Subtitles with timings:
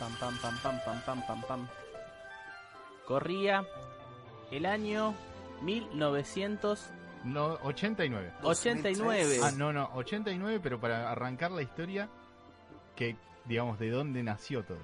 [0.00, 1.68] Pam, pam, pam, pam, pam, pam, pam, pam.
[3.06, 3.66] Corría
[4.50, 5.14] el año
[5.60, 6.88] 1989.
[7.24, 7.58] No,
[8.48, 9.40] 89.
[9.42, 12.08] Ah, no, no, 89, pero para arrancar la historia,
[12.96, 14.78] que digamos, de dónde nació todo.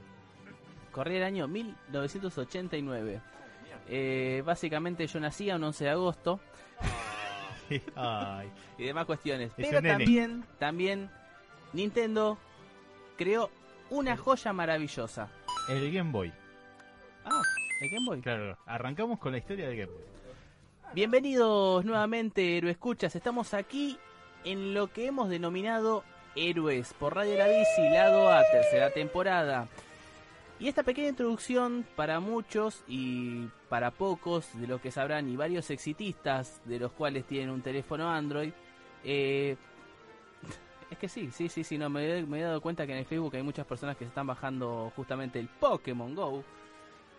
[0.93, 3.23] Corría el año 1989.
[3.89, 6.41] Eh, básicamente yo nacía un 11 de agosto.
[7.97, 8.53] Ay.
[8.77, 9.51] y demás cuestiones.
[9.57, 11.11] Pero también, también
[11.73, 12.37] Nintendo
[13.17, 13.51] creó
[13.91, 15.29] una joya maravillosa.
[15.69, 16.33] El Game Boy.
[17.25, 17.43] Ah,
[17.81, 18.21] el Game Boy.
[18.21, 20.05] Claro, arrancamos con la historia del Game Boy.
[20.95, 23.15] Bienvenidos nuevamente, Héroe Escuchas.
[23.17, 23.99] Estamos aquí
[24.45, 26.05] en lo que hemos denominado
[26.37, 29.69] Héroes por Radio La Bici, lado A, tercera temporada.
[30.59, 35.71] Y esta pequeña introducción para muchos y para pocos de los que sabrán y varios
[35.71, 38.53] exitistas de los cuales tienen un teléfono Android,
[39.05, 39.57] eh,
[40.91, 43.07] es que sí, sí, sí, sí, no, me, me, he dado cuenta que en el
[43.07, 46.45] Facebook hay muchas personas que se están bajando justamente el Pokémon Go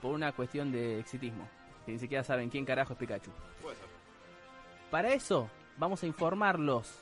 [0.01, 1.47] por una cuestión de exitismo.
[1.85, 3.31] Que ni siquiera saben quién carajo es Pikachu.
[4.89, 6.97] Para eso, vamos a informarlos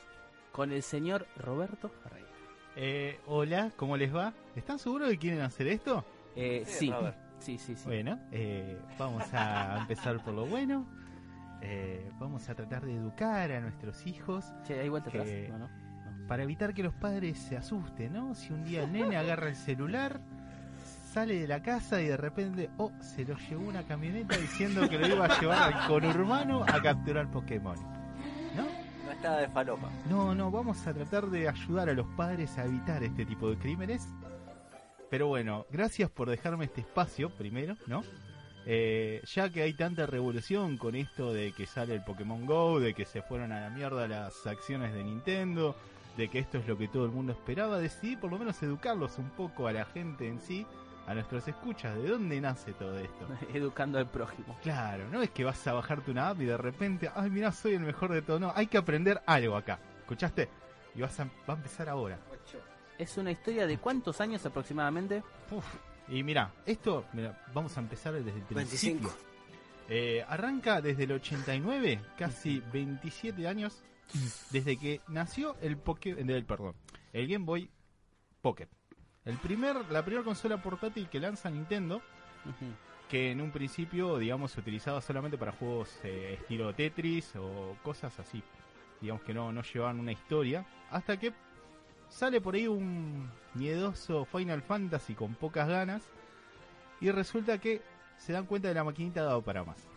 [0.50, 2.26] con el señor Roberto Ferreira.
[2.74, 4.32] Eh, hola, ¿cómo les va?
[4.56, 6.04] ¿Están seguros de que quieren hacer esto?
[6.34, 6.92] Eh, sí,
[7.38, 10.86] sí, sí, sí, Bueno, eh, vamos a empezar por lo bueno.
[11.62, 14.44] Eh, vamos a tratar de educar a nuestros hijos.
[14.64, 15.26] Che, hay vuelta atrás.
[15.48, 15.85] No, no
[16.26, 18.34] para evitar que los padres se asusten, ¿no?
[18.34, 20.20] Si un día el nene agarra el celular,
[21.12, 24.98] sale de la casa y de repente, oh, se lo llevó una camioneta diciendo que
[24.98, 27.76] lo iba a llevar al conurbano a capturar Pokémon.
[28.54, 28.64] ¿No?
[29.04, 29.90] No estaba de falopa.
[30.10, 33.56] No, no, vamos a tratar de ayudar a los padres a evitar este tipo de
[33.56, 34.08] crímenes.
[35.08, 38.02] Pero bueno, gracias por dejarme este espacio primero, ¿no?
[38.68, 42.94] Eh, ya que hay tanta revolución con esto de que sale el Pokémon Go, de
[42.94, 45.76] que se fueron a la mierda las acciones de Nintendo,
[46.16, 49.18] de que esto es lo que todo el mundo esperaba, decidí por lo menos educarlos
[49.18, 50.66] un poco a la gente en sí,
[51.06, 53.26] a nuestros escuchas, de dónde nace todo esto.
[53.54, 54.56] Educando al prójimo.
[54.62, 57.74] Claro, no es que vas a bajarte una app y de repente, ay, mira, soy
[57.74, 58.38] el mejor de todo.
[58.38, 59.78] No, hay que aprender algo acá.
[60.00, 60.48] ¿Escuchaste?
[60.94, 62.18] Y vas a, va a empezar ahora.
[62.98, 65.22] ¿Es una historia de cuántos años aproximadamente?
[66.08, 69.10] y mira, esto, mira, vamos a empezar desde el principio.
[69.88, 73.82] Eh, arranca desde el 89, casi 27 años
[74.50, 76.74] desde que nació el Poké, el perdón,
[77.12, 77.70] el Game Boy
[78.40, 78.68] Pocket.
[79.24, 82.00] El primer, la primera consola portátil que lanza Nintendo,
[83.10, 88.18] que en un principio, digamos, se utilizaba solamente para juegos eh, estilo Tetris o cosas
[88.20, 88.42] así.
[89.00, 90.64] Digamos que no, no llevaban una historia.
[90.90, 91.32] Hasta que
[92.08, 96.02] sale por ahí un miedoso Final Fantasy con pocas ganas.
[97.00, 97.82] Y resulta que
[98.16, 99.95] se dan cuenta de la maquinita dado para más.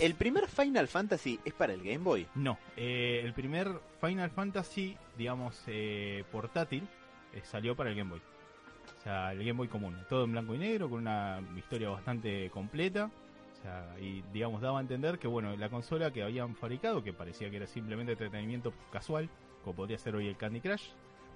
[0.00, 2.26] ¿El primer Final Fantasy es para el Game Boy?
[2.34, 3.68] No, eh, el primer
[4.00, 6.86] Final Fantasy, digamos, eh, portátil,
[7.32, 8.20] eh, salió para el Game Boy.
[8.20, 12.50] O sea, el Game Boy común, todo en blanco y negro, con una historia bastante
[12.50, 13.10] completa.
[13.58, 17.12] O sea, y digamos, daba a entender que, bueno, la consola que habían fabricado, que
[17.12, 19.28] parecía que era simplemente entretenimiento casual,
[19.64, 20.90] como podría ser hoy el Candy Crush,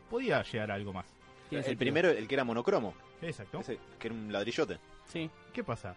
[0.09, 1.06] podía llegar a algo más.
[1.50, 2.94] El primero, el que era monocromo.
[3.20, 3.60] Exacto.
[3.98, 4.78] que era un ladrillote.
[5.06, 5.30] Sí.
[5.53, 5.94] ¿Qué pasa?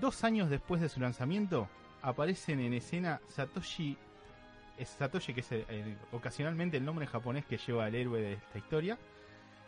[0.00, 1.68] Dos años después de su lanzamiento,
[2.02, 3.96] aparecen en escena Satoshi.
[4.98, 5.48] Satoshi, que es
[6.10, 8.98] ocasionalmente el nombre japonés que lleva el héroe de esta historia.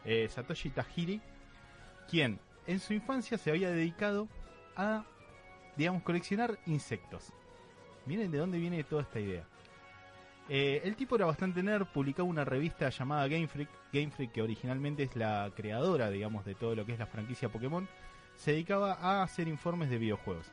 [0.04, 1.20] Eh, Satoshi Tajiri,
[2.10, 4.28] quien en su infancia se había dedicado
[4.76, 5.04] a,
[5.76, 7.32] digamos, coleccionar insectos.
[8.06, 9.44] Miren de dónde viene toda esta idea.
[10.48, 14.42] Eh, el tipo era bastante nerd, publicaba una revista llamada Game Freak, Game Freak que
[14.42, 17.88] originalmente es la creadora, digamos, de todo lo que es la franquicia Pokémon
[18.36, 20.46] se dedicaba a hacer informes de videojuegos.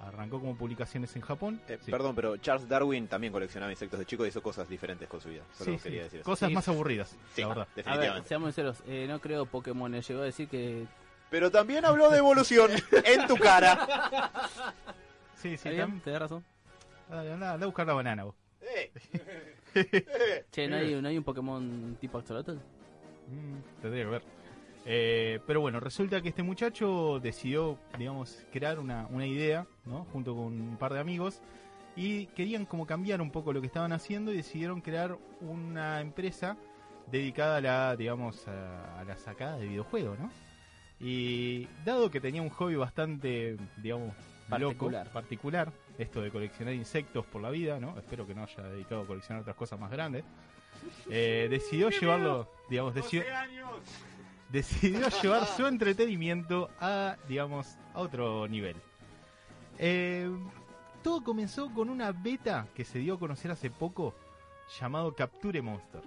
[0.00, 1.60] Arrancó como publicaciones en Japón.
[1.68, 5.20] Eh, perdón, pero Charles Darwin también coleccionaba insectos de chico y hizo cosas diferentes con
[5.20, 5.42] su vida.
[5.52, 7.68] Solo quería decir Cosas más aburridas, la verdad.
[7.86, 10.86] A ver, seamos sinceros, eh, no creo Pokémon llegó a decir que...
[11.30, 12.70] Pero también habló de evolución
[13.04, 14.40] en tu cara.
[15.36, 15.70] Sí, sí,
[16.04, 16.44] te da razón.
[17.08, 18.34] Anda, anda, a buscar la banana vos.
[19.74, 20.44] Eh.
[20.50, 22.52] che, ¿no hay, ¿no hay un Pokémon tipo Axolotl?
[22.52, 24.22] Mm, tendría que ver.
[24.84, 30.04] Eh, pero bueno, resulta que este muchacho decidió, digamos, crear una, una idea, ¿no?
[30.12, 31.40] Junto con un par de amigos.
[31.94, 36.56] Y querían como cambiar un poco lo que estaban haciendo y decidieron crear una empresa
[37.10, 40.30] dedicada a la, digamos, a, la sacada de videojuegos, ¿no?
[40.98, 44.14] Y dado que tenía un hobby bastante, digamos,
[44.48, 45.10] particular.
[45.10, 47.98] particular, esto de coleccionar insectos por la vida, ¿no?
[47.98, 50.24] Espero que no haya dedicado a coleccionar otras cosas más grandes.
[51.10, 53.24] Eh, decidió llevarlo, digamos, decidió,
[54.52, 58.76] decidió llevar su entretenimiento a, digamos, a otro nivel.
[59.78, 60.30] Eh,
[61.02, 64.14] todo comenzó con una beta que se dio a conocer hace poco
[64.78, 66.02] llamado Capture Monster.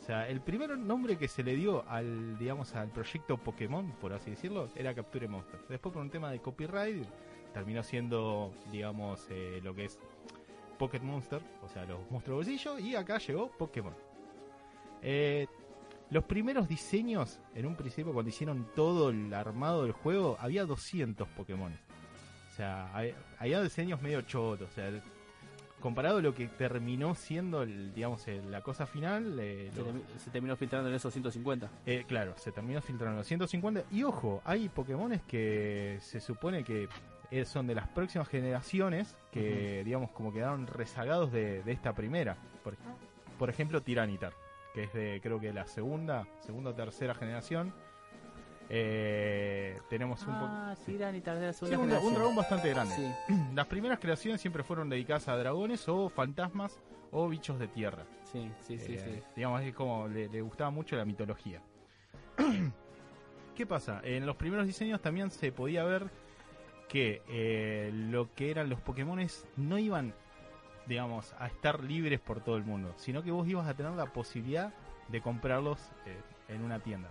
[0.00, 4.30] sea, el primer nombre que se le dio al, digamos, al proyecto Pokémon, por así
[4.30, 5.68] decirlo, era Capture Monsters.
[5.68, 7.06] Después por un tema de copyright
[7.52, 9.98] terminó siendo, digamos, eh, lo que es
[10.78, 13.94] Pocket Monster, o sea, los monstruos bolsillo, y acá llegó Pokémon.
[15.02, 15.46] Eh,
[16.10, 21.26] los primeros diseños, en un principio, cuando hicieron todo el armado del juego, había 200
[21.28, 21.72] Pokémon.
[22.52, 24.70] O sea, hay- había diseños medio chotos.
[24.70, 24.90] O sea,
[25.80, 29.70] comparado a lo que terminó siendo, el, digamos, el- la cosa final, eh,
[30.24, 31.68] Se, terminó filtrando en esos 150.
[31.84, 33.82] eh, claro, se terminó filtrando los 150.
[33.92, 36.88] Y ojo, hay Pokémones que se supone que
[37.32, 42.36] eh, son de las próximas generaciones que, digamos, como quedaron rezagados de, de esta primera.
[42.62, 42.76] Por,
[43.38, 44.32] por ejemplo, Tiranitar,
[44.76, 47.72] que es de, creo que la segunda, segunda o tercera generación.
[48.68, 50.46] Eh, tenemos un poco.
[50.50, 52.14] Ah, sí, Dani, tal vez la Sí, segunda un, un generación.
[52.14, 52.94] dragón bastante grande.
[52.94, 56.78] Sí, Las primeras creaciones siempre fueron dedicadas a dragones o fantasmas
[57.12, 58.04] o bichos de tierra.
[58.30, 58.94] sí, sí, sí.
[58.94, 59.22] Eh, sí.
[59.36, 61.62] Digamos, es como le, le gustaba mucho la mitología.
[63.54, 64.00] ¿Qué pasa?
[64.04, 66.10] En los primeros diseños también se podía ver
[66.88, 70.12] que eh, lo que eran los Pokémones no iban,
[70.86, 74.06] digamos, a estar libres por todo el mundo, sino que vos ibas a tener la
[74.06, 74.72] posibilidad
[75.08, 77.08] de comprarlos eh, en una tienda.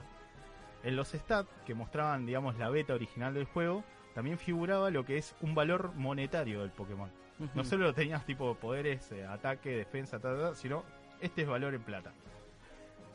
[0.83, 3.83] En los stats que mostraban, digamos, la beta original del juego,
[4.13, 7.09] también figuraba lo que es un valor monetario del Pokémon.
[7.53, 10.83] No solo tenías tipo poderes, eh, ataque, defensa, ta, ta, ta, sino
[11.19, 12.13] este es valor en plata.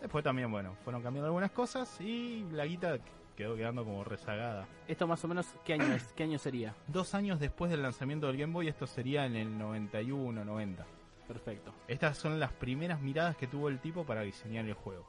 [0.01, 2.99] Después también, bueno, fueron cambiando algunas cosas y la guita
[3.41, 4.67] quedó quedando como rezagada.
[4.87, 6.13] Esto más o menos, ¿qué año es?
[6.15, 6.75] ¿Qué año sería?
[6.89, 10.87] Dos años después del lanzamiento del Game Boy, esto sería en el 91, 90.
[11.27, 11.73] Perfecto.
[11.89, 15.07] Estas son las primeras miradas que tuvo el tipo para diseñar el juego.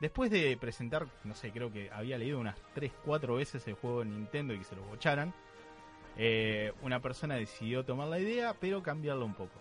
[0.00, 4.02] Después de presentar, no sé, creo que había leído unas 3, 4 veces el juego
[4.02, 5.32] en Nintendo y que se lo bocharan,
[6.16, 9.60] eh, una persona decidió tomar la idea, pero cambiarlo un poco.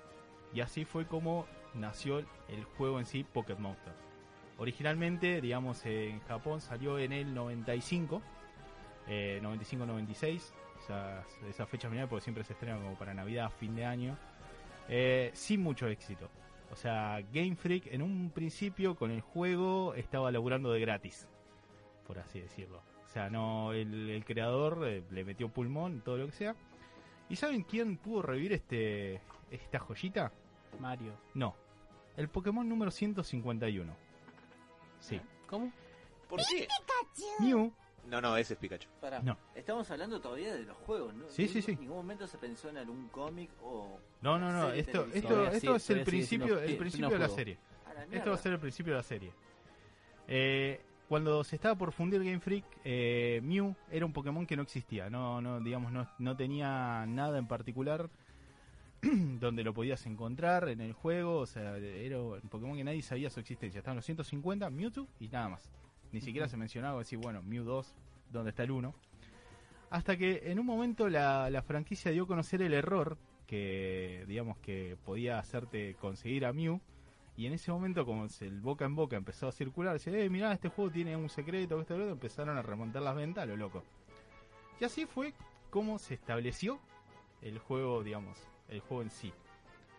[0.52, 1.46] Y así fue como
[1.76, 4.09] nació el juego en sí, Pocket Monster.
[4.60, 8.22] Originalmente, digamos, en Japón salió en el 95,
[9.08, 10.52] eh, 95-96,
[10.84, 14.18] esas, esas fechas finales porque siempre se estrenan como para Navidad, fin de año,
[14.90, 16.30] eh, sin mucho éxito.
[16.72, 21.28] O sea, Game Freak en un principio con el juego estaba laburando de gratis,
[22.06, 22.82] por así decirlo.
[23.06, 26.56] O sea, no el, el creador eh, le metió pulmón, todo lo que sea.
[27.30, 29.22] ¿Y saben quién pudo revivir este
[29.52, 30.32] esta joyita?
[30.80, 31.14] Mario.
[31.34, 31.56] No,
[32.18, 34.09] el Pokémon número 151.
[35.00, 35.72] Sí, ¿Cómo?
[36.28, 36.68] ¿Por qué?
[37.40, 37.72] Mew.
[38.06, 38.88] No, no, ese es Pikachu.
[39.01, 39.38] Pará, No.
[39.56, 41.30] estamos hablando todavía de los juegos, ¿no?
[41.30, 41.72] Sí, sí, sí.
[41.74, 44.00] En ningún momento se pensó en algún cómic o...
[44.22, 47.19] No, no, no, esto, esto, Todavía esto sí, es el principio, el pi- principio de
[47.19, 47.57] la serie.
[48.10, 49.31] La Esto va a ser el principio de la serie.
[50.28, 54.62] Eh, cuando se estaba por fundir Game Freak, eh, Mew era un Pokémon que no
[54.63, 55.10] existía.
[55.10, 58.10] No, no, digamos, no, no tenía nada en particular
[59.40, 61.40] donde lo podías encontrar en el juego.
[61.40, 63.80] O sea, era un Pokémon que nadie sabía su existencia.
[63.80, 65.69] Estaban los 150, Mewtwo y nada más.
[66.12, 67.96] Ni siquiera se mencionaba decir, bueno, Mew 2,
[68.31, 68.94] ¿dónde está el 1?
[69.92, 74.57] Hasta que en un momento la, la franquicia dio a conocer el error que, digamos,
[74.60, 76.80] que podía hacerte conseguir a Mew.
[77.36, 80.51] Y en ese momento, como el boca en boca empezó a circular, dice, eh, mirá,
[80.51, 83.56] este juego tiene un secreto, esto, lo otro", empezaron a remontar las ventas a lo
[83.56, 83.84] loco.
[84.80, 85.34] Y así fue
[85.69, 86.80] como se estableció
[87.42, 88.38] el juego, digamos,
[88.69, 89.33] el juego en sí.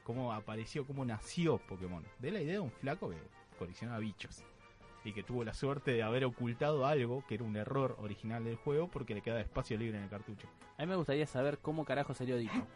[0.04, 2.04] Cómo apareció, cómo nació Pokémon.
[2.18, 3.16] De la idea de un flaco que
[3.58, 4.42] coleccionaba bichos.
[5.04, 8.56] Y que tuvo la suerte de haber ocultado algo que era un error original del
[8.56, 10.48] juego porque le quedaba espacio libre en el cartucho.
[10.76, 12.66] A mí me gustaría saber cómo carajo salió Dito.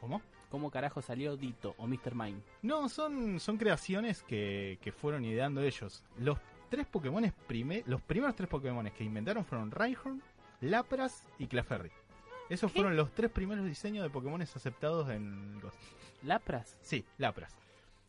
[0.00, 0.20] ¿Cómo?
[0.50, 2.14] ¿Cómo carajo salió Dito o Mr.
[2.14, 2.42] Mime?
[2.60, 6.04] No, son, son creaciones que, que fueron ideando ellos.
[6.18, 6.38] Los
[6.68, 7.22] tres Pokémon
[7.86, 10.22] los primeros tres Pokémon que inventaron fueron Rhyhorn,
[10.62, 11.90] Lapras y Clefairy.
[12.52, 15.76] Esos fueron los tres primeros diseños de Pokémon aceptados en Ghost.
[16.22, 16.76] ¿Lapras?
[16.82, 17.56] Sí, Lapras.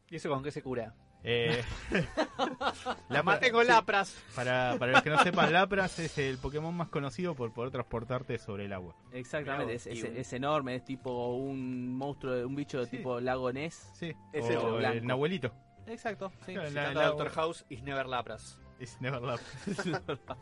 [0.10, 0.94] ¿Y eso con qué se cura?
[1.24, 1.64] Eh,
[3.10, 4.22] La maté con sí, lapras.
[4.36, 8.38] Para, para los que no sepan, Lapras es el Pokémon más conocido por poder transportarte
[8.38, 8.96] sobre el agua.
[9.14, 12.98] Exactamente, es, enorme, es tipo un monstruo, un bicho de Sí.
[12.98, 13.90] tipo lago Ness.
[13.94, 15.54] Sí, Es o el el Nahuelito.
[15.88, 16.54] Exacto, sí.
[16.54, 18.60] Claro, la- la- Doctor House is never lapras.
[18.80, 19.78] It's never Lapras.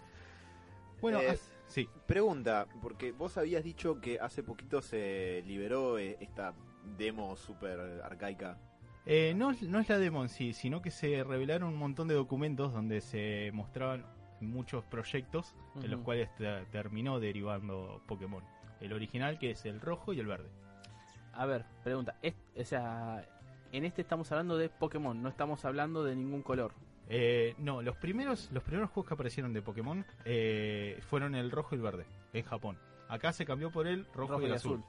[1.01, 1.90] bueno, Eh, as- sí.
[2.06, 6.54] Pregunta, porque vos habías dicho que hace poquito se liberó eh, esta
[6.98, 8.58] demo super arcaica.
[9.06, 12.13] Eh, no, no es la demo en sí, sino que se revelaron un montón de
[12.13, 14.06] documentos donde se mostraban
[14.42, 18.44] muchos proyectos en los cuales te- terminó derivando Pokémon.
[18.80, 20.50] El original que es el rojo y el verde.
[21.34, 23.25] A ver, pregunta, es- o sea,
[23.72, 26.74] en este estamos hablando de Pokémon, no estamos hablando de ningún color.
[27.10, 31.75] Eh, no, los primeros, los primeros juegos que aparecieron de Pokémon eh, fueron el rojo
[31.75, 32.77] y el verde en Japón.
[33.10, 34.84] Acá se cambió por el rojo, y el azul.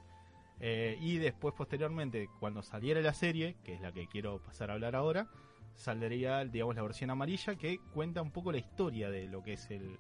[0.61, 4.75] Eh, y después, posteriormente, cuando saliera la serie, que es la que quiero pasar a
[4.75, 5.27] hablar ahora,
[5.75, 9.71] saldría, digamos, la versión amarilla que cuenta un poco la historia de lo que es
[9.71, 9.99] el...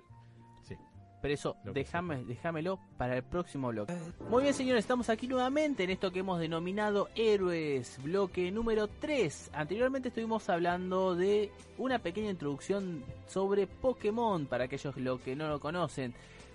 [1.22, 3.94] Pero eso, déjame, déjamelo para el próximo bloque.
[4.28, 9.50] Muy bien, señores, estamos aquí nuevamente en esto que hemos denominado Héroes, bloque número 3.
[9.54, 15.60] Anteriormente estuvimos hablando de una pequeña introducción sobre Pokémon, para aquellos lo que no lo
[15.60, 16.12] conocen.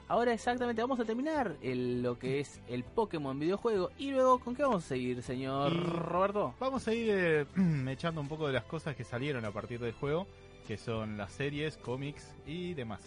[0.09, 3.91] Ahora exactamente vamos a terminar el- lo que es el Pokémon videojuego.
[3.97, 6.53] Y luego, ¿con qué vamos a seguir, señor Y- Roberto?
[6.59, 7.45] Vamos a ir eh,
[7.89, 10.27] echando un poco de las cosas que salieron a partir del juego,
[10.67, 13.01] que son las series, cómics y demás.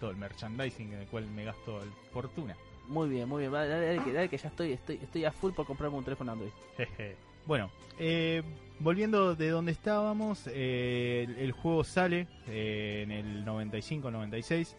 [0.00, 1.80] Todo el merchandising en el cual me gasto
[2.12, 2.56] fortuna.
[2.88, 3.52] Muy bien, muy bien.
[3.52, 6.32] Dale, dale, que, dale que ya estoy, estoy, estoy a full por comprarme un teléfono
[6.32, 6.50] Android.
[6.76, 7.16] Jeje.
[7.46, 8.42] bueno, eh,
[8.80, 14.74] volviendo de donde estábamos, eh, el, el juego sale eh, en el 95-96.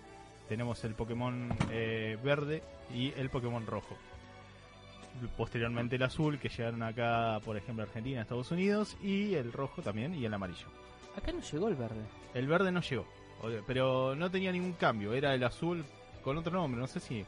[0.47, 2.61] Tenemos el Pokémon eh, verde
[2.93, 3.95] y el Pokémon rojo.
[5.37, 10.13] Posteriormente el azul, que llegaron acá, por ejemplo, Argentina, Estados Unidos, y el rojo también,
[10.13, 10.67] y el amarillo.
[11.15, 12.01] Acá no llegó el verde.
[12.33, 13.07] El verde no llegó,
[13.67, 15.83] pero no tenía ningún cambio, era el azul
[16.23, 17.23] con otro nombre, no sé si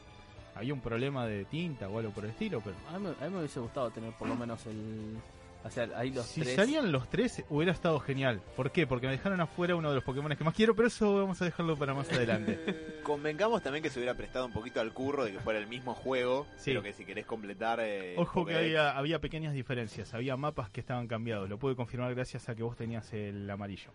[0.54, 2.74] había un problema de tinta o algo por el estilo, pero...
[2.92, 5.16] A mí, me- a mí me hubiese gustado tener por lo menos el.
[5.64, 6.54] O sea, ahí los si tres.
[6.54, 8.40] salían los tres hubiera estado genial.
[8.56, 8.86] ¿Por qué?
[8.86, 11.44] Porque me dejaron afuera uno de los Pokémon que más quiero, pero eso vamos a
[11.44, 13.00] dejarlo para más adelante.
[13.02, 15.94] Convengamos también que se hubiera prestado un poquito al curro de que fuera el mismo
[15.94, 16.70] juego, Sí.
[16.70, 17.80] pero que si querés completar...
[17.82, 22.14] eh, Ojo que había, había pequeñas diferencias, había mapas que estaban cambiados, lo pude confirmar
[22.14, 23.90] gracias a que vos tenías el amarillo.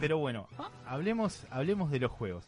[0.00, 0.48] Pero bueno,
[0.86, 2.44] hablemos, hablemos de los juegos.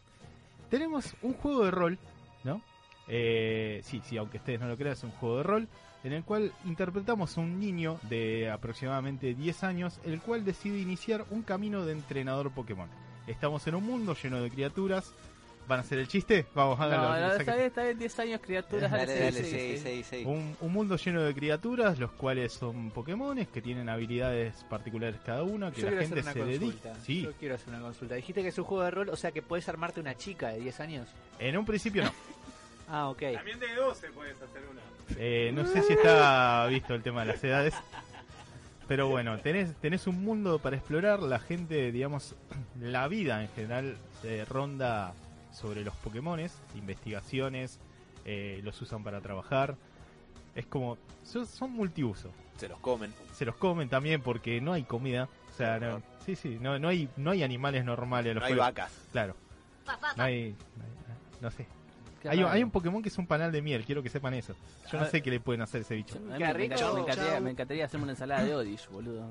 [0.69, 1.99] Tenemos un juego de rol,
[2.43, 2.61] ¿no?
[3.07, 5.67] Eh, sí, sí, aunque ustedes no lo crean, es un juego de rol
[6.03, 11.25] en el cual interpretamos a un niño de aproximadamente 10 años, el cual decide iniciar
[11.31, 12.89] un camino de entrenador Pokémon.
[13.25, 15.15] Estamos en un mundo lleno de criaturas.
[15.67, 16.45] ¿Van a hacer el chiste?
[16.53, 17.09] Vamos, No, háganlo.
[17.09, 18.91] no, saquen- está bien, está bien, 10 años, criaturas.
[18.91, 20.03] Dale, dale, dale, sí, sí, sí, sí.
[20.03, 20.23] sí, sí.
[20.25, 25.41] Un, un mundo lleno de criaturas, los cuales son Pokémones que tienen habilidades particulares cada
[25.43, 26.73] uno, que Yo la quiero gente hacer se una dedica.
[26.89, 26.95] consulta.
[27.05, 28.15] Sí, Yo quiero hacer una consulta.
[28.15, 30.59] Dijiste que es un juego de rol, o sea que puedes armarte una chica de
[30.59, 31.07] 10 años.
[31.39, 32.11] en un principio no.
[32.87, 33.23] Ah, ok.
[33.33, 34.81] También de 12 puedes hacer una.
[35.17, 37.73] Eh, no sé si está visto el tema de las edades.
[38.87, 41.19] Pero bueno, tenés, tenés un mundo para explorar.
[41.23, 42.35] La gente, digamos,
[42.79, 45.13] la vida en general se ronda
[45.55, 47.79] sobre los Pokémones, investigaciones,
[48.25, 49.75] eh, los usan para trabajar.
[50.53, 52.31] Es como, son, son multiuso.
[52.57, 53.13] Se los comen.
[53.33, 55.27] se los comen también porque no hay comida.
[55.51, 58.33] O sea, no, sí, sí, no, no hay no hay animales normales.
[58.35, 58.91] los No hay vacas.
[59.11, 59.35] Claro.
[60.17, 61.67] No hay, no hay- no sé.
[62.27, 64.55] Hay, hay un Pokémon que es un panal de miel, quiero que sepan eso.
[64.91, 66.19] Yo no sé qué le pueden hacer a ese bicho.
[66.19, 67.41] Me, encantaría, me, encantaría, Chau.
[67.41, 69.29] me encantaría hacerme una ensalada de Odish, boludo.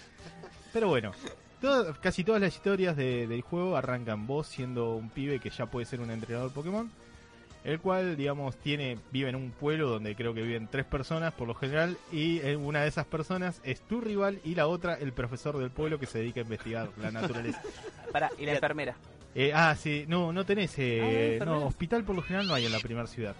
[0.72, 1.12] Pero bueno,
[1.62, 5.64] todas- casi todas las historias de- del juego arrancan vos siendo un pibe que ya
[5.64, 6.90] puede ser un entrenador Pokémon.
[7.64, 11.46] El cual, digamos, tiene vive en un pueblo donde creo que viven tres personas por
[11.46, 11.96] lo general.
[12.10, 15.70] Y eh, una de esas personas es tu rival y la otra el profesor del
[15.70, 17.62] pueblo que se dedica a investigar la naturaleza.
[18.12, 18.96] Pará, y la enfermera.
[19.36, 20.72] Eh, ah, sí, no, no tenés.
[20.72, 21.60] Ah, ¿no hay Eh, enfermeras?
[21.62, 23.36] no, hospital por lo general no hay en la primera ciudad.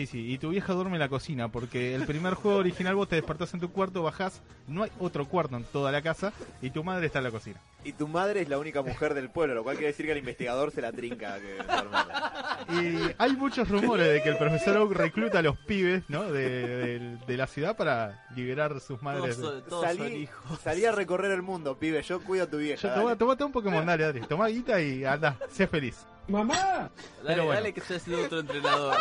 [0.00, 3.06] Sí, sí, y tu vieja duerme en la cocina, porque el primer juego original vos
[3.06, 6.70] te despertás en tu cuarto, bajás, no hay otro cuarto en toda la casa, y
[6.70, 7.60] tu madre está en la cocina.
[7.82, 10.18] Y tu madre es la única mujer del pueblo, lo cual quiere decir que el
[10.18, 11.38] investigador se la trinca.
[11.40, 12.74] Que.
[12.74, 16.24] Y hay muchos rumores de que el profesor Oak recluta a los pibes, ¿no?
[16.30, 19.36] De, de- de la ciudad para liberar sus madres.
[19.38, 20.60] Todos, todos son Salí, hijos.
[20.60, 22.02] salí a recorrer el mundo, pibe.
[22.02, 22.82] Yo cuido a tu vieja.
[22.82, 23.00] Yo, dale.
[23.02, 24.20] toma, tomate un Pokémon, dale, Adri.
[24.22, 26.04] Toma guita y anda, sé feliz.
[26.28, 26.90] Dale,
[27.26, 27.52] Pero bueno.
[27.60, 28.94] dale que soy el otro entrenador.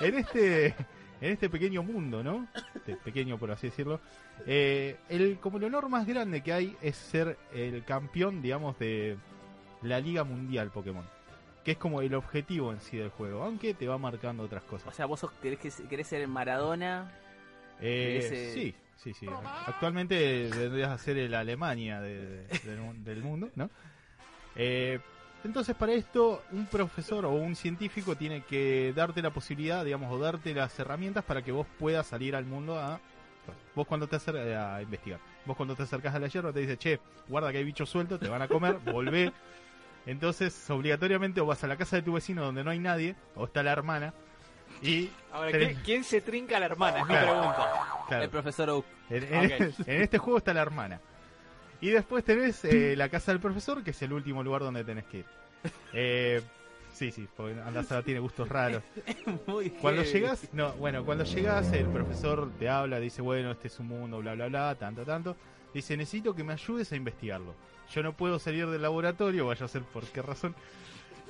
[0.00, 0.74] en este
[1.20, 2.46] en este pequeño mundo, ¿no?
[2.74, 4.00] Este pequeño por así decirlo.
[4.46, 9.16] eh, el como el honor más grande que hay es ser el campeón, digamos, de
[9.82, 11.04] la Liga Mundial Pokémon.
[11.64, 14.66] Que es como el objetivo en sí del juego, aunque te va marcando otras O
[14.68, 14.94] cosas.
[14.94, 17.10] sea, vos sos- querés, que- querés ser Maradona.
[17.80, 19.26] Eh, Sí, sí, sí.
[19.66, 23.68] Actualmente vendrías a ser el Alemania de- de- del, del mundo, ¿no?
[24.54, 25.00] Eh,
[25.46, 30.18] entonces para esto un profesor o un científico tiene que darte la posibilidad, digamos, o
[30.18, 33.00] darte las herramientas para que vos puedas salir al mundo a...
[33.74, 36.76] Vos cuando te acer- a investigar, vos cuando te acercas a la hierba te dice,
[36.76, 36.98] che,
[37.28, 39.32] guarda que hay bichos sueltos, te van a comer, volvé.
[40.04, 43.44] Entonces obligatoriamente o vas a la casa de tu vecino donde no hay nadie, o
[43.46, 44.14] está la hermana,
[44.82, 45.10] y...
[45.32, 46.98] Ahora, Tenés- ¿quién, se trinca a la hermana?
[47.00, 47.72] Es mi pregunta.
[48.08, 48.84] claro, El profesor Oak.
[49.10, 49.74] En, en- Ok.
[49.88, 51.00] en este juego está la hermana.
[51.80, 55.04] Y después tenés eh, la casa del profesor, que es el último lugar donde tenés
[55.04, 55.26] que ir.
[55.92, 56.42] Eh,
[56.92, 58.82] sí, sí, porque Andazada tiene gustos raros.
[59.46, 63.80] Muy Cuando llegas, no, bueno, cuando llegas el profesor te habla, dice, bueno, este es
[63.80, 65.36] un mundo, bla, bla, bla, tanto, tanto.
[65.74, 67.54] Dice, necesito que me ayudes a investigarlo.
[67.92, 70.54] Yo no puedo salir del laboratorio, vaya a ser por qué razón.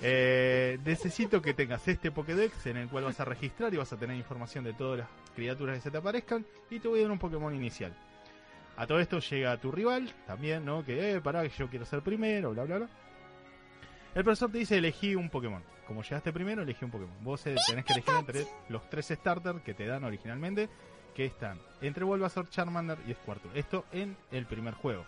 [0.02, 3.96] Eh, necesito que tengas este Pokédex en el cual vas a registrar y vas a
[3.96, 7.12] tener información de todas las criaturas que se te aparezcan y te voy a dar
[7.12, 7.96] un Pokémon inicial.
[8.76, 10.84] A todo esto llega tu rival también, ¿no?
[10.84, 12.88] Que, eh, pará, que yo quiero ser primero, bla, bla, bla.
[14.14, 15.62] El profesor te dice elegí un Pokémon.
[15.86, 17.16] Como llegaste primero, elegí un Pokémon.
[17.22, 20.68] Vos eh, tenés que elegir entre los tres starters que te dan originalmente,
[21.14, 23.50] que están entre Bulbasaur, Charmander y Squirtle.
[23.54, 25.06] Esto en el primer juego,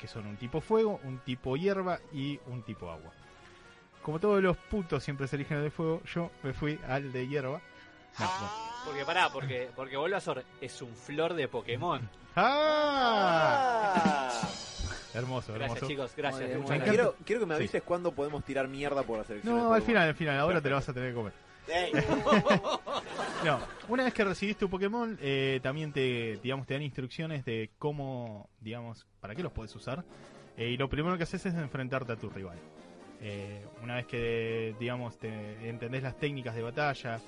[0.00, 3.12] que son un tipo fuego, un tipo hierba y un tipo agua.
[4.02, 7.28] Como todos los putos siempre se eligen el de fuego, yo me fui al de
[7.28, 7.60] hierba.
[8.18, 8.64] No, bueno.
[8.84, 12.08] Porque pará, porque, porque Bulbasaur es un flor de Pokémon.
[12.36, 14.30] ¡Ah!
[15.14, 15.86] Hermoso, Gracias hermoso.
[15.92, 16.42] chicos, gracias.
[16.42, 16.88] Muy bien, gracias.
[16.88, 19.56] Quiero, quiero que me avises cuándo podemos tirar mierda por la selección.
[19.56, 21.32] No, al final, al final, ahora te lo vas a tener que comer.
[23.44, 27.70] No, una vez que recibís tu Pokémon, eh, también te, digamos, te dan instrucciones de
[27.78, 30.02] cómo, digamos, para qué los puedes usar.
[30.56, 32.56] Eh, y lo primero que haces es enfrentarte a tu rival.
[33.20, 37.20] Eh, una vez que, digamos, te entendés las técnicas de batalla,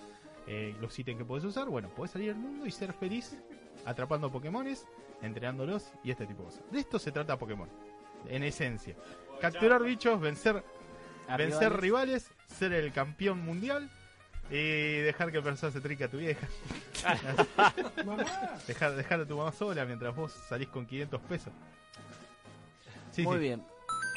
[0.47, 3.37] eh, los ítems que puedes usar, bueno, puedes salir al mundo y ser feliz
[3.85, 4.87] atrapando Pokémones,
[5.23, 6.63] entrenándolos y este tipo de cosas.
[6.71, 7.69] De esto se trata Pokémon,
[8.29, 8.95] en esencia.
[9.41, 10.63] Capturar bichos, vencer
[11.29, 13.91] A vencer rivales, ser el campeón mundial
[14.51, 16.47] y dejar que el personaje se trinque a tu vieja.
[18.67, 21.53] dejar, dejar a tu mamá sola mientras vos salís con 500 pesos.
[23.11, 23.41] Sí, Muy sí.
[23.41, 23.63] bien.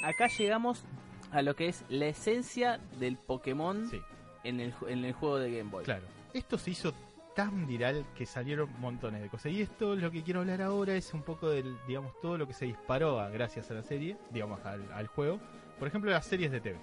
[0.03, 0.83] Acá llegamos
[1.31, 4.01] a lo que es la esencia del Pokémon Sí,
[4.43, 5.83] en, el, en el juego de Game Boy.
[5.86, 6.03] claro.
[6.33, 6.93] Esto se hizo
[7.36, 9.51] tan viral que salieron montones de cosas.
[9.51, 12.53] Y esto lo que quiero hablar ahora es un poco del, digamos, todo lo que
[12.53, 15.39] se disparó a- gracias a la serie, digamos, al, al juego.
[15.79, 16.77] Por ejemplo, las series de TV.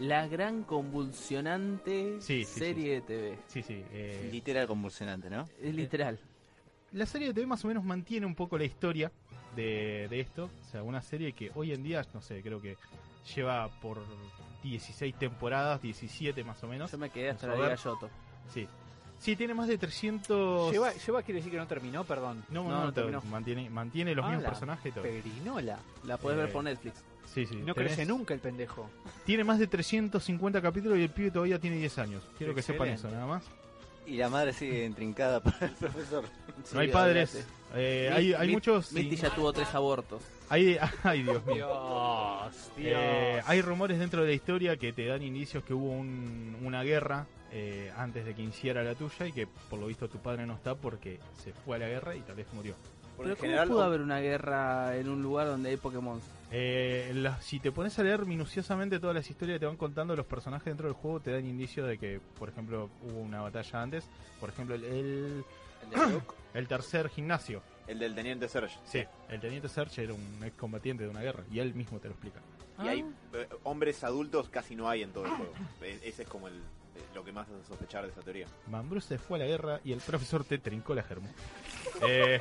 [0.00, 3.38] La gran convulsionante Sí, sí, serie de TV.
[3.46, 3.84] Sí, sí.
[3.92, 5.44] eh, Literal convulsionante, ¿no?
[5.60, 6.18] Es literal.
[6.92, 9.10] la serie de TV más o menos mantiene un poco la historia
[9.56, 10.50] de, de esto.
[10.60, 12.76] O sea, una serie que hoy en día, no sé, creo que
[13.34, 13.98] lleva por
[14.62, 16.90] 16 temporadas, 17 más o menos.
[16.90, 17.74] Yo me quedé hasta la Liga.
[17.76, 18.08] Yoto.
[18.48, 18.66] Sí.
[19.22, 20.72] Sí, tiene más de 300...
[20.72, 22.44] Lleva, lleva quiere decir que no terminó, perdón.
[22.48, 23.22] No, No, no, no terminó.
[23.30, 25.04] mantiene, mantiene los Ah, mismos la personajes y todo.
[25.04, 25.78] Perinola.
[26.04, 27.04] La podés Eh, ver por Netflix.
[27.32, 27.54] Sí, sí.
[27.56, 28.90] No tenés- crece nunca el pendejo.
[29.24, 32.22] Tiene más de 350 capítulos y el pibe todavía tiene 10 años.
[32.36, 33.44] Quiero que sepan eso, nada más.
[34.06, 36.24] Y la madre sigue intrincada para el profesor.
[36.64, 37.46] Sí, no hay padres.
[37.74, 38.92] eh, Mi- hay, hay Mi- muchos...
[38.92, 39.22] Misty sí.
[39.22, 40.20] ya tuvo tres abortos.
[40.48, 41.54] Hay, ay, Dios mío.
[41.54, 42.92] Dios, Dios.
[42.98, 46.82] Eh, hay rumores dentro de la historia que te dan indicios que hubo un- una
[46.82, 50.46] guerra eh, antes de que iniciara la tuya y que por lo visto tu padre
[50.46, 52.74] no está porque se fue a la guerra y tal vez murió.
[53.16, 56.18] Porque Pero ¿cómo general, pudo haber una guerra en un lugar donde hay Pokémon?
[56.50, 60.16] Eh, la- si te pones a leer minuciosamente todas las historias que te van contando
[60.16, 63.82] los personajes dentro del juego, te dan indicios de que, por ejemplo, hubo una batalla
[63.82, 64.08] antes.
[64.40, 65.44] Por ejemplo, el,
[66.54, 67.62] el, tercer gimnasio.
[67.86, 68.78] el del teniente Serge.
[68.84, 72.14] Sí, el teniente Serge era un excombatiente de una guerra y él mismo te lo
[72.14, 72.40] explica.
[72.82, 73.00] Y hay
[73.34, 75.52] eh, hombres adultos casi no hay en todo el juego.
[75.82, 76.54] E- Ese es como el,
[77.14, 78.46] lo que más hace sospechar de esa teoría.
[78.68, 81.28] Mambrú se fue a la guerra y el profesor te trincó la germo.
[82.08, 82.38] Eh,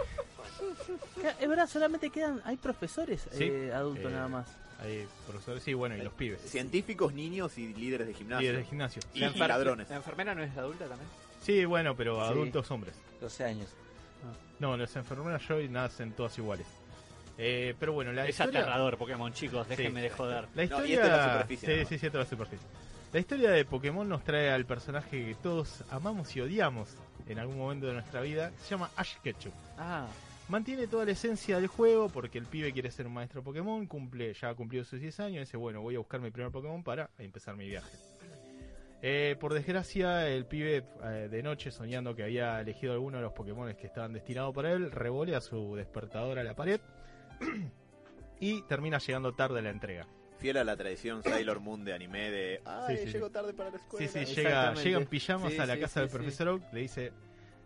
[1.39, 2.41] Es verdad, solamente quedan.
[2.45, 3.45] Hay profesores Sí.
[3.45, 4.47] eh, adultos Eh, nada más.
[4.79, 6.39] hay profesores, sí, bueno, y los pibes.
[6.41, 8.41] Científicos, niños y líderes de gimnasio.
[8.41, 9.01] Líderes de gimnasio.
[9.13, 9.89] Y, y ladrones.
[9.89, 11.09] ¿La enfermera no es adulta también?
[11.41, 12.31] Sí, bueno, pero Sí.
[12.31, 12.95] adultos hombres.
[13.19, 13.69] 12 años.
[14.59, 16.67] No, las enfermeras Joy nacen todas iguales.
[17.37, 18.59] Eh, pero bueno, la es historia...
[18.59, 19.67] aterrador Pokémon, chicos.
[19.67, 20.43] Déjenme de joder.
[20.53, 20.87] La No, historia...
[20.87, 21.89] y esta es la superficie, Sí, nada más.
[21.89, 22.67] sí, sí, esta es la superficie.
[23.13, 26.95] La historia de Pokémon nos trae al personaje que todos amamos y odiamos
[27.27, 28.51] en algún momento de nuestra vida.
[28.61, 29.51] Se llama Ash Ketchum.
[29.77, 30.07] Ah,
[30.51, 34.33] Mantiene toda la esencia del juego porque el pibe quiere ser un maestro Pokémon, cumple,
[34.33, 36.83] ya ha cumplido sus 10 años y dice, bueno, voy a buscar mi primer Pokémon
[36.83, 37.97] para empezar mi viaje.
[39.01, 43.33] Eh, por desgracia, el pibe eh, de noche, soñando que había elegido alguno de los
[43.33, 46.81] Pokémon que estaban destinados para él, revolea su despertador a la pared
[48.41, 50.05] y termina llegando tarde a la entrega.
[50.41, 52.61] Fiel a la tradición Sailor Moon de anime de.
[52.65, 53.33] ¡Ay, Sí, sí, llego sí.
[53.33, 54.07] tarde para la escuela!
[54.07, 56.15] Sí, sí, llega, en pijamas Sí, a la sí, casa sí, del sí.
[56.15, 57.11] profesor Oak, le dice,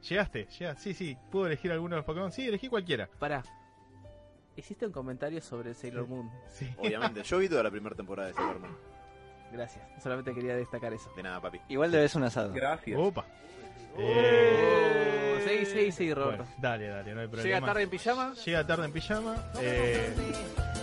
[0.10, 0.46] ¿llegaste?
[0.60, 0.76] ¿Llega?
[0.76, 2.32] Sí, sí, ¿puedo elegir alguno de los Pokémon?
[2.32, 3.10] Sí, elegí cualquiera.
[3.18, 3.44] pará.
[4.58, 6.30] Hiciste un comentario sobre Sailor Moon.
[6.50, 6.70] Sí.
[6.78, 8.78] Obviamente, yo vi toda la primera temporada de Sailor Moon.
[9.52, 9.84] Gracias.
[10.04, 11.10] Solamente quería destacar eso.
[11.16, 11.60] De nada, papi.
[11.70, 12.52] Igual debes un asado.
[12.54, 13.00] Gracias.
[13.00, 13.26] Opa.
[13.98, 16.44] Oh, Eh, sí, sí, sí, Roberto.
[16.44, 17.44] bueno, dale, dale, no hay problema.
[17.48, 18.34] Llega tarde en pijama.
[18.46, 19.36] Llega tarde en pijama.
[19.62, 20.14] eh,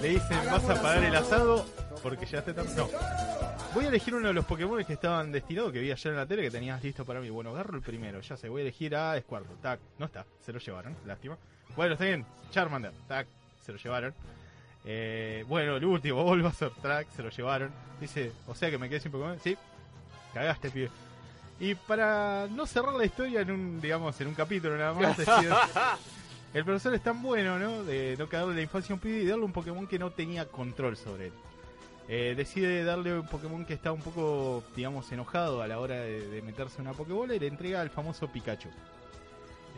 [0.01, 1.67] le dicen, vas a pagar el asado
[2.03, 2.71] porque llegaste tarde.
[2.77, 2.89] No.
[3.75, 6.27] Voy a elegir uno de los Pokémon que estaban destinados, que vi ayer en la
[6.27, 7.31] tele, que tenías listo para mí.
[7.31, 9.57] Bueno, agarro el primero, ya sé, voy a elegir a Squirtle.
[9.63, 11.39] Tac, no está, se lo llevaron, lástima.
[11.75, 13.27] Bueno, está bien, Charmander, tac,
[13.65, 14.15] se lo llevaron.
[14.85, 17.71] Eh, bueno, el último, Bulbasaur, tac, se lo llevaron.
[18.01, 19.39] Dice, o sea que me quedé sin Pokémon.
[19.41, 19.57] Sí,
[20.35, 20.91] cagaste, pibe.
[21.61, 25.51] Y para no cerrar la historia en un, digamos, en un capítulo nada más, decir,
[26.55, 27.85] el profesor es tan bueno, ¿no?
[27.85, 30.45] De no cagarle la infancia a un pibe y darle un Pokémon que no tenía
[30.47, 31.33] control sobre él.
[32.09, 36.29] Eh, decide darle un Pokémon que está un poco, digamos, enojado a la hora de,
[36.29, 38.69] de meterse en una Pokébola y le entrega al famoso Pikachu.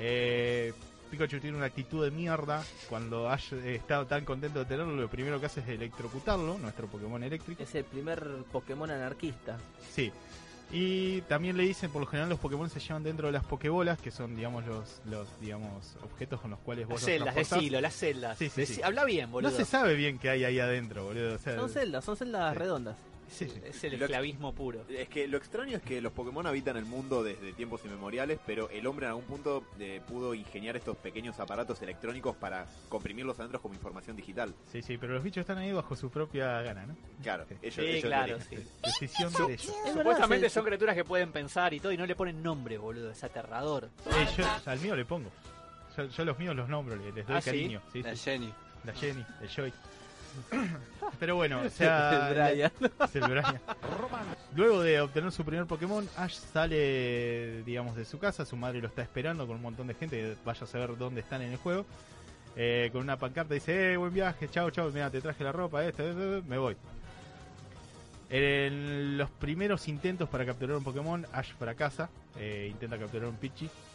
[0.01, 0.73] Eh,
[1.11, 2.65] Pikachu tiene una actitud de mierda.
[2.89, 6.87] Cuando Ash eh, está tan contento de tenerlo, lo primero que hace es electrocutarlo, nuestro
[6.87, 7.63] Pokémon eléctrico.
[7.63, 9.59] Es el primer Pokémon anarquista.
[9.93, 10.11] Sí.
[10.77, 13.97] Y también le dicen, por lo general los Pokémon se llevan dentro de las Pokébolas,
[14.01, 17.81] que son, digamos, los, los digamos, objetos con los cuales vos Las los celdas, decilo,
[17.81, 18.39] las celdas.
[18.39, 18.83] Sí, sí, sí.
[18.83, 19.53] Habla bien, No boludo.
[19.53, 21.37] se sabe bien qué hay ahí adentro, boludo.
[21.37, 22.59] O sea, Son celdas, son celdas Sí.
[22.59, 22.97] redondas.
[23.29, 23.49] Sí.
[23.65, 24.85] Es el esclavismo puro.
[24.89, 28.69] Es que lo extraño es que los Pokémon habitan el mundo desde tiempos inmemoriales, pero
[28.71, 33.61] el hombre en algún punto eh, pudo ingeniar estos pequeños aparatos electrónicos para comprimirlos adentro
[33.61, 34.55] como información digital.
[34.71, 36.97] Sí, sí, pero los bichos están ahí bajo su propia gana, ¿no?
[37.23, 37.55] Claro, Sí.
[37.63, 38.57] ellos, Sí, ellos lo claro, sí.
[38.83, 39.75] Decisión de ellos.
[39.93, 43.11] Supuestamente son criaturas que pueden pensar y todo y no le ponen nombre, boludo.
[43.11, 43.91] Es aterrador.
[44.07, 45.31] Eh, yo al mío le pongo.
[45.97, 47.51] Yo, yo los míos los nombro, le- les doy ¿Ah, sí?
[47.51, 47.81] cariño.
[47.93, 48.25] Sí, La sí.
[48.31, 48.53] Jenny.
[48.85, 49.73] La Jenny, el Joy.
[51.19, 52.29] Pero bueno, o sea.
[52.31, 52.73] El Brian.
[53.05, 53.61] es el Brian.
[54.55, 58.45] Luego de obtener su primer Pokémon, Ash sale, digamos, de su casa.
[58.45, 61.43] Su madre lo está esperando con un montón de gente vaya a saber dónde están
[61.43, 61.85] en el juego.
[62.57, 64.91] Eh, con una pancarta dice: Eh, buen viaje, chao, chao.
[64.91, 66.77] Mira, te traje la ropa, esto, esto, esto, me voy.
[68.31, 72.09] En los primeros intentos para capturar un Pokémon, Ash fracasa.
[72.39, 73.39] eh, intenta capturar un.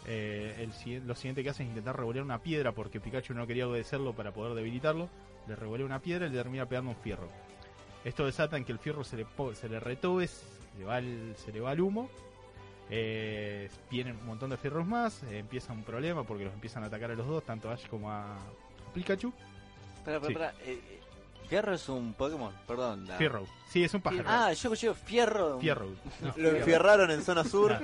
[0.08, 3.68] Eh, el, lo siguiente que hace es intentar revolear una piedra porque Pikachu no quería
[3.68, 5.10] obedecerlo para poder debilitarlo.
[5.50, 7.28] Le revolea una piedra y le termina pegando un fierro.
[8.06, 10.46] Esto desata en que el fierro se le, se le retobe, se
[10.78, 12.10] le va el, se le va el humo.
[12.92, 15.24] Eh, vienen un montón de fierros más.
[15.24, 17.88] eh, empieza un problema porque los empiezan a atacar a los dos, tanto a Ash
[17.88, 18.38] como a
[18.94, 19.34] Pikachu.
[19.98, 20.72] Espera, espera, Sí.
[20.72, 20.99] espera.
[21.50, 23.08] Fierro es un Pokémon, perdón.
[23.08, 23.46] la- Fierro.
[23.70, 24.24] Sí, es un pájaro.
[24.28, 25.60] Ah, yo escuché Fierro.
[25.60, 25.88] Fierro.
[26.22, 27.78] No, Lo enfierraron en zona sur.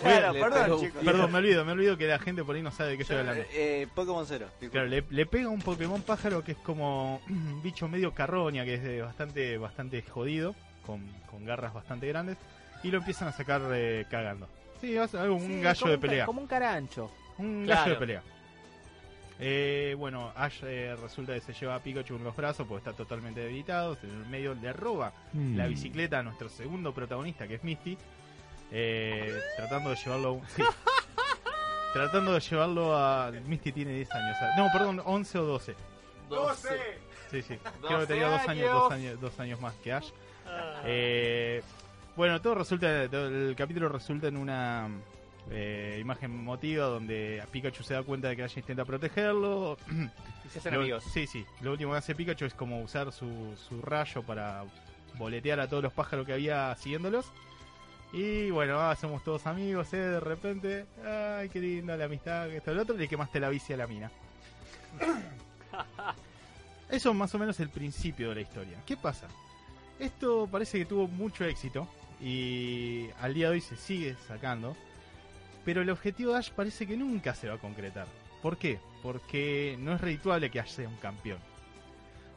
[0.00, 1.02] Claro, Le perdón, chicos.
[1.04, 3.16] Perdón, me olvido, me olvido que la gente por ahí no sabe de qué estoy
[3.16, 3.42] Yo, hablando.
[3.42, 4.46] eh, eh, Pokémon Cero.
[4.70, 8.74] Claro, le, le pega un Pokémon pájaro que es como un bicho medio carroña, que
[8.74, 12.36] es de bastante bastante jodido, con, con garras bastante grandes,
[12.82, 14.48] y lo empiezan a sacar eh, cagando.
[14.80, 16.26] Sí, es algo, un Sí, gallo como de pelea.
[16.26, 17.10] Como un carancho.
[17.38, 17.80] Un Claro.
[17.82, 18.22] gallo de pelea.
[19.42, 22.92] Eh, bueno, Ash eh, resulta que se lleva a Pikachu en los brazos porque está
[22.92, 23.96] totalmente debilitado.
[24.02, 27.96] En el medio le roba la bicicleta a nuestro segundo protagonista, que es Misty.
[28.70, 30.62] eh, tratando de llevarlo a un- sí.
[31.92, 33.30] tratando de llevarlo a.
[33.46, 34.36] Misty tiene 10 años.
[34.40, 35.74] ah, No, perdón, 11 o 12.
[36.28, 36.68] ¡12!
[37.30, 37.58] Sí, sí.
[37.86, 40.10] Creo que tenía dos años, dos años, dos años más que Ash.
[40.84, 41.62] Eh,
[42.16, 44.88] bueno, todo resulta, todo el capítulo resulta en una
[45.50, 49.76] eh, imagen emotiva donde Pikachu se da cuenta de que Ash intenta protegerlo.
[50.44, 51.04] Y se hacen Lo- amigos.
[51.12, 51.44] Sí, sí.
[51.60, 54.64] Lo último que hace Pikachu es como usar su, su rayo para
[55.18, 57.26] boletear a todos los pájaros que había siguiéndolos.
[58.12, 59.98] Y bueno, ah, somos todos amigos, ¿eh?
[59.98, 63.72] De repente, ay, qué linda la amistad, que esto, el otro, le quemaste la bici
[63.72, 64.10] a la mina.
[66.88, 68.78] Eso más o menos es el principio de la historia.
[68.84, 69.28] ¿Qué pasa?
[69.98, 71.86] Esto parece que tuvo mucho éxito
[72.20, 74.76] y al día de hoy se sigue sacando.
[75.64, 78.06] Pero el objetivo de Ash parece que nunca se va a concretar.
[78.42, 78.78] ¿Por qué?
[79.02, 81.38] Porque no es redituable que Ash sea un campeón.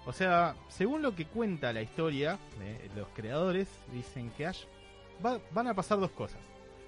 [0.06, 4.64] O sea, según lo que cuenta la historia, eh, los creadores dicen que Ash
[5.26, 6.42] va- van a pasar dos cosas.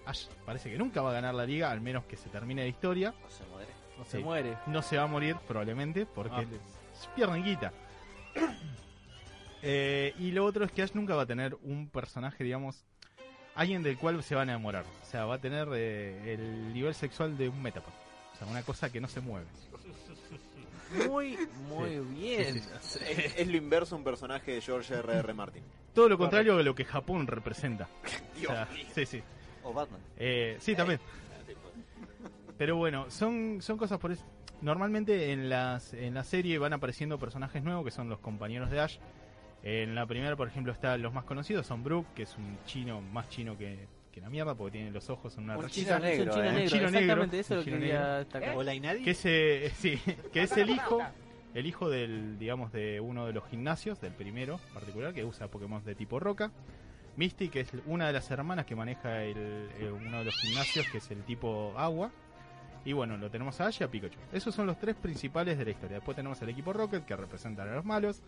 [0.06, 2.68] Ash parece que nunca va a ganar la liga, al menos que se termine la
[2.68, 3.14] historia.
[3.26, 3.72] O se muere.
[3.98, 4.24] No se Sí.
[4.24, 4.58] muere.
[4.68, 6.42] No se va a morir probablemente porque Ah.
[6.94, 7.72] es pierden guita.
[9.68, 12.86] Eh, y lo otro es que Ash nunca va a tener un personaje, digamos,
[13.56, 14.86] alguien del cual se va a enamorar.
[15.02, 17.94] O sea, va a tener eh, el nivel sexual de un Metapod.
[18.34, 19.48] O sea, una cosa que no se mueve.
[21.10, 21.38] Muy,
[21.68, 22.62] muy bien.
[22.82, 25.34] Sí, es, es lo inverso a un personaje de George R.R.
[25.34, 25.64] Martin.
[25.94, 27.88] Todo lo contrario de lo que Japón representa.
[28.36, 28.86] O Dios sea, mío.
[28.94, 29.24] sí, sí.
[29.64, 30.02] O Batman.
[30.18, 31.00] Eh, sí, también.
[32.58, 34.26] Pero bueno, son, son cosas por eso.
[34.62, 38.82] Normalmente en, las, en la serie van apareciendo personajes nuevos que son los compañeros de
[38.82, 38.98] Ash.
[39.66, 43.02] En la primera, por ejemplo, está los más conocidos, son Brook, que es un chino
[43.02, 45.96] más chino que, que la mierda porque tiene los ojos en una Un chino Es
[45.96, 46.52] un negro, chino eh.
[46.52, 48.58] negro, Chino negro, exactamente eso un lo que quería destacar.
[48.58, 49.04] Hola y nadie.
[49.04, 50.00] Que es, eh, sí,
[50.32, 51.02] que es el hijo,
[51.56, 55.48] el hijo del, digamos, de uno de los gimnasios, del primero en particular, que usa
[55.48, 56.52] Pokémon de tipo roca.
[57.18, 60.86] Misty, que es una de las hermanas que maneja el, eh, uno de los gimnasios,
[60.92, 62.12] que es el tipo agua.
[62.86, 64.20] Y bueno, lo tenemos a Ash y a Pikachu.
[64.32, 65.96] Esos son los tres principales de la historia.
[65.96, 68.22] Después tenemos el equipo Rocket, que representan a los malos,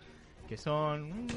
[0.48, 1.04] que son...
[1.04, 1.28] un-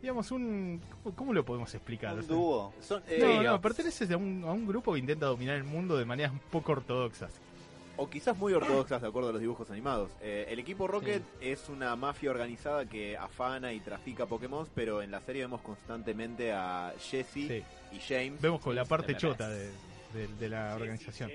[0.00, 0.80] digamos, un...
[1.14, 2.14] ¿Cómo, lo podemos explicar?
[2.18, 2.72] Un dúo.
[2.80, 5.96] Son, eh, no, no, perteneces a un, a un grupo que intenta dominar el mundo
[5.96, 7.32] de maneras un poco ortodoxas.
[7.96, 10.10] O quizás muy ortodoxas de acuerdo a los dibujos animados.
[10.22, 15.10] Eh, el equipo Rocket es una mafia organizada que afana y trafica Pokémon, pero en
[15.10, 17.62] la serie vemos constantemente a Jesse Sí.
[17.92, 18.40] y James.
[18.40, 19.66] Vemos con la parte chota de,
[20.14, 21.30] de- de la organización.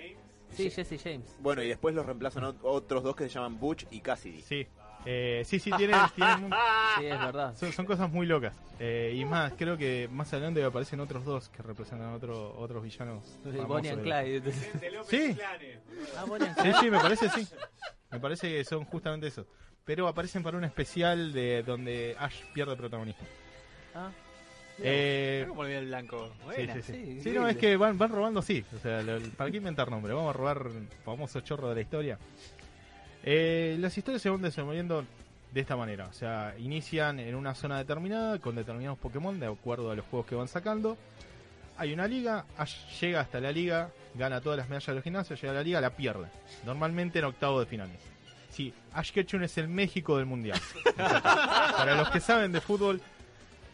[0.52, 1.36] Sí, Jesse James.
[1.40, 4.42] Bueno, y después los reemplazan ot- otros dos que se llaman Butch y Cassidy.
[4.42, 4.66] Sí,
[5.10, 6.50] Eh, sí, sí, tiene, tiene mu-
[7.00, 7.56] Sí, es verdad.
[7.56, 8.54] son, son cosas muy locas.
[8.78, 13.24] Eh, y más, creo que más adelante aparecen otros dos que representan otro, otros villanos.
[13.44, 14.42] famosos Bonnie and de- Clyde.
[14.82, 15.34] De López Sí.
[15.36, 15.80] Clanes.
[16.18, 17.48] Ah, Bonnie and Sí, sí, me parece, sí.
[18.12, 19.46] Me parece que son justamente eso.
[19.86, 23.26] Pero aparecen para un especial de donde Ash pierde protagonismo.
[23.96, 24.10] Ah,
[24.80, 26.28] Eh, Como el el blanco.
[26.40, 26.74] Sí, Buena.
[26.76, 26.94] sí, sí.
[26.94, 28.64] sí, Sí, no, es que van, van robando, sí.
[28.76, 30.14] O sea, lo- ¿para qué inventar nombre?
[30.14, 30.68] Vamos a robar
[31.06, 32.20] famoso chorro de la historia.
[33.30, 35.04] Eh, las historias se van desenvolviendo
[35.52, 36.08] de esta manera.
[36.08, 40.28] O sea, inician en una zona determinada con determinados Pokémon de acuerdo a los juegos
[40.28, 40.98] que van sacando.
[41.78, 45.42] Hay una liga, Ash llega hasta la liga, gana todas las medallas de los gimnasios,
[45.42, 46.28] llega a la liga, la pierde.
[46.66, 47.98] Normalmente en octavo de finales.
[48.50, 50.62] Sí, Ash Ketchum es el México del mundial.
[50.96, 53.02] Para los que saben de fútbol,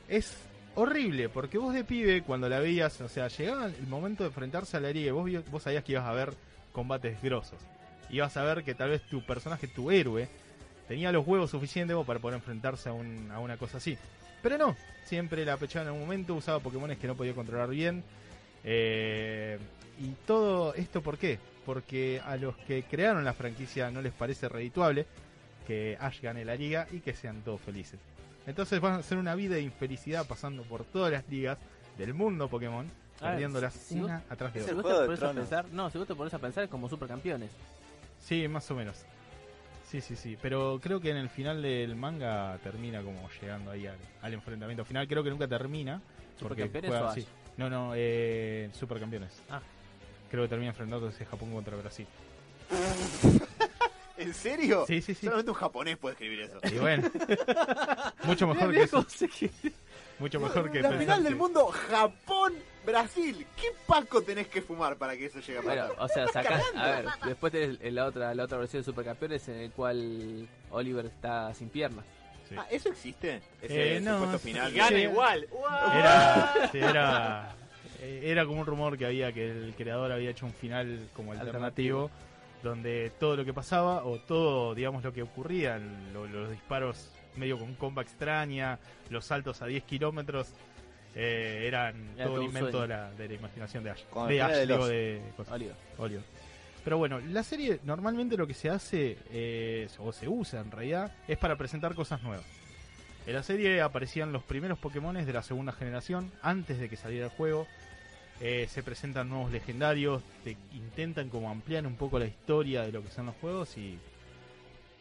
[0.07, 0.35] es
[0.73, 4.77] horrible, porque vos de pibe, cuando la veías, o sea, llegaba el momento de enfrentarse
[4.77, 6.33] a la liga y vos, vos sabías que ibas a ver
[6.71, 7.59] combates grosos.
[8.13, 10.27] Ibas a ver que tal vez tu personaje, tu héroe,
[10.87, 13.97] tenía los huevos suficientes para poder enfrentarse a, un- a una cosa así.
[14.41, 18.03] Pero no, siempre la pechaba en un momento, usaba Pokémones que no podía controlar bien.
[18.63, 19.57] eh,
[19.99, 21.37] y todo esto, ¿por qué?
[21.65, 25.05] Porque a los que crearon la franquicia no les parece redituable
[25.67, 27.99] que Ash gane la liga y que sean todos felices.
[28.47, 31.57] Entonces van a hacer una vida de infelicidad pasando por todas las ligas
[31.97, 34.73] del mundo Pokémon, perdiéndolas si una atrás de si otra.
[34.75, 35.41] vos Juego te de pones a Tronos.
[35.49, 37.51] pensar, no, si vos te pones a pensar es como supercampeones.
[38.23, 39.05] Sí, más o menos.
[39.89, 40.37] Sí, sí, sí.
[40.41, 44.85] Pero creo que en el final del manga termina como llegando ahí al, al enfrentamiento
[44.85, 45.07] final.
[45.07, 46.01] Creo que nunca termina.
[46.39, 47.33] Porque ¿Supercampeones juega o?
[47.57, 49.43] No, no, eh, supercampeones.
[49.49, 49.61] Ah.
[50.31, 52.07] Creo que termina enfrentándose Japón contra Brasil.
[54.17, 54.85] ¿En serio?
[54.87, 55.25] Sí, sí, sí.
[55.25, 56.59] Solamente un japonés puede escribir eso.
[56.71, 57.11] Y bueno.
[58.23, 59.05] mucho mejor que eso.
[60.23, 62.53] Mucho mejor que la pensar final del mundo, Japón,
[62.85, 63.45] Brasil.
[63.59, 65.97] ¿Qué paco tenés que fumar para que eso llegue a Bueno, pasar?
[65.99, 69.55] o sea, saca, a ver, después tenés la otra, la otra versión de Supercampeones en
[69.57, 72.05] el cual Oliver está sin piernas.
[72.47, 72.55] Sí.
[72.57, 73.41] Ah, ¿Eso existe?
[73.61, 74.71] Ese Eh, no, supuesto final.
[74.73, 75.03] Gana Sí.
[75.03, 75.47] igual.
[75.93, 77.55] Era, sí, era,
[77.99, 81.33] eh, era como un rumor que había que el creador había hecho un final como
[81.33, 82.09] alternativo,
[82.63, 85.77] donde todo lo que pasaba o todo, digamos, lo que ocurría,
[86.13, 90.47] lo- los disparos medio con comba extraña, los saltos a 10 kilómetros,
[91.15, 94.03] eh, eran Era todo un invento de la, de la imaginación de Ash.
[94.09, 95.21] Con De Ash, de digo, de.
[95.49, 95.75] Oliver.
[95.97, 96.23] Oliver.
[96.83, 101.11] Pero bueno, la serie normalmente lo que se hace, eh, o se usa en realidad,
[101.27, 102.45] es para presentar cosas nuevas.
[103.25, 107.27] En la serie aparecían los primeros Pokémon de la segunda generación, antes de que saliera
[107.27, 107.67] el juego.
[108.41, 113.01] Eh, se presentan nuevos legendarios, te intentan como ampliar un poco la historia de lo
[113.01, 113.97] que son los juegos y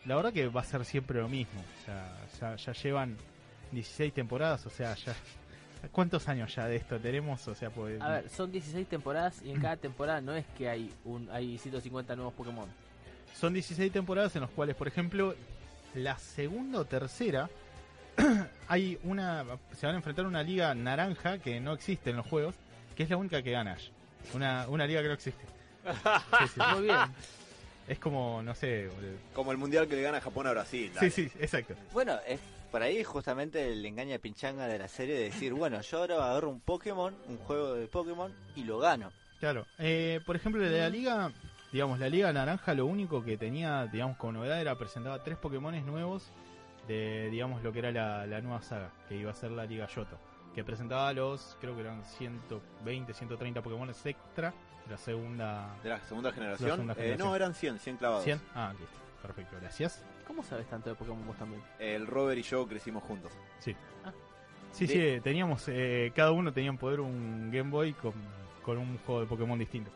[0.05, 1.61] la verdad que va a ser siempre lo mismo.
[1.61, 3.17] O sea, ya, ya llevan
[3.73, 5.15] 16 temporadas, o sea, ya...
[5.91, 7.47] ¿Cuántos años ya de esto tenemos?
[7.49, 8.01] O sea, pues...
[8.01, 11.59] A ver, son 16 temporadas y en cada temporada no es que hay un hay
[11.59, 12.69] 150 nuevos Pokémon.
[13.35, 15.35] Son 16 temporadas en las cuales, por ejemplo,
[15.95, 17.51] la segunda o tercera
[18.69, 22.27] hay una se van a enfrentar a una liga naranja que no existe en los
[22.27, 22.55] juegos,
[22.95, 23.77] que es la única que gana.
[24.35, 25.45] Una, una liga que no existe.
[26.39, 26.61] Sí, sí.
[26.75, 26.99] Muy bien.
[27.93, 28.89] Es como, no sé.
[28.89, 29.19] boludo.
[29.35, 30.89] Como el mundial que le gana Japón a Brasil.
[30.89, 31.11] Sí, dale.
[31.11, 31.75] sí, exacto.
[31.93, 35.99] Bueno, es por ahí justamente el engaña pinchanga de la serie de decir, bueno, yo
[35.99, 39.13] ahora agarro un Pokémon, un juego de Pokémon y lo gano.
[39.41, 39.67] Claro.
[39.79, 41.33] Eh, por ejemplo, de la liga,
[41.71, 45.85] digamos, la liga naranja lo único que tenía, digamos, como novedad era presentaba tres Pokémones
[45.85, 46.31] nuevos
[46.89, 49.87] de, digamos, lo que era la, la nueva saga, que iba a ser la liga
[49.87, 50.17] Yoto.
[50.55, 54.53] Que presentaba los, creo que eran 120, 130 Pokémon extra
[54.85, 55.77] de la segunda...
[55.83, 56.69] De la segunda generación.
[56.69, 58.25] La segunda Eh, no, eran 100, 100 clavados.
[58.25, 58.41] 100.
[58.55, 58.97] Ah, listo.
[59.23, 60.05] Perfecto, gracias.
[60.27, 61.63] ¿Cómo sabes tanto de Pokémon vos también?
[61.79, 63.33] El Robert y yo crecimos juntos.
[63.61, 63.75] Sí.
[64.05, 64.13] Ah.
[64.73, 68.15] Sí, sí, teníamos, eh, cada uno tenía en poder un Game Boy con,
[68.65, 69.91] con un juego de Pokémon distinto.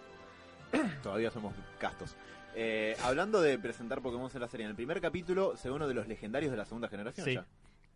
[1.03, 2.14] Todavía somos castos.
[2.55, 5.88] Eh, hablando de presentar Pokémon en la serie, en el primer capítulo se ve uno
[5.88, 7.25] de los legendarios de la segunda generación.
[7.25, 7.35] Sí.
[7.35, 7.47] ya.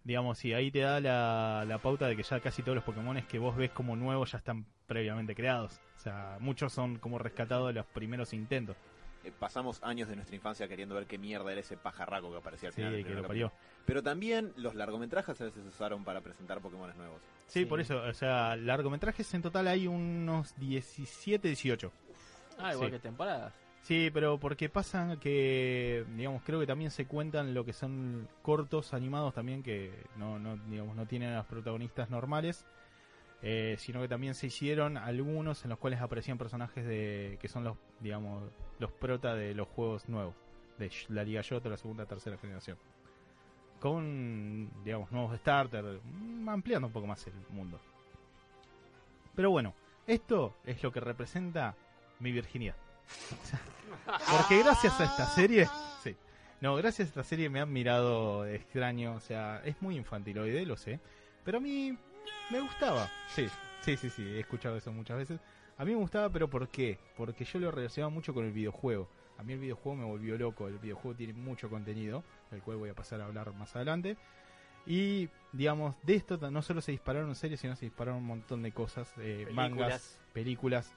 [0.03, 3.21] Digamos, sí, ahí te da la, la pauta de que ya casi todos los Pokémon
[3.23, 5.79] que vos ves como nuevos ya están previamente creados.
[5.97, 8.77] O sea, muchos son como rescatados de los primeros intentos.
[9.23, 12.71] Eh, pasamos años de nuestra infancia queriendo ver qué mierda era ese pajarraco que aparecía
[12.71, 12.93] al Sí, final.
[12.95, 13.53] del que lo parió.
[13.85, 17.21] Pero también los largometrajes a veces se usaron para presentar Pokémon nuevos.
[17.47, 17.65] Sí, Sí.
[17.67, 21.93] por eso, o sea, largometrajes en total hay unos 17, 18.
[22.59, 22.93] Ah, igual Sí.
[22.97, 23.53] que temporadas.
[23.83, 28.93] Sí, pero porque pasa que, digamos, creo que también se cuentan lo que son cortos
[28.93, 32.67] animados también que no, no digamos, no tienen a los protagonistas normales,
[33.43, 37.65] eh, sino que también se hicieron algunos en los cuales aparecían personajes de que son
[37.65, 38.45] los, digamos,
[38.79, 40.35] los prota de los juegos nuevos
[40.79, 42.77] de la Liga Yoto, la segunda, tercera generación,
[43.81, 47.81] con, digamos, nuevos starters, mm, ampliando un poco más el mundo.
[49.35, 49.75] Pero bueno,
[50.07, 51.75] esto es lo que representa
[52.19, 52.77] mi virginidad.
[54.31, 55.69] Porque gracias a esta serie,
[56.03, 56.17] sí,
[56.61, 60.77] No, gracias a esta serie me han mirado extraño, o sea, es muy infantiloide, lo
[60.77, 61.01] sé,
[61.45, 61.97] pero a mí
[62.51, 63.09] me gustaba.
[63.35, 63.49] Sí,
[63.83, 65.41] sí, sí, sí, he escuchado eso muchas veces.
[65.79, 66.99] A mí me gustaba, pero ¿por qué?
[67.17, 69.09] Porque yo lo relacionaba mucho con el videojuego.
[69.39, 72.91] A mí el videojuego me volvió loco, el videojuego tiene mucho contenido, del cual voy
[72.91, 74.19] a pasar a hablar más adelante.
[74.87, 78.73] Y, digamos, de esto no solo se dispararon series, sino se dispararon un montón de
[78.73, 80.93] cosas, eh, mangas, películas,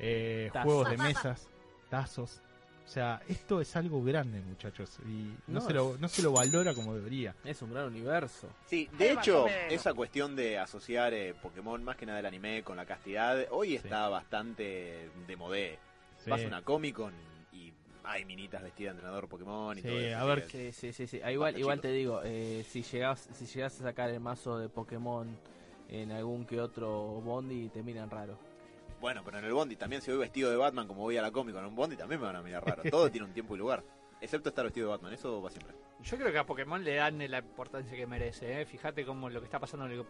[0.00, 1.48] eh, juegos de mesas,
[1.88, 2.40] tazos.
[2.86, 6.32] O sea, esto es algo grande, muchachos, y no, No, se, lo, no se lo
[6.32, 7.36] valora como debería.
[7.44, 8.48] Es un gran universo.
[8.66, 12.76] Sí, de hecho, esa cuestión de asociar eh, Pokémon, más que nada el anime, con
[12.76, 15.78] la castidad, hoy está bastante de modé.
[16.18, 16.30] Sí.
[16.30, 17.14] Vas a una Comic Con
[17.52, 20.18] y hay minitas vestidas de entrenador Pokémon y Sí, todo eso.
[20.18, 21.06] a ver Sí, sí, sí.
[21.06, 21.20] sí.
[21.22, 21.82] Ah, igual, igual chicos.
[21.90, 25.28] te digo, eh, si llegas si llegas a sacar el mazo de Pokémon
[25.88, 28.36] en algún que otro Bondi, te miran raro.
[29.00, 31.30] Bueno, pero en el Bondi también si voy vestido de Batman como voy a la
[31.30, 32.82] Comic Con en un Bondi también me van a mirar raro.
[32.90, 33.82] Todo tiene un tiempo y lugar.
[34.20, 35.74] Excepto estar vestido de Batman, eso va siempre.
[36.02, 38.60] Yo creo que a Pokémon le dan la importancia que merece.
[38.60, 38.66] ¿eh?
[38.66, 40.04] Fíjate cómo lo que está pasando en el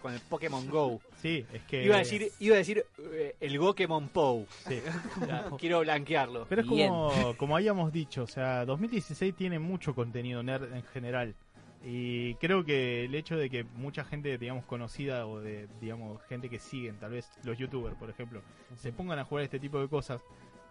[0.00, 1.00] con el Pokémon Go.
[1.20, 1.84] Sí, es que...
[1.84, 4.46] Iba a decir, iba a decir eh, el Pokémon Pou.
[4.68, 4.80] Sí.
[5.58, 6.46] Quiero blanquearlo.
[6.48, 11.34] Pero es como, como habíamos dicho, o sea, 2016 tiene mucho contenido nerd en general.
[11.84, 16.48] Y creo que el hecho de que mucha gente, digamos, conocida o de, digamos, gente
[16.48, 18.42] que siguen, tal vez los youtubers, por ejemplo,
[18.76, 20.22] se pongan a jugar este tipo de cosas,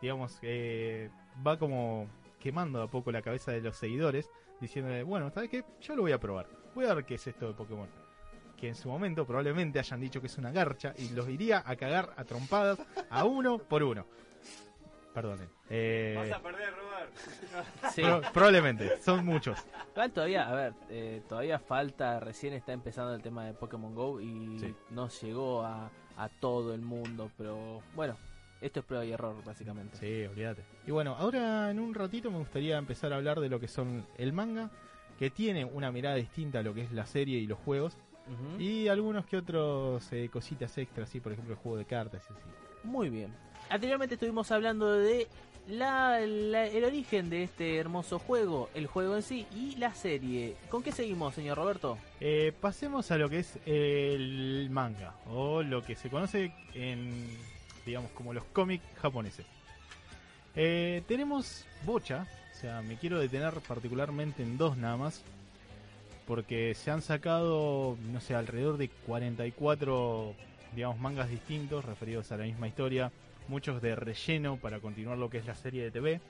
[0.02, 1.10] digamos, eh,
[1.46, 2.08] va como
[2.40, 4.30] quemando a poco la cabeza de los seguidores,
[4.62, 5.66] diciéndole, bueno, ¿sabes qué?
[5.82, 6.48] Yo lo voy a probar.
[6.76, 7.90] Voy a ver qué es esto de Pokémon.
[8.56, 11.76] Que en su momento probablemente hayan dicho que es una garcha y los iría a
[11.76, 14.06] cagar a trompadas a uno por uno.
[15.14, 15.50] Perdonen.
[15.70, 17.12] Eh, Vas a perder, Robert.
[17.94, 18.02] Sí.
[18.04, 19.60] pro- probablemente, son muchos.
[19.92, 24.22] Igual todavía, a ver, eh, todavía falta, recién está empezando el tema de Pokémon Go
[24.22, 24.74] y Sí.
[24.90, 28.16] no llegó a, a todo el mundo, pero bueno,
[28.62, 29.98] esto es prueba y error básicamente.
[29.98, 30.64] Sí, olvídate.
[30.88, 34.06] Y bueno, ahora en un ratito me gustaría empezar a hablar de lo que son
[34.18, 34.70] el manga,
[35.20, 37.98] que tiene una mirada distinta a lo que es la serie y los juegos,
[38.60, 42.34] y algunos que otros eh, cositas extras, así por ejemplo el juego de cartas y
[42.34, 42.44] así.
[42.84, 43.36] Muy bien.
[43.72, 45.30] Anteriormente estuvimos hablando de
[45.70, 50.58] la, el origen de este hermoso juego, el juego en sí y la serie.
[50.68, 51.98] ¿Con qué seguimos, señor Roberto?
[52.20, 57.30] Eh, pasemos a lo que es el manga, o lo que se conoce en,
[57.86, 59.46] digamos, como los cómics japoneses.
[60.54, 65.24] Eh, tenemos bocha, o sea, me quiero detener particularmente en dos nada más,
[66.28, 70.36] porque se han sacado, no sé, alrededor de 44,
[70.76, 73.14] digamos, mangas distintos referidos a la misma historia,
[73.48, 76.22] muchos de relleno para continuar lo que es la serie de TV.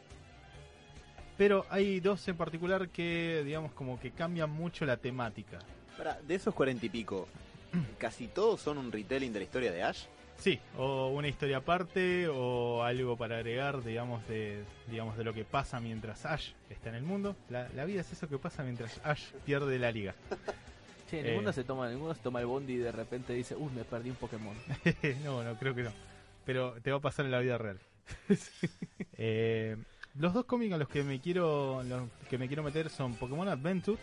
[1.37, 5.59] Pero hay dos en particular que, digamos, como que cambian mucho la temática.
[5.97, 7.27] Pará, de esos cuarenta y pico,
[7.97, 10.05] casi todos son un retelling de la historia de Ash.
[10.37, 15.45] Sí, o una historia aparte o algo para agregar, digamos, de, digamos, de lo que
[15.45, 17.35] pasa mientras Ash está en el mundo.
[17.49, 20.15] La, la vida es eso que pasa mientras Ash pierde la liga.
[21.11, 21.23] Eh.
[21.23, 24.09] ninguno se toma, ninguno se toma el bondi y de repente dice, uy, me perdí
[24.09, 24.55] un Pokémon.
[25.23, 25.91] no, no, creo que no.
[26.45, 27.79] Pero te va a pasar en la vida real.
[29.23, 29.77] Eh,
[30.15, 33.47] los dos cómics a los que me quiero los que me quiero meter son Pokémon
[33.47, 33.99] Adventure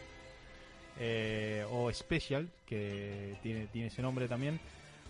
[1.01, 4.61] eh, o Special, que tiene, tiene ese nombre también.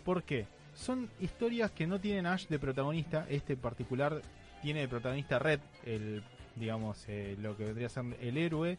[0.07, 0.47] ¿Por qué?
[0.75, 3.27] Son historias que no tienen Ash de protagonista.
[3.29, 4.23] Este particular
[4.63, 6.23] tiene de protagonista Red, el
[6.57, 8.79] digamos eh, lo que vendría a ser el héroe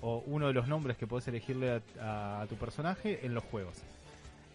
[0.00, 3.84] o uno de los nombres que puedes elegirle a tu personaje en los juegos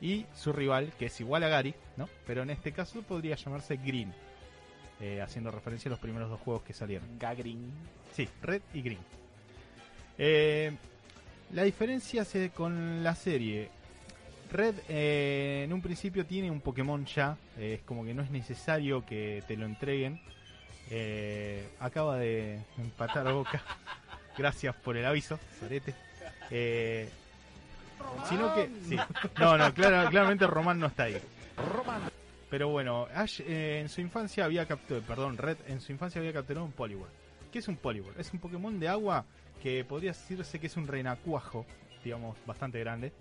[0.02, 2.10] y su rival, que es igual a Gary, ¿no?
[2.26, 4.14] Pero en este caso podría llamarse Green,
[5.00, 7.20] eh, haciendo referencia a los primeros dos juegos que salieron.
[7.20, 7.72] Gagrin.
[8.14, 9.00] Sí, Red y Green.
[10.18, 10.72] Eh,
[11.54, 13.70] la diferencia se con la serie.
[14.52, 19.06] Red eh, en un principio tiene un Pokémon ya, es como que no es necesario
[19.06, 20.20] que te lo entreguen.
[21.80, 23.64] Acaba de empatar a boca.
[24.38, 25.94] Gracias por el aviso, Sorete.
[26.50, 27.10] Eh,
[28.30, 28.70] sino que.
[28.88, 28.96] sí.
[29.40, 31.18] No, no, clara- claramente Román no está ahí.
[32.50, 36.34] Pero bueno, Ash eh, en su infancia había capturado, perdón, Red en su infancia había
[36.34, 37.10] capturado un Poliwhirl.
[37.52, 38.20] ¿Qué es un Poliwhirl?
[38.20, 39.26] Es un Pokémon de agua
[39.64, 41.66] que podría decirse que es un renacuajo,
[42.04, 43.12] digamos, bastante grande.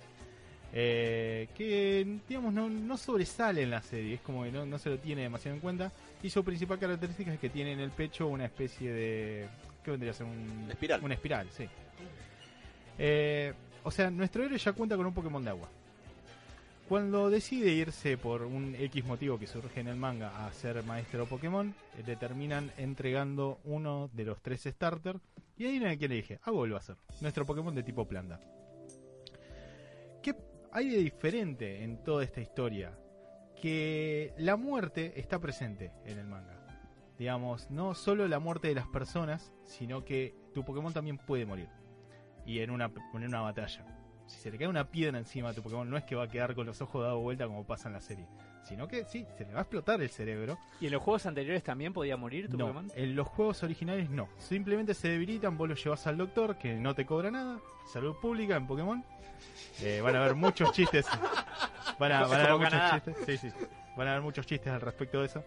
[0.72, 4.88] eh, que, digamos, no, no sobresale en la serie, es como que no, no se
[4.90, 5.92] lo tiene demasiado en cuenta.
[6.22, 9.48] Y su principal característica es que tiene en el pecho una especie de.
[9.84, 10.26] ¿Qué vendría a ser?
[10.26, 11.00] Un, Espiral.
[11.04, 11.66] Una espiral, sí.
[12.98, 13.52] Eh,
[13.82, 15.68] o sea, nuestro héroe ya cuenta con un Pokémon de agua.
[16.90, 21.24] Cuando decide irse por un X motivo que surge en el manga a ser maestro
[21.24, 25.20] Pokémon, eh, le terminan entregando uno de los tres starters.
[25.56, 28.40] Y ahí en que le dije, a ser nuestro Pokémon de tipo planta.
[30.20, 30.34] ¿Qué
[30.72, 32.98] hay de diferente en toda esta historia?
[33.62, 36.56] Que la muerte está presente en el manga.
[37.16, 41.68] digamos, no solo la muerte de las personas, sino que tu Pokémon también puede morir.
[42.46, 43.84] Y en una, en una batalla.
[44.26, 46.28] Si se le cae una piedra encima a tu Pokémon, no es que va a
[46.28, 48.26] quedar con los ojos dados vuelta como pasa en la serie.
[48.62, 50.56] Sino que sí, se le va a explotar el cerebro.
[50.80, 52.92] ¿Y en los juegos anteriores también podía morir tu No, Pokémon?
[52.94, 54.28] en los juegos originales no.
[54.38, 57.58] Simplemente se debilitan, vos los llevas al doctor, que no te cobra nada.
[57.92, 59.04] Salud pública en Pokémon.
[59.80, 61.06] Eh, van a haber muchos chistes.
[61.98, 63.02] Van a, van a haber muchos Canadá.
[63.02, 63.40] chistes.
[63.40, 63.56] Sí, sí.
[63.96, 65.42] Van a haber muchos chistes al respecto de eso.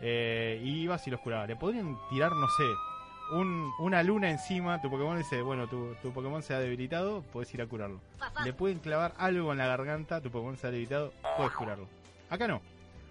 [0.00, 1.46] Eh, y ibas y los curabas.
[1.48, 2.64] Le podrían tirar, no sé,
[3.32, 4.80] un- una luna encima.
[4.80, 8.00] Tu Pokémon dice, bueno, tu, tu Pokémon se ha debilitado, puedes ir a curarlo.
[8.44, 11.88] Le pueden clavar algo en la garganta, tu Pokémon se ha debilitado, puedes curarlo.
[12.30, 12.60] Acá no.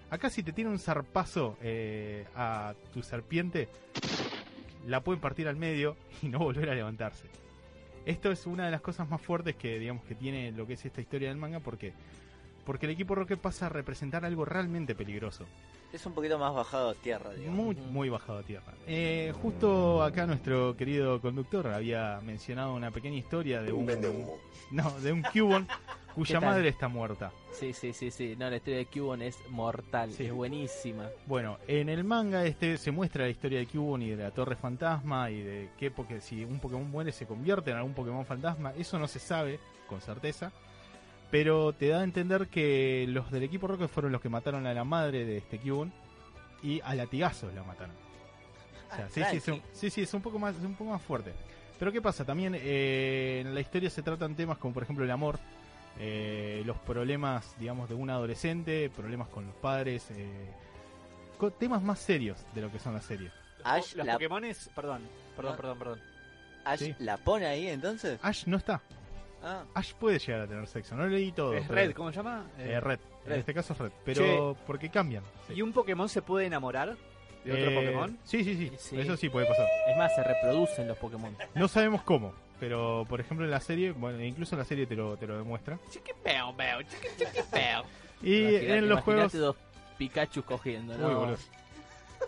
[0.09, 3.67] Acá si te tiene un zarpazo eh, a tu serpiente,
[4.87, 7.25] la pueden partir al medio y no volver a levantarse.
[8.05, 10.85] Esto es una de las cosas más fuertes que digamos que tiene lo que es
[10.85, 11.91] esta historia del manga porque
[12.65, 15.45] porque el equipo Rocket pasa a representar algo realmente peligroso,
[15.95, 17.55] Es un poquito más bajado a tierra, digamos.
[17.57, 18.73] muy muy bajado a tierra.
[18.85, 23.85] Eh, justo acá nuestro querido conductor había mencionado una pequeña historia de un
[24.71, 25.65] no de un Cubone
[26.13, 27.31] cuya madre está muerta.
[27.53, 28.35] Sí, sí, sí, sí.
[28.37, 30.25] No, la historia de Cubone es mortal, Sí.
[30.25, 31.07] es buenísima.
[31.27, 34.57] Bueno, en el manga este se muestra la historia de Cubone y de la Torre
[34.57, 38.73] Fantasma y de qué porque si un Pokémon muere se convierte en algún Pokémon fantasma.
[38.77, 40.51] Eso no se sabe con certeza,
[41.31, 44.73] pero te da a entender que los del equipo Rocket fueron los que mataron a
[44.73, 45.91] la madre de este Cubone
[46.63, 47.95] y a latigazos la mataron.
[48.91, 50.75] O sea, Ah, sí, sí, es un, sí, sí, es un poco más, es un
[50.75, 51.33] poco más fuerte.
[51.77, 55.11] Pero qué pasa, también eh, en la historia se tratan temas como por ejemplo el
[55.11, 55.37] amor,
[55.99, 60.49] eh, los problemas, digamos, de un adolescente, problemas con los padres, eh,
[61.59, 63.31] temas más serios de lo que son las series.
[63.63, 65.01] Ash, Los la, Pokémones, perdón,
[65.35, 65.57] perdón, Ah.
[65.57, 66.01] perdón, perdón.
[66.63, 66.95] Ash Sí.
[66.99, 68.19] la pone ahí entonces.
[68.23, 68.81] Ash no está.
[69.47, 70.95] Ah, Ash puede llegar a tener sexo.
[70.95, 71.53] No leí todo.
[71.53, 72.47] es pero- Red, ¿cómo se llama?
[72.57, 72.99] Eh, Eh, Red.
[73.27, 73.91] En este caso es Red.
[74.03, 75.23] Pero porque cambian.
[75.47, 75.53] Sí.
[75.55, 76.95] ¿Y un Pokémon se puede enamorar
[77.43, 78.17] de otro Eh, Pokémon?
[78.23, 78.99] Sí, sí, sí, Sí.
[78.99, 79.67] Eso sí puede pasar.
[79.87, 81.35] Es más, se reproducen los Pokémon.
[81.55, 82.33] No sabemos cómo.
[82.59, 85.37] Pero, por ejemplo, en la serie, bueno, incluso en la serie te lo, te lo
[85.37, 85.77] demuestra.
[85.91, 87.83] Chiquipeo, peo, chiqui, chiquipeo.
[88.23, 89.33] Y en los juegos.
[89.33, 89.55] dos
[89.97, 91.19] Pikachu cogiendo, ¿no?
[91.19, 91.37] boludo.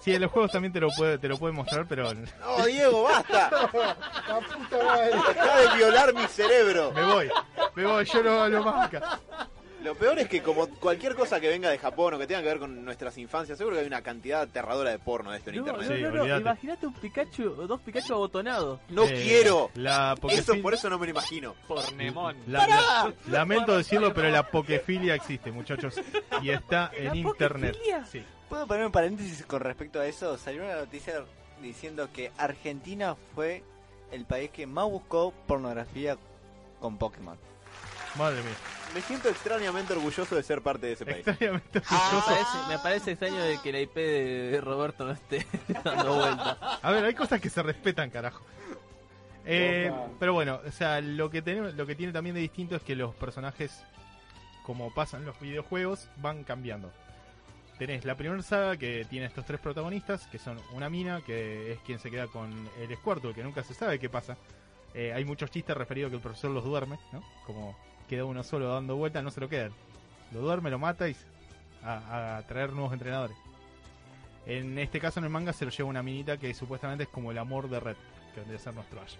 [0.01, 3.03] Sí, en los juegos también te lo puede, te lo puede mostrar, pero No, Diego,
[3.03, 3.49] basta.
[4.71, 6.91] Deja de violar mi cerebro.
[6.91, 7.29] me voy.
[7.75, 9.19] Me voy, yo no hablo más acá.
[9.83, 12.47] Lo peor es que como cualquier cosa que venga de Japón o que tenga que
[12.47, 15.57] ver con nuestras infancias, seguro que hay una cantidad aterradora de porno de esto en
[15.57, 16.13] No, internet.
[16.13, 16.37] no.
[16.39, 18.79] Imagínate un Pikachu, dos Pikachu abotonados.
[18.89, 19.69] No Eh, quiero.
[19.75, 21.53] La Eso por eso no me lo imagino.
[21.67, 22.35] Pornemon.
[22.47, 25.95] la- la- lamento decirlo, pero la pokefilia existe, muchachos.
[26.41, 27.73] Y está en ¿La internet.
[27.73, 28.05] pokefilia?
[28.05, 28.23] Sí.
[28.49, 30.37] ¿Puedo poner un paréntesis con respecto a eso?
[30.37, 31.23] Salió una noticia
[31.61, 33.63] diciendo que Argentina fue
[34.11, 36.17] el país que más buscó pornografía
[36.79, 37.37] con Pokémon.
[38.17, 38.53] Madre mía.
[38.95, 41.27] Me siento extrañamente orgulloso de ser parte de ese país.
[41.27, 42.25] Extrañamente Me orgulloso.
[42.25, 45.45] parece, me parece extraño de que la IP de Roberto no esté
[45.83, 46.57] dando vuelta.
[46.81, 48.43] A ver, hay cosas que se respetan, carajo.
[49.45, 52.81] Eh, pero bueno, o sea, lo que tenemos, lo que tiene también de distinto es
[52.81, 53.83] que los personajes,
[54.65, 56.91] como pasan los videojuegos, van cambiando.
[57.77, 61.79] Tenés la primera saga que tiene estos tres protagonistas, que son una mina, que es
[61.79, 64.35] quien se queda con el Squirtle, que nunca se sabe qué pasa.
[64.95, 67.21] Eh, hay muchos chistes referidos a que el profesor los duerme, ¿no?
[67.45, 67.77] Como
[68.09, 69.73] queda uno solo dando vueltas, no se lo quedan.
[70.31, 71.15] Lo duerme, lo mata y
[71.83, 73.37] a, a traer nuevos entrenadores.
[74.47, 77.31] En este caso, en el manga, se lo lleva una minita que supuestamente es como
[77.31, 77.97] el amor de Red,
[78.33, 79.17] que vendría a ser nuestro Ash.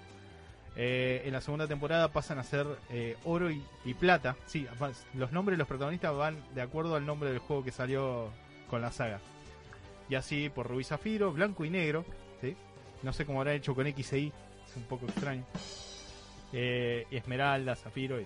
[0.75, 4.35] Eh, en la segunda temporada pasan a ser eh, oro y, y plata.
[4.45, 4.67] Sí,
[5.13, 8.31] los nombres de los protagonistas van de acuerdo al nombre del juego que salió
[8.69, 9.19] con la saga.
[10.09, 12.05] Y así por Rubí Zafiro, blanco y negro.
[12.41, 12.55] ¿sí?
[13.03, 14.33] No sé cómo habrán hecho con X e Y,
[14.69, 15.43] es un poco extraño.
[16.53, 18.25] Eh, Esmeralda, Zafiro, así.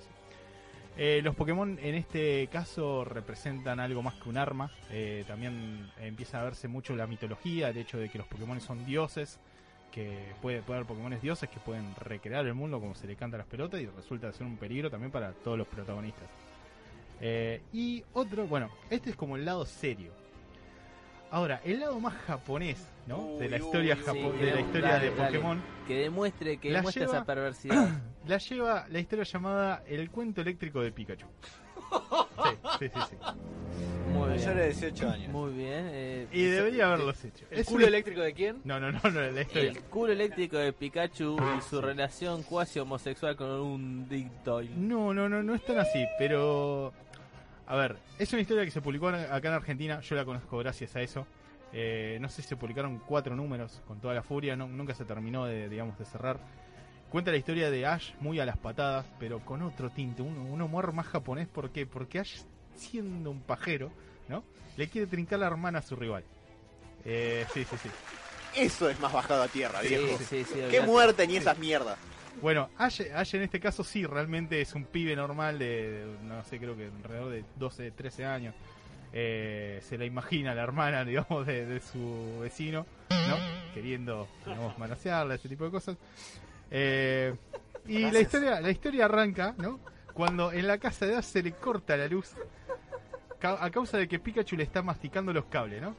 [0.98, 4.72] Eh, los Pokémon en este caso representan algo más que un arma.
[4.90, 8.86] Eh, también empieza a verse mucho la mitología, el hecho de que los Pokémon son
[8.86, 9.40] dioses,
[9.92, 13.38] que puede, puede haber Pokémon dioses que pueden recrear el mundo como se le canta
[13.38, 16.28] a las pelotas y resulta ser un peligro también para todos los protagonistas.
[17.22, 20.12] Eh, y otro, bueno, este es como el lado serio.
[21.32, 23.38] Ahora, el lado más japonés, ¿no?
[23.40, 25.38] de la historia, uy, japo- sí, de la historia dale, de dale.
[25.40, 25.62] Pokémon.
[25.88, 27.90] Que demuestre, que La demuestre lleva- esa perversidad.
[28.28, 31.26] La lleva la historia llamada El cuento eléctrico de Pikachu.
[31.92, 33.00] Sí, sí, sí.
[33.10, 33.16] sí.
[34.14, 34.58] Muy Mayor bien.
[34.58, 35.32] de 18 años.
[35.32, 35.90] Muy bien.
[35.92, 37.46] eh, Y debería haberlos hecho.
[37.50, 38.62] ¿El culo eléctrico de quién?
[38.64, 39.72] No, no, no, no, la historia.
[39.72, 44.72] El culo eléctrico de Pikachu y su relación cuasi homosexual con un Dick Doyle.
[44.76, 46.94] No, no, no, no es tan así, pero...
[47.72, 50.94] A ver, es una historia que se publicó acá en Argentina, yo la conozco gracias
[50.98, 51.26] a eso.
[51.72, 55.06] Eh, no sé si se publicaron cuatro números con toda la furia, no- nunca se
[55.06, 56.38] terminó de, digamos, de cerrar.
[57.10, 60.62] Cuenta la historia de Ash muy a las patadas, pero con otro tinte, un, un
[60.62, 61.48] humor más japonés.
[61.48, 61.86] ¿Por qué?
[61.86, 62.42] Porque Ash,
[62.76, 63.90] siendo un pajero,
[64.28, 64.44] ¿no?
[64.76, 66.26] Le quiere trincar la hermana a su rival.
[67.06, 67.90] Eh, sí, sí, sí.
[68.54, 70.18] Eso es más bajado a tierra, Sí, viejo.
[70.18, 70.82] sí, sí, Qué olvidate.
[70.88, 71.98] muerte ni esas mierdas.
[72.42, 76.44] Bueno, Ash, Ash en este caso sí, realmente es un pibe normal de, de, no
[76.44, 78.56] sé, creo que alrededor de 12, 13 años.
[79.14, 83.36] Eh, se la imagina la hermana, digamos, de, de su vecino, ¿no?
[83.74, 85.98] Queriendo, digamos, manosearla, ese tipo de cosas.
[86.70, 87.36] Eh,
[87.88, 89.80] y la historia, la historia arranca, ¿no?
[90.14, 92.36] Cuando en la casa de Ash se le corta la luz
[93.44, 95.96] a causa de que Pikachu le está masticando los cables, ¿no?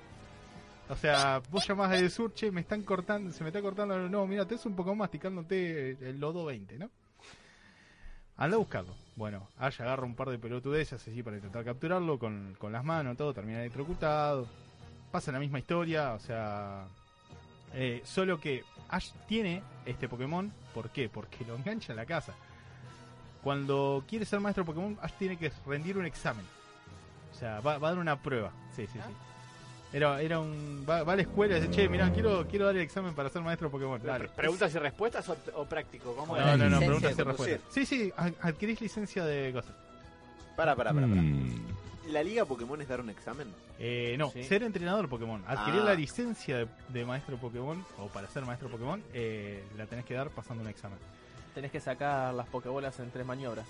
[0.88, 4.08] O sea, vos llamás desde el sur, che, me están cortando, se me está cortando.
[4.08, 6.90] No, mira, te es un poco masticándote el lodo 20, ¿no?
[8.36, 8.94] Anda a buscarlo.
[9.16, 13.16] Bueno, Ash agarra un par de pelotudeces así para intentar capturarlo con, con las manos,
[13.16, 14.46] todo, termina electrocutado.
[15.10, 16.86] Pasa la misma historia, o sea.
[17.74, 21.08] eh, solo que Ash tiene este Pokémon, ¿por qué?
[21.08, 22.34] Porque lo engancha en la casa.
[23.42, 26.44] Cuando quiere ser maestro Pokémon, Ash tiene que rendir un examen.
[27.32, 28.52] O sea, va, va a dar una prueba.
[28.74, 29.14] Sí, sí, sí.
[29.92, 30.86] Era, era un.
[30.88, 33.28] Va, va a la escuela y dice, che, mira, quiero, quiero dar el examen para
[33.28, 34.00] ser maestro Pokémon.
[34.02, 34.28] Dale.
[34.28, 36.14] ¿Preguntas y respuestas o, o práctico?
[36.16, 36.58] ¿Cómo No, es?
[36.58, 37.60] no, no, Licencia preguntas y respuestas.
[37.70, 39.74] Sí, sí, ad- adquirís licencia de cosas.
[40.56, 41.06] Para, para, para.
[41.06, 41.66] Mm.
[42.10, 43.48] ¿La liga Pokémon es dar un examen?
[43.78, 44.42] Eh, no, Sí.
[44.44, 45.42] ser entrenador Pokémon.
[45.46, 45.86] Adquirir Ah.
[45.86, 50.14] la licencia de, de maestro Pokémon, o para ser maestro Pokémon, eh, la tenés que
[50.14, 50.98] dar pasando un examen.
[51.54, 53.66] Tenés que sacar las pokebolas en tres maniobras.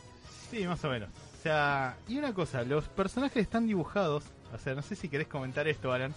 [0.51, 1.09] Sí, más o menos.
[1.39, 4.25] O sea, y una cosa, los personajes están dibujados.
[4.55, 6.15] O sea, no sé si querés comentar esto, Alan.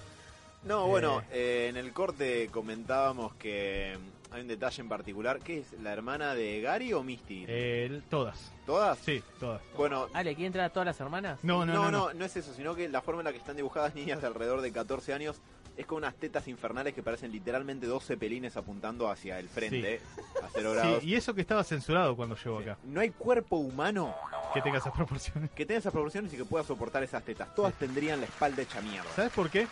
[0.64, 0.90] No, Eh.
[0.90, 3.98] bueno, eh, en el corte comentábamos que
[4.32, 5.40] hay un detalle en particular.
[5.40, 5.74] ¿Qué es?
[5.82, 7.46] ¿La hermana de Gary o Misty?
[7.48, 8.52] Eh, todas.
[8.66, 8.98] ¿Todas?
[9.00, 9.62] Sí, todas.
[9.78, 11.40] Bueno, Ale, ¿quién entra a todas las hermanas?
[11.44, 11.92] No, no, no.
[11.92, 12.14] no.
[12.14, 14.62] no es eso, sino que la forma en la que están dibujadas niñas de alrededor
[14.62, 15.38] de 14 años
[15.78, 20.00] es con unas tetas infernales que parecen literalmente dos cepelines apuntando hacia el frente,
[20.42, 21.02] a cero grados.
[21.02, 22.78] Sí, y eso que estaba censurado cuando llegó acá.
[22.84, 24.16] No hay cuerpo humano
[24.54, 25.52] Que tenga esas proporciones.
[25.52, 27.54] que tenga esas proporciones y que pueda soportar esas tetas.
[27.56, 29.10] Todas tendrían la espalda hecha mierda.
[29.16, 29.68] ¿Sabes por qué?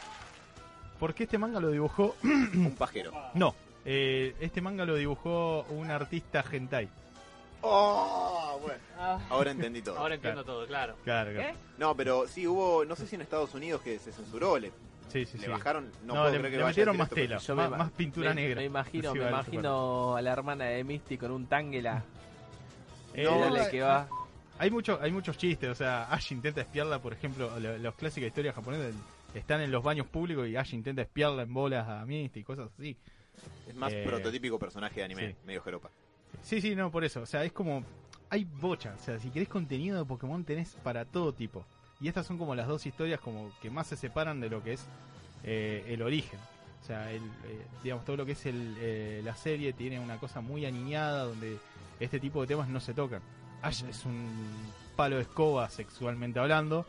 [0.99, 2.15] Porque este manga lo dibujó.
[2.23, 3.11] Un pajero.
[3.33, 3.55] No.
[3.85, 6.89] eh, este manga lo dibujó un artista hentai.
[7.61, 8.79] Oh, bueno.
[9.29, 9.97] Ahora entendí todo.
[9.97, 10.95] Ahora entiendo todo, claro.
[11.03, 11.53] Claro, claro.
[11.53, 11.55] ¿Qué?
[11.77, 14.71] No, pero sí hubo, no sé si en Estados Unidos que se censuró, le,
[15.13, 15.49] Sí, sí, le sí.
[15.51, 17.91] bajaron, no, No, puedo le, creer que le vaya a metieron más tela, Yo más,
[17.91, 18.59] pintura me, negra.
[18.61, 22.03] Me imagino, me imagino a la hermana de Misty con un tangela.
[23.13, 24.07] Eh, No, no, dale que va.
[24.59, 28.27] Hay, mucho, hay muchos chistes, o sea, Ash intenta espiarla, por ejemplo, lo- los clásicas
[28.27, 28.93] historias japonesas
[29.33, 32.69] están en los baños públicos y Ash intenta espiarla en bolas a Misty y cosas
[32.77, 32.95] así.
[33.67, 35.35] Es más Eh, prototípico personaje de anime, sí.
[35.45, 35.89] medio jeropa.
[36.41, 37.83] Sí, sí, no, por eso, o sea, es como...
[38.29, 41.63] Hay bocha, o sea, si querés contenido de Pokémon tenés para todo tipo.
[42.03, 44.73] Y estas son como las dos historias como que más se separan de lo que
[44.73, 44.85] es
[45.43, 46.39] eh, el origen.
[46.83, 50.17] O sea, el, eh, digamos, todo lo que es el, eh, la serie tiene una
[50.17, 51.57] cosa muy aniñada donde
[51.99, 53.21] este tipo de temas no se tocan.
[53.61, 54.29] Ash es un
[54.97, 56.85] palo de escoba sexualmente hablando.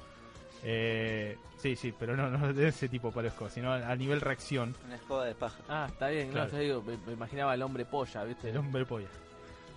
[0.64, 3.88] Eh, sí, sí, pero no, no de ese tipo de palo de escoba, sino a,
[3.88, 4.74] a nivel reacción.
[4.84, 5.58] Una escoba de paja.
[5.68, 6.50] Ah, está bien, Claro.
[6.52, 8.50] no, yo digo, me, me imaginaba al hombre polla, ¿viste?
[8.50, 9.06] El hombre polla.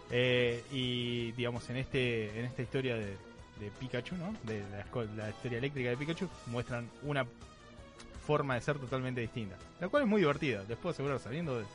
[0.09, 3.17] Eh, y digamos, en este en esta historia de,
[3.59, 4.33] de Pikachu, ¿no?
[4.43, 4.63] De
[5.15, 7.25] la, historia eléctrica de Pikachu, muestran una
[8.25, 9.55] forma de ser totalmente distinta.
[9.79, 10.63] La cual es muy divertida.
[10.67, 11.65] Les puedo asegurar, sabiendo de,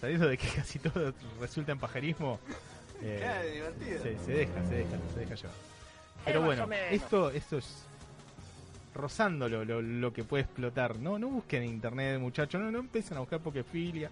[0.00, 2.38] sabiendo de que casi todo resulta en pajarismo.
[3.02, 4.02] eh, divertido.
[4.02, 5.56] se, se deja, se deja, se deja llevar.
[6.24, 7.86] Pero bueno, esto, esto es
[8.94, 10.98] rozando lo, lo, lo que puede explotar.
[10.98, 14.10] No, no busquen en internet, muchachos, no, no empiecen a buscar pokefilia,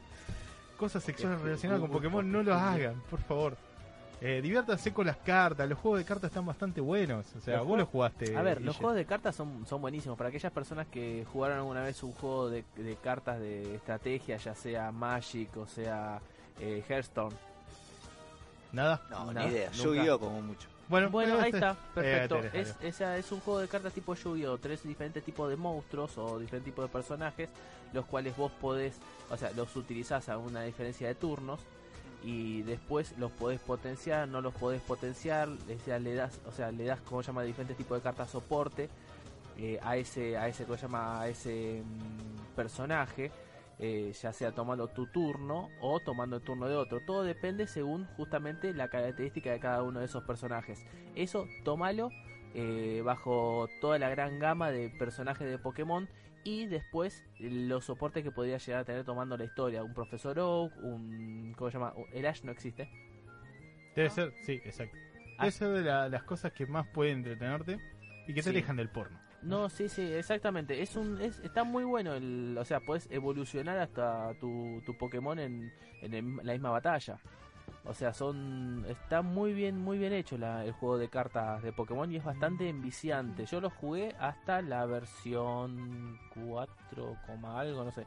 [0.76, 3.56] cosas sexuales relacionadas con Pokémon, no lo hagan, por favor.
[4.20, 7.24] Eh, diviértanse con las cartas, los juegos de cartas están bastante buenos.
[7.36, 8.36] O sea, Los vos los jugaste.
[8.36, 10.18] A ver, los juegos de cartas son, son buenísimos.
[10.18, 14.54] Para aquellas personas que jugaron alguna vez un juego de, de cartas de estrategia, ya
[14.56, 16.20] sea Magic o sea
[16.58, 17.34] eh, Hearthstone.
[18.72, 19.00] Nada.
[19.10, 19.70] No, Nada, ni idea.
[19.70, 20.68] Yu-Gi-Oh como mucho.
[20.88, 22.38] Bueno, Bueno, ahí este- está, perfecto.
[22.38, 24.58] Eh, te es, esa es un juego de cartas tipo Yu-Gi-Oh!
[24.58, 27.48] Tres diferentes tipos de monstruos o diferentes tipos de personajes,
[27.92, 28.96] los cuales vos podés,
[29.30, 31.60] o sea, los utilizás a una diferencia de turnos
[32.22, 36.72] y después los podés potenciar, no los podés potenciar, o sea, le das, o sea,
[36.72, 38.88] le das como se llama diferentes tipos de cartas soporte
[39.56, 41.20] eh, a ese, a ese, ¿cómo se llama?
[41.20, 43.30] A ese mm, personaje.
[43.78, 47.00] eh, ya sea tomando tu turno o tomando el turno de otro.
[47.06, 50.84] Todo depende según justamente la característica de cada uno de esos personajes.
[51.14, 52.10] Eso tómalo
[52.54, 56.08] eh, bajo toda la gran gama de personajes de Pokémon
[56.44, 59.82] y después los soportes que podría llegar a tener tomando la historia.
[59.82, 61.54] Un Profesor Oak, un...
[61.56, 61.92] ¿Cómo se llama?
[62.12, 62.88] El Ash no existe.
[63.94, 64.96] Debe ser, sí, exacto.
[65.38, 65.42] Ah.
[65.44, 67.78] Debe ser de la- las cosas que más pueden entretenerte
[68.26, 68.50] y que te Sí.
[68.50, 69.18] alejan del porno.
[69.42, 70.82] No, sí, sí, exactamente.
[70.82, 72.14] Es un, es, está muy bueno.
[72.14, 75.72] El, o sea, puedes evolucionar hasta tu, tu Pokémon en,
[76.02, 77.18] en el- la misma batalla.
[77.88, 81.72] O sea, son está muy bien muy bien hecho la- el juego de cartas de
[81.72, 83.46] Pokémon y es bastante enviciante.
[83.46, 88.04] Yo lo jugué hasta la versión 4, coma algo, no sé.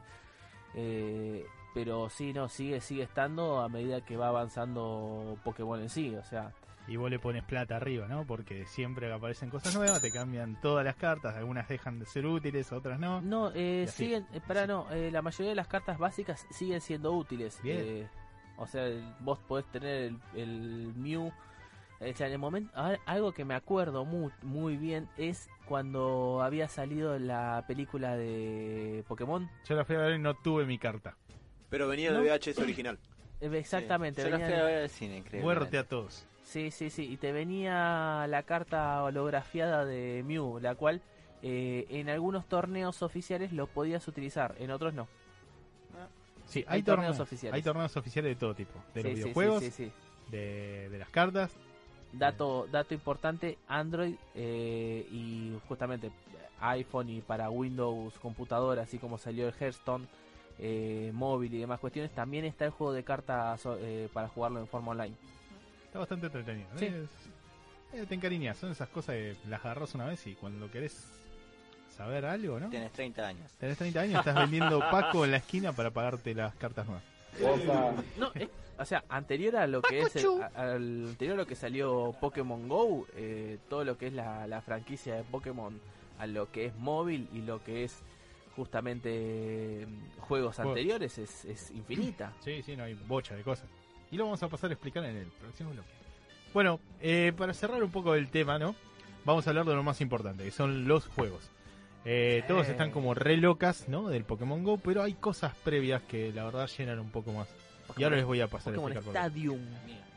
[0.74, 6.14] Eh, pero sí, no, sigue sigue estando a medida que va avanzando Pokémon en sí,
[6.14, 6.52] o sea,
[6.88, 8.24] Y vos le pones plata arriba, ¿no?
[8.26, 11.36] Porque siempre que aparecen cosas nuevas te cambian todas las cartas.
[11.36, 13.20] Algunas dejan de ser útiles, otras no.
[13.20, 14.68] No, eh, siguen, eh, pará, Sí.
[14.68, 17.60] no, eh, la mayoría de las cartas básicas siguen siendo útiles.
[17.62, 18.08] Bien.
[18.58, 21.32] O sea, el- vos podés tener el, el Mew.
[22.00, 26.42] O sea, en el momento, a- algo que me acuerdo muy, muy bien es cuando
[26.42, 29.48] había salido la película de Pokémon.
[29.68, 31.16] Yo la fui a ver y no tuve mi carta.
[31.70, 32.20] Pero venía ¿No?
[32.20, 32.98] de VHS original.
[33.40, 35.42] Eh, Exactamente, Sí, Yo la venía- fui a ver al cine, creo.
[35.42, 36.26] Muerte a todos.
[36.42, 37.10] Sí, sí, sí.
[37.10, 41.00] Y te venía la carta holografiada de Mew, la cual
[41.44, 45.08] eh, en algunos torneos oficiales lo podías utilizar, en otros no.
[46.52, 47.54] Sí, Hay hay, torneos torneos, oficiales.
[47.56, 48.72] Hay torneos oficiales de todo tipo.
[48.94, 49.64] De Sí, los sí, videojuegos.
[50.30, 51.52] De, de las cartas.
[52.12, 56.10] Dato, dato importante, Android eh, y justamente
[56.60, 60.06] iPhone y para Windows computadora, así como salió el Hearthstone
[60.58, 64.68] eh, móvil y demás cuestiones, también está el juego de cartas eh, para jugarlo en
[64.68, 65.14] forma online.
[65.86, 66.68] Está bastante entretenido.
[66.78, 67.08] Es-
[67.94, 68.56] eh, te encariñas.
[68.58, 71.06] Son esas cosas que las agarras una vez y cuando querés
[71.92, 72.68] saber algo, ¿no?
[72.70, 73.50] Tenés 30 años.
[73.58, 77.04] Tenés 30 años, estás vendiendo Paco en la esquina para pagarte las cartas nuevas.
[78.18, 81.46] No, es- o sea, anterior a lo que es el- a- al anterior a lo
[81.46, 85.78] que salió Pokémon Go, eh, todo lo que es la, la franquicia de Pokémon,
[86.18, 88.02] a lo que es móvil y lo que es
[88.56, 90.58] justamente mm, juegos Juegos.
[90.58, 92.32] anteriores es, es infinita.
[92.44, 93.66] Sí, sí, no hay bocha de cosas.
[94.10, 95.88] Y lo vamos a pasar a explicar en el próximo bloque.
[96.52, 98.74] Bueno, eh, para cerrar un poco el tema, ¿no?
[99.24, 101.48] Vamos a hablar de lo más importante, que son los juegos.
[102.04, 102.42] Eh.
[102.48, 104.08] Todos están como re locas, ¿no?
[104.08, 107.48] Del Pokémon Go, pero hay cosas previas que la verdad llenan un poco más.
[107.96, 109.10] Y ahora les voy a pasar Pokémon qué.
[109.10, 109.60] Stadium.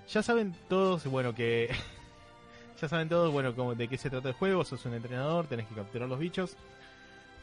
[0.09, 1.69] Ya saben todos, bueno, que.
[2.81, 4.63] ya saben todos, bueno, como de qué se trata el juego.
[4.63, 6.55] Sos un entrenador, tenés que capturar los bichos.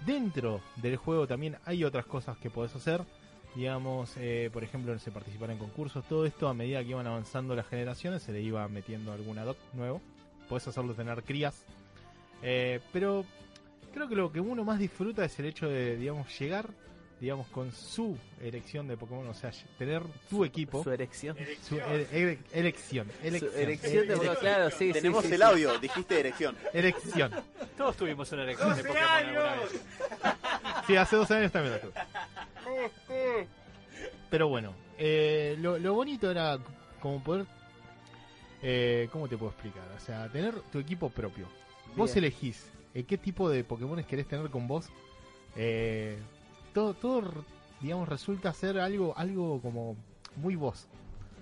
[0.04, 3.02] Dentro del juego también hay otras cosas que podés hacer.
[3.54, 6.04] Digamos, eh, por ejemplo, no sé, participar en concursos.
[6.08, 9.54] Todo esto a medida que iban avanzando las generaciones se le iba metiendo algún ad
[9.74, 10.00] nuevo.
[10.48, 11.64] Podés hacerlo tener crías.
[12.42, 13.24] Eh, pero
[13.92, 16.68] creo que lo que uno más disfruta es el hecho de, digamos, llegar,
[17.20, 19.26] digamos, con su elección de Pokémon.
[19.28, 20.82] O sea, tener tu equipo.
[20.82, 21.36] Su erección.
[21.62, 23.08] Su ere- ere- elección.
[23.22, 23.52] Elección.
[23.52, 25.42] Su erección de Pokémon, claro, sí, sí, Tenemos sí, el sí.
[25.42, 26.56] audio, dijiste erección.
[26.72, 27.32] Erección.
[27.76, 29.82] Todos tuvimos una elección de Pokémon alguna vez.
[30.86, 31.92] Sí, hace dos años también la tuve.
[34.30, 36.58] Pero bueno, eh, lo, lo bonito era
[37.00, 37.46] como poder...
[38.64, 39.82] Eh, ¿Cómo te puedo explicar?
[39.96, 41.46] O sea, tener tu equipo propio.
[41.96, 42.24] Vos Bien.
[42.24, 42.64] elegís
[42.94, 44.88] eh, qué tipo de Pokémon querés tener con vos.
[45.56, 46.18] Eh,
[46.72, 47.44] todo, todo,
[47.80, 49.96] digamos, resulta ser algo, algo como
[50.36, 50.86] muy vos.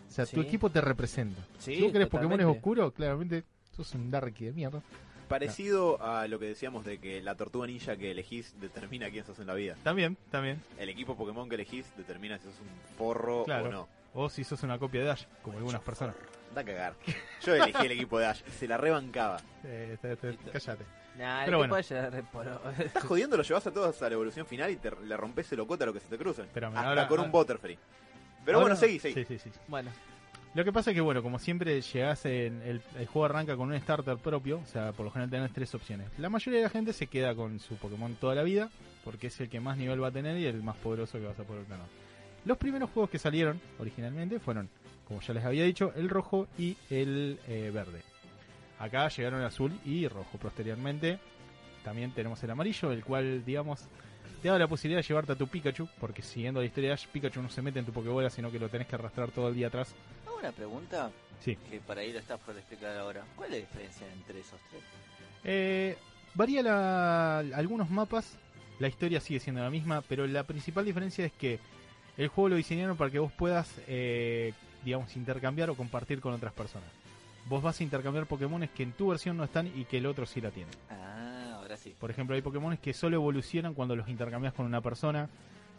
[0.09, 1.41] O sea, tu equipo te representa.
[1.59, 3.45] Sí, si vos querés Pokémon oscuros, claramente
[3.77, 4.83] sos un darky de mierda.
[5.29, 9.39] Parecido a lo que decíamos de que la tortuga ninja que elegís determina quién sos
[9.39, 9.77] en la vida.
[9.85, 10.61] También, también.
[10.77, 13.69] El equipo Pokémon que elegís determina si sos un forro Claro.
[13.69, 13.89] o no.
[14.13, 16.17] O si sos una copia de Ash, como algunas personas.
[16.53, 16.95] Da a cagar.
[17.47, 19.41] Yo elegí el equipo de Ash, se la rebancaba.
[19.63, 20.85] Eh, te- te- cállate.
[21.21, 21.75] Nah, Pero bueno.
[22.33, 25.53] Poro- Estás jodiendo, lo llevas a todos a la evolución final y te, le rompes
[25.53, 26.47] el ocote a lo que se te crucen.
[26.47, 27.79] Espérame, Hasta ahora- con un ahora- Butterfree.
[28.45, 29.15] Pero Ahora- bueno, seguí, seguí.
[29.15, 29.51] Sí, sí, sí.
[29.69, 29.91] bueno,
[30.55, 33.71] Lo que pasa es que, bueno, como siempre llegás en el, el juego arranca con
[33.71, 36.09] un starter propio, o sea, por lo general tenés tres opciones.
[36.19, 38.69] La mayoría de la gente se queda con su Pokémon toda la vida,
[39.05, 41.39] porque es el que más nivel va a tener y el más poderoso que vas
[41.39, 41.85] a poder tener.
[42.47, 44.71] Los primeros juegos que salieron originalmente fueron,
[45.07, 48.03] como ya les había dicho, el rojo y el eh, verde.
[48.81, 50.39] Acá llegaron el azul y rojo.
[50.39, 51.19] Posteriormente
[51.85, 53.85] también tenemos el amarillo, el cual, digamos,
[54.43, 57.07] te da la posibilidad de llevarte a tu Pikachu, porque siguiendo la historia de Ash,
[57.07, 59.55] Pikachu no se mete en tu Pokébola, sino que lo tenés que arrastrar todo el
[59.55, 59.95] día atrás.
[60.27, 61.11] Hago una pregunta
[61.41, 61.57] Sí.
[61.71, 63.23] que para ahí lo estás por explicar ahora.
[63.37, 64.83] ¿Cuál es la diferencia entre esos tres?
[65.45, 65.97] Eh,
[66.35, 68.37] varía la, algunos mapas,
[68.79, 71.59] la historia sigue siendo la misma, pero la principal diferencia es que
[72.17, 74.53] el juego lo diseñaron para que vos puedas, eh,
[74.85, 76.89] digamos, intercambiar o compartir con otras personas.
[77.51, 80.25] Vos vas a intercambiar Pokémones que en tu versión no están y que el otro
[80.25, 80.71] sí la tiene.
[80.89, 81.95] Ah, ahora sí.
[81.99, 85.29] Por ejemplo, hay Pokémones que solo evolucionan cuando los intercambias con una persona.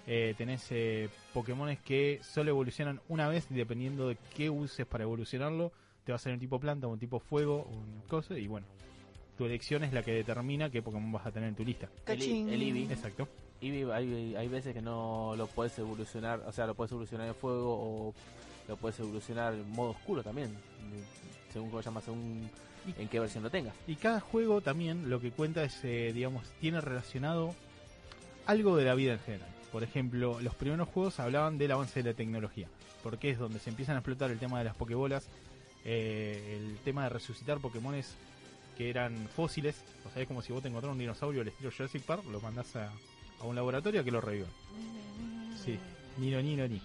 [0.06, 5.06] Eh, tenés eh, Pokémones que solo evolucionan una vez y dependiendo de qué uses para
[5.06, 5.72] evolucionarlo,
[6.04, 8.68] te va a salir un tipo planta, un tipo fuego, un cosa y bueno.
[9.38, 11.88] Tu elección es la que determina qué Pokémon vas a tener en tu lista.
[12.06, 12.92] el, I- el Eevee.
[12.92, 13.28] Exacto.
[13.62, 17.36] Eevee hay, hay veces que no lo puedes evolucionar, o sea, lo puedes evolucionar en
[17.36, 18.14] fuego o
[18.68, 20.50] lo puedes evolucionar en modo oscuro también,
[21.52, 22.50] según cómo llamas, según
[22.98, 23.76] en qué versión lo tengas.
[23.88, 27.56] Y cada juego también lo que cuenta es, eh, digamos, tiene relacionado
[28.46, 29.50] algo de la vida en general.
[29.72, 32.68] por ejemplo, los primeros juegos hablaban del avance de la tecnología,
[33.04, 35.30] porque es donde se empiezan a explotar el tema de las pokebolas,
[35.86, 38.16] eh, el tema de resucitar Pokémones
[38.78, 41.72] que eran fósiles, o sea, es como si vos te encontrás un dinosaurio al estilo
[41.72, 42.92] Jurassic Park, lo mandás a,
[43.40, 44.48] a un laboratorio a que lo reviva.
[45.64, 45.80] Sí,
[46.18, 46.82] ni no ni no ni.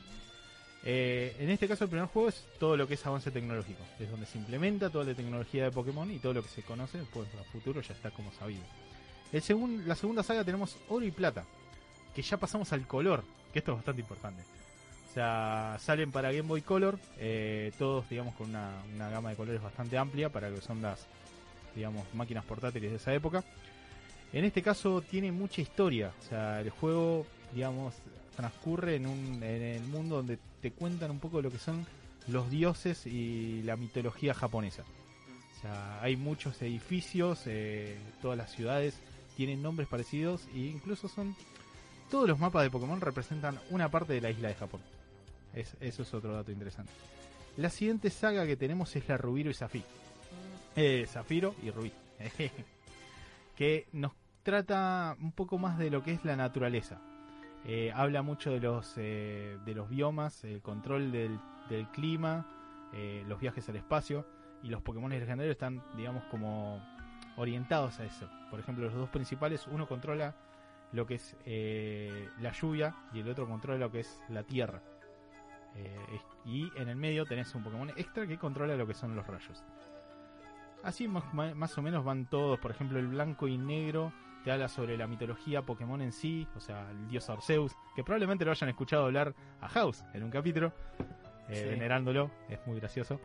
[0.88, 4.08] Eh, en este caso el primer juego es todo lo que es avance tecnológico, es
[4.08, 7.26] donde se implementa toda la tecnología de Pokémon y todo lo que se conoce, después
[7.40, 8.62] a futuro ya está como sabido.
[9.32, 11.44] El segun- la segunda saga tenemos Oro y Plata,
[12.14, 14.42] que ya pasamos al color, que esto es bastante importante.
[15.10, 19.36] O sea, salen para Game Boy Color, eh, todos digamos con una, una gama de
[19.36, 21.04] colores bastante amplia para lo que son las
[21.74, 23.42] digamos máquinas portátiles de esa época.
[24.32, 27.94] En este caso tiene mucha historia, o sea, el juego digamos
[28.36, 31.86] transcurre en un en el mundo donde te cuentan un poco lo que son
[32.28, 34.82] los dioses y la mitología japonesa.
[34.82, 38.98] O sea, hay muchos edificios, eh, todas las ciudades
[39.36, 41.34] tienen nombres parecidos e incluso son
[42.10, 44.80] todos los mapas de Pokémon representan una parte de la isla de Japón.
[45.54, 46.92] Es- eso es otro dato interesante.
[47.56, 49.84] La siguiente saga que tenemos es la Rubiro y Zafiro.
[50.76, 51.92] Eh, Zafiro y Rubí.
[53.56, 54.12] que nos
[54.42, 57.00] trata un poco más de lo que es la naturaleza.
[57.68, 61.40] Eh, habla mucho de los, eh, de los biomas, el control del,
[61.92, 62.46] clima,
[62.92, 64.24] eh, los viajes al espacio.
[64.62, 66.80] Y los Pokémon legendarios están, digamos, como
[67.36, 68.28] orientados a eso.
[68.50, 70.34] Por ejemplo, los dos principales, uno controla
[70.92, 74.80] lo que es eh, la lluvia y el otro controla lo que es la tierra.
[76.46, 79.62] Y en el medio tenés un Pokémon extra que controla lo que son los rayos.
[80.82, 82.58] Así más o menos van todos.
[82.60, 84.10] Por ejemplo, el blanco y negro
[84.46, 88.44] te habla sobre la mitología Pokémon en sí, o sea, el dios Arceus, que probablemente
[88.44, 90.72] lo hayan escuchado hablar a House en un capítulo,
[91.48, 91.68] eh, Sí.
[91.68, 93.20] venerándolo, es muy gracioso.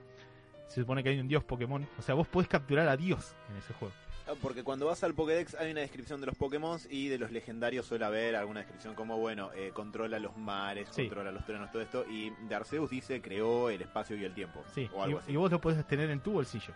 [0.68, 3.58] Se supone que hay un dios Pokémon, o sea, vos podés capturar a Dios en
[3.58, 3.94] ese juego.
[4.28, 7.30] Ah, Porque cuando vas al Pokédex hay una descripción de los Pokémon y de los
[7.32, 11.04] legendarios suele haber alguna descripción como, bueno, eh, controla los mares, Sí.
[11.04, 12.04] controla los truenos, todo esto.
[12.10, 14.64] Y de Arceus dice creó el espacio y el tiempo.
[14.74, 15.32] Sí, o algo y, así.
[15.34, 16.74] y vos lo podés tener en tu bolsillo.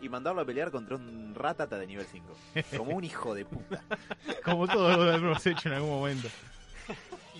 [0.00, 2.26] Y mandarlo a pelear contra un ratata de nivel 5.
[2.76, 3.82] Como un hijo de puta.
[4.44, 6.28] Como todos lo hemos hecho en algún momento.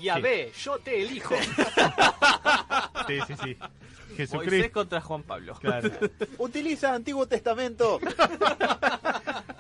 [0.01, 1.37] Y a ver, yo te elijo.
[3.07, 3.57] Sí, sí, sí.
[3.59, 4.73] Moisés Jesucristo.
[4.73, 5.55] contra Juan Pablo.
[5.61, 5.91] Claro.
[6.39, 8.01] Utiliza Antiguo Testamento.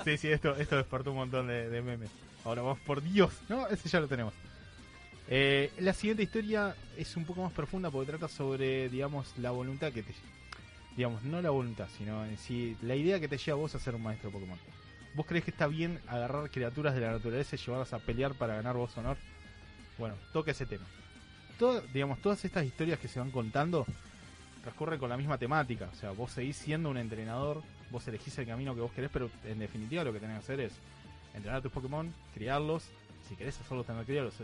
[0.04, 2.10] Sí, sí, esto, esto despertó un montón de, de memes.
[2.44, 3.32] Ahora vamos por Dios.
[3.48, 4.32] No, ese ya lo tenemos.
[5.28, 9.92] Eh, la siguiente historia es un poco más profunda porque trata sobre, digamos, la voluntad
[9.92, 10.14] que te...
[10.96, 13.78] Digamos, no la voluntad, sino en sí la idea que te lleva a vos a
[13.78, 14.58] ser un maestro Pokémon.
[15.14, 18.56] ¿Vos crees que está bien agarrar criaturas de la naturaleza y llevarlas a pelear para
[18.56, 19.16] ganar vos honor?
[19.98, 20.84] Bueno, toca ese tema.
[21.58, 23.86] Todo, digamos, todas estas historias que se van contando
[24.62, 25.88] transcurren con la misma temática.
[25.92, 29.30] O sea, vos seguís siendo un entrenador, vos elegís el camino que vos querés, pero
[29.44, 30.72] en definitiva lo que tenés que hacer es
[31.34, 32.84] entrenar a tus Pokémon, criarlos.
[33.28, 34.34] Si querés hacerlos tener crías, los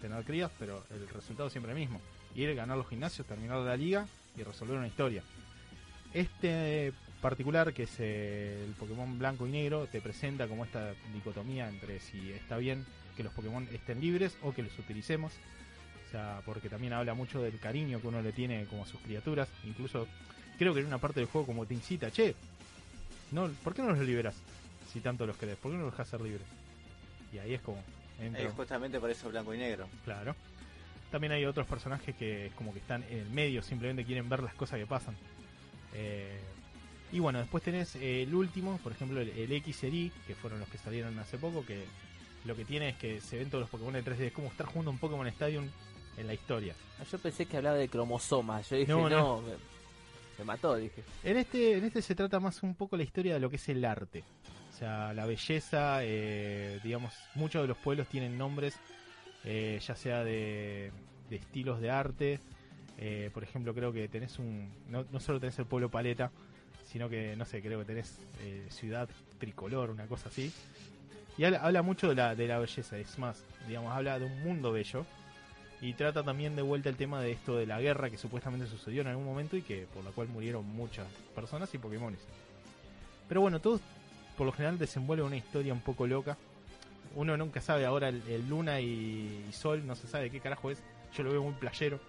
[0.00, 2.00] tener crías, pero el resultado es siempre el mismo.
[2.34, 5.22] Ir, ganar los gimnasios, terminar la liga y resolver una historia.
[6.16, 11.68] Este particular, que es eh, el Pokémon blanco y negro, te presenta como esta dicotomía
[11.68, 12.86] entre si está bien
[13.18, 15.34] que los Pokémon estén libres o que los utilicemos.
[16.06, 18.98] O sea, porque también habla mucho del cariño que uno le tiene como a sus
[19.00, 19.46] criaturas.
[19.64, 20.06] Incluso
[20.58, 22.34] creo que en una parte del juego como te incita, che,
[23.30, 24.36] no, ¿por qué no los liberas?
[24.90, 26.46] Si tanto los querés, ¿por qué no los dejas ser libres?
[27.30, 27.82] Y ahí es como
[28.22, 29.86] Es justamente por eso blanco y negro.
[30.04, 30.34] claro.
[31.10, 34.42] También hay otros personajes que es como que están en el medio, simplemente quieren ver
[34.42, 35.14] las cosas que pasan.
[35.96, 36.38] Eh,
[37.12, 40.12] y bueno, después tenés eh, el último, por ejemplo, el, el X y el Y,
[40.26, 41.84] que fueron los que salieron hace poco, que
[42.44, 44.20] lo que tiene es que se ven todos los Pokémon en 3D.
[44.20, 45.68] Es como estar jugando un Pokémon Stadium
[46.16, 46.74] en la historia.
[47.00, 48.68] Ah, Yo pensé que hablaba de cromosomas.
[48.70, 49.40] Yo dije, No, no, no.
[49.42, 49.52] Me,
[50.38, 51.02] me mató, dije.
[51.24, 53.68] En este, en este se trata más un poco la historia de lo que es
[53.68, 54.24] el arte.
[54.74, 58.78] O sea, la belleza, eh, digamos, muchos de los pueblos tienen nombres,
[59.44, 60.92] eh, ya sea de,
[61.30, 62.40] de estilos de arte.
[62.98, 64.70] Eh, por ejemplo, creo que tenés un.
[64.88, 66.30] No, solo tenés el pueblo paleta,
[66.84, 70.52] sino que, no sé, creo que tenés eh, ciudad tricolor, una cosa así.
[71.38, 74.72] Y habla, mucho de la, de la belleza, es más, digamos, habla de un mundo
[74.72, 75.04] bello.
[75.82, 79.02] Y trata también de vuelta el tema de esto de la guerra que supuestamente sucedió
[79.02, 82.20] en algún momento y que por la cual murieron muchas personas y Pokémones.
[83.28, 83.82] Pero bueno, todos
[84.38, 86.38] por lo general desenvuelven una historia un poco loca.
[87.14, 90.70] Uno nunca sabe ahora el, el Luna y, y Sol, no se sabe qué carajo
[90.70, 90.82] es.
[91.14, 92.00] Yo lo veo muy playero.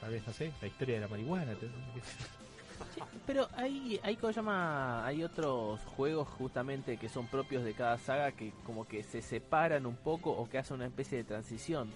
[0.00, 1.52] Tal vez, no sé, la historia de la marihuana.
[3.26, 5.04] Pero hay, hay, ¿cómo se llama?
[5.04, 9.84] hay otros juegos justamente que son propios de cada saga que como que se separan
[9.86, 11.90] un poco o que hacen una especie de transición.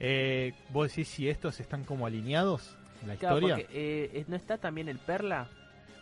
[0.00, 3.56] Eh, ¿Vos decís si estos están como alineados en la Claro, historia?
[3.56, 3.68] porque
[4.18, 5.48] eh, ¿no está también el Perla?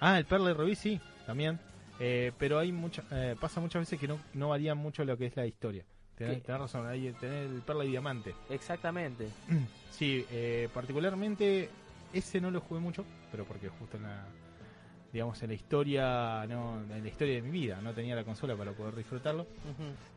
[0.01, 1.59] Ah, el Perla y Rubí sí, también.
[2.01, 5.27] Eh, pero hay mucha, eh, pasa muchas veces que no, no varía mucho lo que
[5.27, 5.85] es la historia.
[6.17, 8.35] Tenés, tenés razón, ahí tenés el perla y diamante.
[8.51, 9.29] Exactamente.
[9.95, 11.71] Sí, eh, particularmente
[12.13, 14.25] ese no lo jugué mucho, pero porque justo en la
[15.13, 18.57] digamos en la historia no en la historia de mi vida no tenía la consola
[18.57, 19.47] para poder disfrutarlo.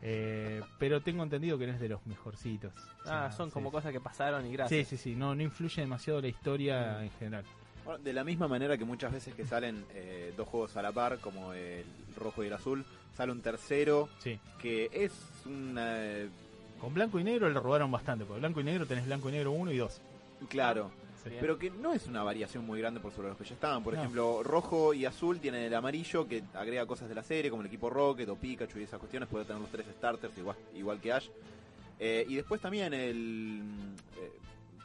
[0.02, 3.54] Eh, pero tengo entendido que no es de los mejorcitos O Ah, sea, son sí.
[3.54, 4.88] como cosas que pasaron y sí gracias.
[4.88, 7.44] sí sí no no influye demasiado la historia en general
[7.88, 10.92] Bueno, de la misma manera que muchas veces que salen eh, dos juegos a la
[10.92, 11.86] par, como el
[12.18, 12.84] rojo y el azul,
[13.16, 15.10] sale un tercero sí que es
[15.46, 15.86] una...
[16.04, 16.28] eh,
[16.78, 19.52] con blanco y negro le robaron bastante porque blanco y negro tenés blanco y negro
[19.52, 20.00] 1 y 2
[20.50, 20.90] claro,
[21.24, 21.30] Sí.
[21.40, 23.82] Pero que no es una variación muy grande por sobre los que ya estaban.
[23.82, 24.00] Por No.
[24.00, 27.66] ejemplo, rojo y azul tienen el amarillo que agrega cosas de la serie, como el
[27.66, 29.28] equipo Rocket o Pikachu y esas cuestiones.
[29.28, 31.26] Puede tener los tres starters igual, igual que Ash.
[31.98, 33.62] Eh, y después también el
[34.16, 34.30] eh,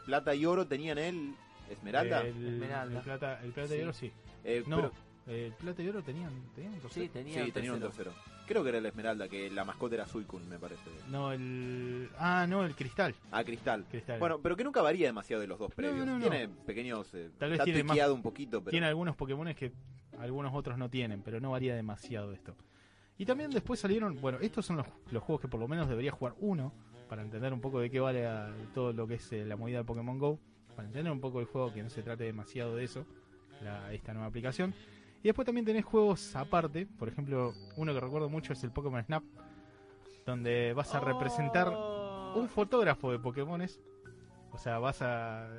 [0.08, 1.36] plata y oro tenían el
[1.74, 2.22] Esmeralda.
[2.22, 2.98] el, Esmeralda.
[2.98, 3.84] el plata el plata y Sí.
[3.84, 4.12] oro sí
[4.44, 4.92] Eh, no pero-
[5.26, 7.04] el plata y oro tenían tenían un tercero?
[7.06, 8.12] Sí, tenía sí, un tenían un tercero.
[8.46, 10.84] Creo que era el Esmeralda, que la mascota era Suicune, me parece.
[11.10, 13.86] no el ah no el cristal Ah, Cristal.
[13.90, 16.06] cristal Bueno, pero que nunca varía demasiado de los dos previos.
[16.06, 16.30] no, no.
[16.30, 17.14] Tiene pequeños.
[17.14, 18.72] eh, Tal vez tiene más- un poquito, pero.
[18.72, 19.72] Tiene algunos Pokémon que
[20.20, 22.56] algunos otros no tienen, pero no varía demasiado esto.
[23.18, 26.12] Y también después salieron, bueno, estos son los, los juegos que por lo menos debería
[26.12, 26.74] jugar uno,
[27.08, 29.78] para entender un poco de qué vale a- todo lo que es eh, la movida
[29.78, 30.40] de Pokémon Go,
[30.74, 33.06] para entender un poco el juego, que no se trate demasiado de eso,
[33.62, 34.74] la- esta nueva aplicación.
[35.22, 39.04] Y después también tenés juegos aparte, por ejemplo, uno que recuerdo mucho es el Pokémon
[39.04, 39.24] Snap,
[40.26, 42.34] donde vas a representar Oh.
[42.36, 43.80] un fotógrafo de Pokémones.
[44.54, 45.50] O sea, vas a...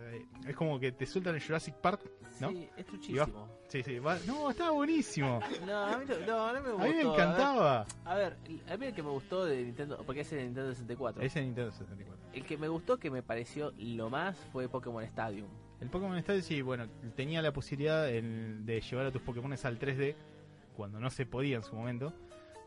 [0.47, 2.09] Es como que te sueltan en Jurassic Park,
[2.41, 2.51] ¿no?
[2.51, 3.49] Sí, es truchísimo.
[3.69, 5.41] Sí, sí, va- no, estaba buenísimo.
[5.67, 6.89] No, a mí no, no, no me A gustó.
[6.89, 7.87] mí me A ver, encantaba.
[8.05, 8.37] A ver,
[8.69, 11.23] a mí el que me gustó de Nintendo, porque es el Nintendo 64.
[11.23, 12.25] Ese Nintendo 64.
[12.33, 15.49] El que me gustó, que me pareció lo más, fue Pokémon Stadium.
[15.81, 16.87] El Pokémon Stadium, sí, bueno,
[17.17, 20.15] tenía la posibilidad en- de llevar a tus Pokémon al 3D
[20.77, 22.13] cuando no se podía en su momento.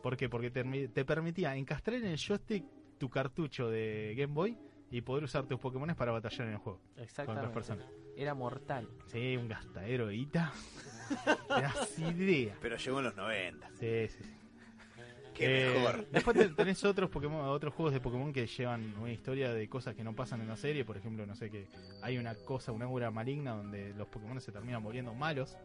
[0.02, 0.28] ¿Por qué?
[0.28, 2.64] Porque te, te permitía encastrar en el joystick
[2.98, 4.58] tu cartucho de Game Boy
[4.90, 7.54] y poder usar tus Pokémon para batallar en el juego con otras Exactamente.
[7.54, 7.86] personas.
[8.16, 8.88] Era mortal.
[9.06, 10.52] Sí, un gastadero de guita.
[11.48, 12.54] Das idea.
[12.60, 13.68] Pero llegó en los 90.
[13.78, 14.30] Sí, sí, sí.
[15.34, 16.06] Qué Eh, mejor.
[16.10, 19.94] Después te- tenés otros Pokémon, otros juegos de Pokémon que llevan una historia de cosas
[19.94, 20.84] que no pasan en la serie.
[20.84, 21.68] Por ejemplo, no sé que
[22.02, 25.56] hay una cosa, una aura maligna donde los Pokémon se terminan volviendo malos,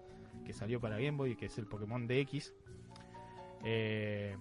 [0.45, 2.53] que salió para Game Boy, que es el Pokémon DX.
[3.65, 4.38] Eh,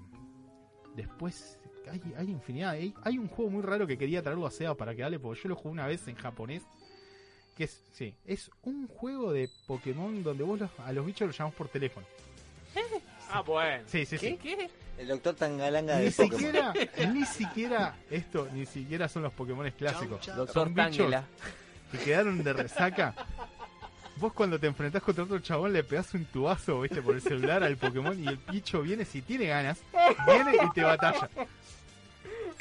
[0.94, 1.58] después
[1.90, 2.70] hay, hay infinidad.
[2.70, 5.40] Hay, hay un juego muy raro que quería traerlo a Seba para que hable, porque
[5.42, 6.62] yo lo jugué una vez en japonés.
[7.56, 11.36] Que es, sí, es un juego de Pokémon donde vos los- a los bichos los
[11.36, 12.06] llamás por teléfono.
[13.30, 13.84] Ah, bueno.
[13.86, 14.38] Sí, sí, sí.
[14.42, 14.70] ¿Qué?
[14.98, 16.30] El doctor Tangalanga Ni de Pokémon.
[16.40, 16.74] siquiera,
[17.12, 20.26] ni siquiera esto, ni siquiera son los Pokémon clásicos.
[20.26, 21.24] Doctor Son bichos Tangela.
[21.90, 23.14] que quedaron de resaca.
[24.16, 27.62] Vos cuando te enfrentás contra otro chabón le pegás un tubazo, viste, por el celular
[27.64, 29.80] al Pokémon y el bicho viene si tiene ganas,
[30.26, 31.28] viene y te batalla.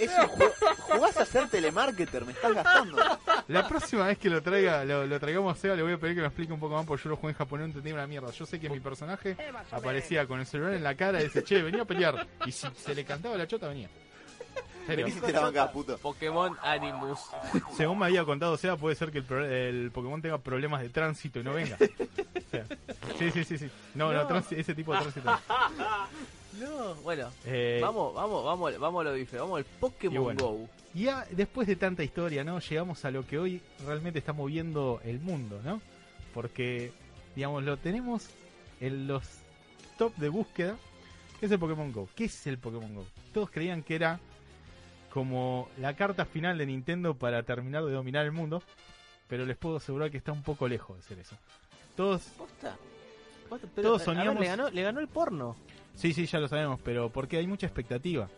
[0.02, 0.49] Es un.
[0.95, 2.97] Jugás a ser telemarketer, me estás gastando.
[3.47, 6.16] La próxima vez que lo traiga, lo, lo traigamos a Seba, le voy a pedir
[6.16, 8.08] que me explique un poco más porque yo lo jugué en japonés, no entendí una
[8.08, 8.32] mierda.
[8.32, 9.36] Yo sé que mi personaje
[9.72, 12.28] aparecía con el celular en la cara y dice, che, venía a pelear.
[12.45, 13.89] Y si se le cantaba la chota, venía.
[14.88, 15.07] Serio.
[15.53, 15.97] La puto.
[15.97, 17.19] Pokémon Animus.
[17.77, 20.89] Según me había contado Seba, puede ser que el, pro- el Pokémon tenga problemas de
[20.89, 21.77] tránsito y no venga.
[21.79, 22.65] O sea,
[23.17, 23.69] sí, sí, sí, sí.
[23.95, 25.32] No, no, ese tipo de tránsito.
[26.59, 27.29] No, bueno.
[27.45, 29.38] Eh, Vamos, vamos, vamos, vamos a lo bife.
[29.38, 30.39] Vamos al Pokémon Y bueno.
[30.43, 30.69] Go.
[30.93, 32.59] Y ya después de tanta historia, ¿no?
[32.59, 35.82] Llegamos a lo que hoy realmente está moviendo el mundo, ¿no?
[36.34, 36.91] Porque,
[37.36, 38.27] digamos, lo tenemos
[38.82, 39.23] en los
[39.97, 40.75] top de búsqueda,
[41.39, 42.09] que es el Pokémon Go.
[42.15, 43.05] ¿Qué es el Pokémon Go?
[43.34, 44.19] Todos creían que era
[45.14, 48.64] como la carta final de Nintendo para terminar de dominar el mundo,
[49.28, 51.36] pero les puedo asegurar que está un poco lejos de ser eso.
[51.95, 52.76] Todos, ¿Posta?
[53.49, 55.55] Posta, pero, Todos ver, soñamos- le, ganó, le ganó el porno.
[55.95, 58.30] Sí, sí, ya lo sabemos, pero porque hay mucha expectativa.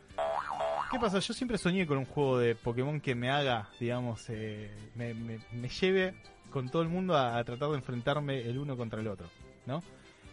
[0.91, 1.19] ¿Qué pasa?
[1.19, 5.39] Yo siempre soñé con un juego de Pokémon que me haga, digamos, eh, me, me-
[5.51, 6.13] me lleve
[6.51, 9.27] con todo el mundo a, a tratar de enfrentarme el uno contra el otro,
[9.65, 9.81] ¿no?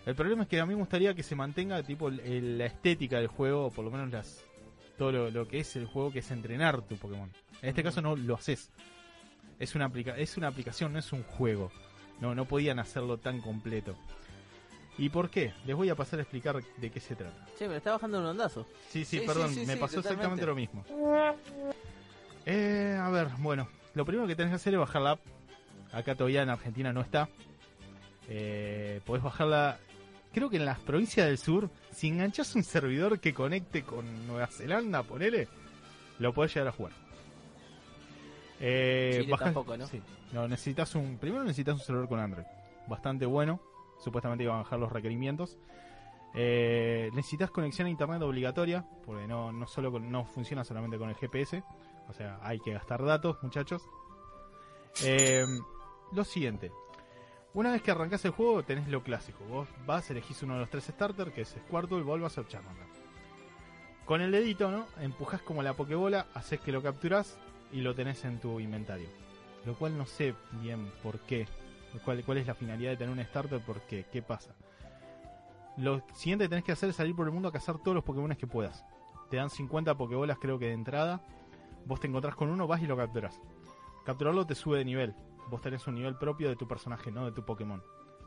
[0.06, 3.18] El problema es que a mí me gustaría que se mantenga tipo el- la estética
[3.18, 4.44] del juego, o por lo menos las
[5.00, 7.30] todo lo, lo que es el juego, que es entrenar tu Pokémon.
[7.62, 8.70] En este caso no lo haces.
[9.58, 11.72] Es una, aplica es una aplicación, no es un juego.
[12.20, 13.96] No, no podían hacerlo tan completo.
[14.98, 15.54] ¿Y por qué?
[15.64, 17.46] Les voy a pasar a explicar de qué se trata.
[17.58, 18.66] Che, me está bajando un ondazo.
[18.90, 20.84] Sí, sí, Sí, perdón, sí, sí, me pasó exactamente lo mismo.
[22.44, 25.20] Eh, a ver, bueno, lo primero que tenés que hacer es bajar la app.
[25.92, 27.30] Acá todavía en Argentina no está.
[28.28, 29.78] Eh, podés bajarla,
[30.34, 34.46] creo que en las provincias del sur, si enganchás un servidor que conecte con Nueva
[34.46, 35.48] Zelanda, ponele,
[36.18, 36.92] lo podés llegar a jugar.
[38.60, 39.86] Eh, Chile tampoco, ¿no?
[39.86, 40.00] Sí,
[40.32, 42.44] no, necesitas un, primero necesitas un servidor con Android,
[42.86, 43.60] bastante bueno,
[44.02, 45.56] supuestamente iban a bajar los requerimientos.
[46.34, 51.08] Eh, necesitas conexión a internet obligatoria, porque no, no, solo con- no funciona solamente con
[51.08, 51.64] el GPS.
[52.08, 53.82] O sea, hay que gastar datos, muchachos.
[55.04, 55.44] Eh,
[56.12, 56.70] lo siguiente.
[57.52, 59.44] Una vez que arrancás el juego, tenés lo clásico.
[59.46, 62.86] Vos vas, elegís uno de los tres starters, que es Squirtle, Bulbasaur, Charmander.
[64.04, 64.86] Con el dedito, ¿no?
[65.00, 67.38] Empujás como la Pokébola, haces que lo capturás
[67.72, 69.08] y lo tenés en tu inventario.
[69.66, 71.48] Lo cual no sé bien por qué.
[72.04, 73.60] ¿Cuál, es la finalidad de tener un starter?
[73.60, 74.06] ¿Por qué?
[74.12, 74.54] ¿Qué pasa?
[75.76, 78.04] Lo siguiente que tenés que hacer es salir por el mundo a cazar todos los
[78.04, 78.84] Pokémon que puedas.
[79.28, 81.20] Te dan 50 Pokébolas creo que de entrada.
[81.84, 83.40] Vos te encontrás con uno, vas y lo capturás.
[84.04, 85.14] Capturarlo te sube de nivel.
[85.50, 87.82] Vos tenés un nivel propio de tu personaje, no de tu Pokémon.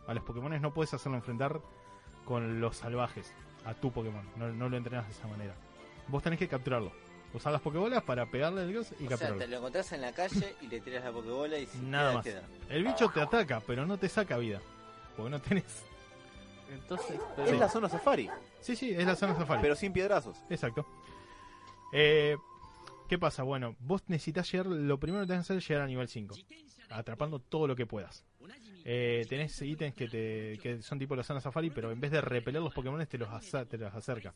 [0.07, 1.61] A los Pokémon no puedes hacerlo enfrentar
[2.25, 3.33] con los salvajes.
[3.65, 4.27] A tu Pokémon.
[4.35, 5.55] No, no lo entrenas de esa manera.
[6.09, 6.91] Vos tenés que capturarlo.
[7.33, 9.39] Usar las Pokébolas para pegarle al dios y O sea, capturarlo.
[9.39, 12.41] te lo encontrás en la calle y le tiras la pokebola y si Nada queda,
[12.41, 12.49] más.
[12.51, 12.75] queda.
[12.75, 14.59] El bicho te ataca, pero no te saca vida.
[15.15, 15.83] Porque no tenés.
[16.69, 19.61] Entonces, Es pero- la zona safari, Sí, sí, es la zona safari.
[19.61, 20.37] pero sin piedrazos.
[20.49, 20.85] Exacto.
[21.91, 22.35] Eh,
[23.13, 23.43] ¿Qué pasa?
[23.43, 24.65] Bueno, vos necesitas llegar.
[24.65, 26.35] Lo primero que tenés que hacer es llegar a nivel 5.
[26.89, 28.25] Atrapando todo lo que puedas.
[28.83, 32.21] Eh, tenés ítems que, te, que son tipo la zona safari, pero en vez de
[32.21, 33.29] repeler los Pokémon, te los,
[33.69, 34.33] te los acerca.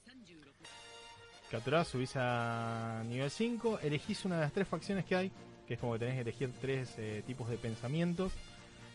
[1.49, 3.79] Capturás, subís a nivel 5.
[3.81, 5.31] Elegís una de las tres facciones que hay.
[5.67, 8.31] Que es como que tenés que elegir tres eh, tipos de pensamientos.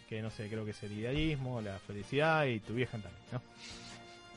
[0.08, 3.42] Que no sé, creo que es el idealismo, la felicidad y tu vieja también, ¿no?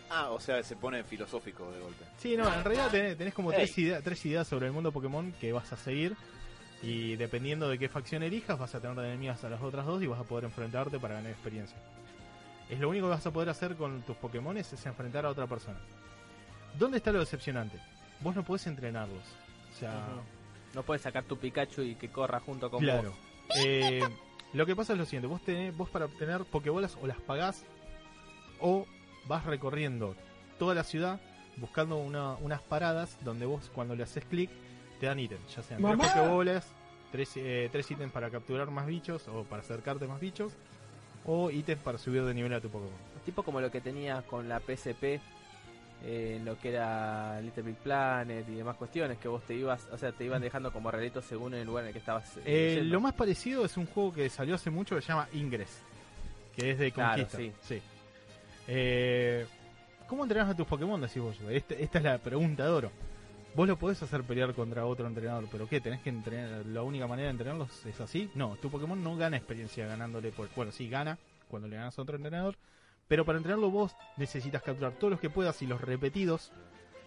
[0.09, 2.05] Ah, o sea, se pone filosófico de golpe.
[2.17, 5.31] Sí, no, en realidad tenés, tenés como tres, idea- tres ideas sobre el mundo Pokémon
[5.33, 6.15] que vas a seguir.
[6.81, 10.03] Y dependiendo de qué facción elijas, vas a tener de enemigas a las otras dos
[10.03, 11.77] y vas a poder enfrentarte para ganar experiencia.
[12.69, 15.47] Es lo único que vas a poder hacer con tus Pokémon es enfrentar a otra
[15.47, 15.79] persona.
[16.77, 17.79] ¿Dónde está lo decepcionante?
[18.19, 19.23] Vos no podés entrenarlos.
[19.73, 20.05] O sea,
[20.73, 23.11] no puedes sacar tu Pikachu y que corra junto con claro.
[23.11, 23.57] vos.
[23.65, 24.01] Eh,
[24.53, 27.63] lo que pasa es lo siguiente: vos, tenés, vos para obtener Pokébolas o las pagás
[28.59, 28.85] o
[29.27, 30.15] vas recorriendo
[30.59, 31.19] toda la ciudad
[31.57, 34.49] buscando una- unas paradas donde vos cuando le haces clic
[34.99, 36.67] te dan ítems, ya sean tres Pokébolas,
[37.11, 40.53] tres, eh, tres ítems para capturar más bichos o para acercarte más bichos
[41.25, 42.93] o ítems para subir de nivel a tu Pokémon.
[43.25, 45.19] Tipo como lo que tenías con la PSP,
[46.03, 49.87] eh, en lo que era Little Big Planet y demás cuestiones, que vos te ibas,
[49.91, 52.37] o sea, te iban dejando como regalitos según el lugar en el que estabas.
[52.37, 55.27] eh, Eh, lo más parecido es un juego que salió hace mucho que se llama
[55.33, 55.81] Ingress,
[56.55, 57.37] que es de Claro, conquista.
[57.61, 57.81] sí.
[58.67, 59.45] Eh,
[60.07, 61.01] ¿Cómo entrenás a tus Pokémon?
[61.01, 61.35] Decís vos.
[61.49, 62.91] Este- esta es la pregunta de oro.
[63.55, 65.79] Vos lo podés hacer pelear contra otro entrenador, pero ¿qué?
[65.79, 66.65] ¿Tenés que entrenar?
[66.65, 68.29] ¿La única manera de entrenarlos es así?
[68.35, 70.49] No, tu Pokémon no gana experiencia ganándole por...
[70.55, 72.55] Bueno, sí, gana cuando le ganas a otro entrenador,
[73.07, 76.51] pero para entrenarlo vos necesitas capturar todos los que puedas y los repetidos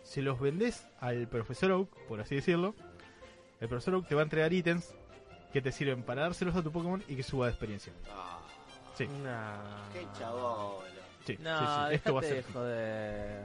[0.05, 2.75] se los vendés al Profesor Oak, por así decirlo.
[3.61, 4.95] El Profesor Oak te va a entregar ítems
[5.53, 7.93] que te sirven para dárselos a tu Pokémon y que suba de experiencia.
[8.11, 8.39] Ah,
[8.97, 9.89] Sí, Nah.
[9.93, 10.83] qué chabón.
[11.37, 13.43] Sí, No, sí, Esto va a ser joder.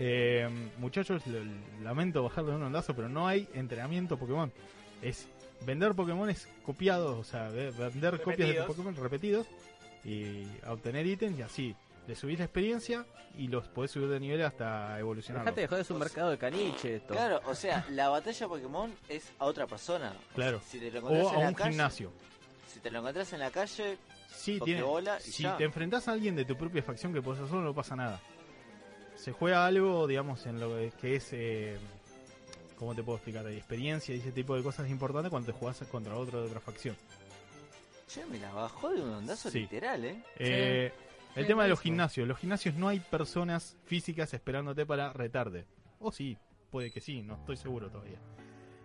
[0.00, 1.40] Eh, muchachos, lo-
[1.82, 4.52] lamento bajarlo de un ondazo, pero no hay entrenamiento Pokémon.
[5.02, 5.26] Es
[5.66, 8.62] vender Pokémones copiados, o sea, ve- vender copias de.
[8.62, 9.46] Pokémon repetidos
[10.04, 11.76] y obtener ítems y así.
[12.06, 13.04] Le subís la experiencia
[13.36, 15.42] y los podés subir de nivel hasta evolucionar.
[15.44, 17.14] Dejate de joder, es un mercado de caniche esto.
[17.14, 20.12] Claro, o sea, la batalla Pokémon es a otra persona.
[20.30, 20.60] O Claro.
[20.60, 22.12] sea, si te lo encontrás O en a la un calle, gimnasio.
[22.72, 25.56] Si te lo encontrás en la calle, Sí, tiene, Pokébola y si ya.
[25.56, 28.20] te enfrentás a alguien de tu propia facción que podés hacerlo, no pasa nada.
[29.16, 31.28] Se juega algo, digamos, en lo que es.
[31.32, 31.76] Eh,
[32.76, 33.44] ¿Cómo te puedo explicar?
[33.44, 36.60] De experiencia y ese tipo de cosas importantes cuando te jugás contra otro de otra
[36.60, 36.96] facción.
[38.06, 39.60] che, me la bajó de un ondazo Sí.
[39.60, 40.22] literal, ¿eh?
[40.38, 40.92] Eh,
[41.34, 42.26] el Sí, tema de los gimnasios.
[42.28, 45.66] Los gimnasios no hay personas físicas esperándote para retarte.
[45.98, 46.38] O sí,
[46.70, 48.18] puede que sí, no estoy seguro todavía.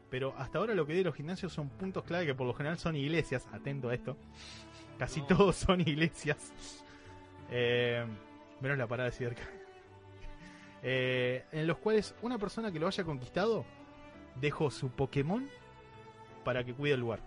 [0.10, 2.78] Pero hasta ahora lo que de los gimnasios son puntos clave que por lo general
[2.80, 3.48] son iglesias.
[3.54, 4.18] Atento a esto.
[4.98, 6.54] Casi todos son iglesias.
[7.50, 8.06] Eh,
[8.62, 9.44] menos la parada de cerca.
[10.86, 13.64] Eh, en los cuales una persona que lo haya conquistado
[14.36, 15.50] dejó su Pokémon
[16.44, 17.22] para que cuide el lugar.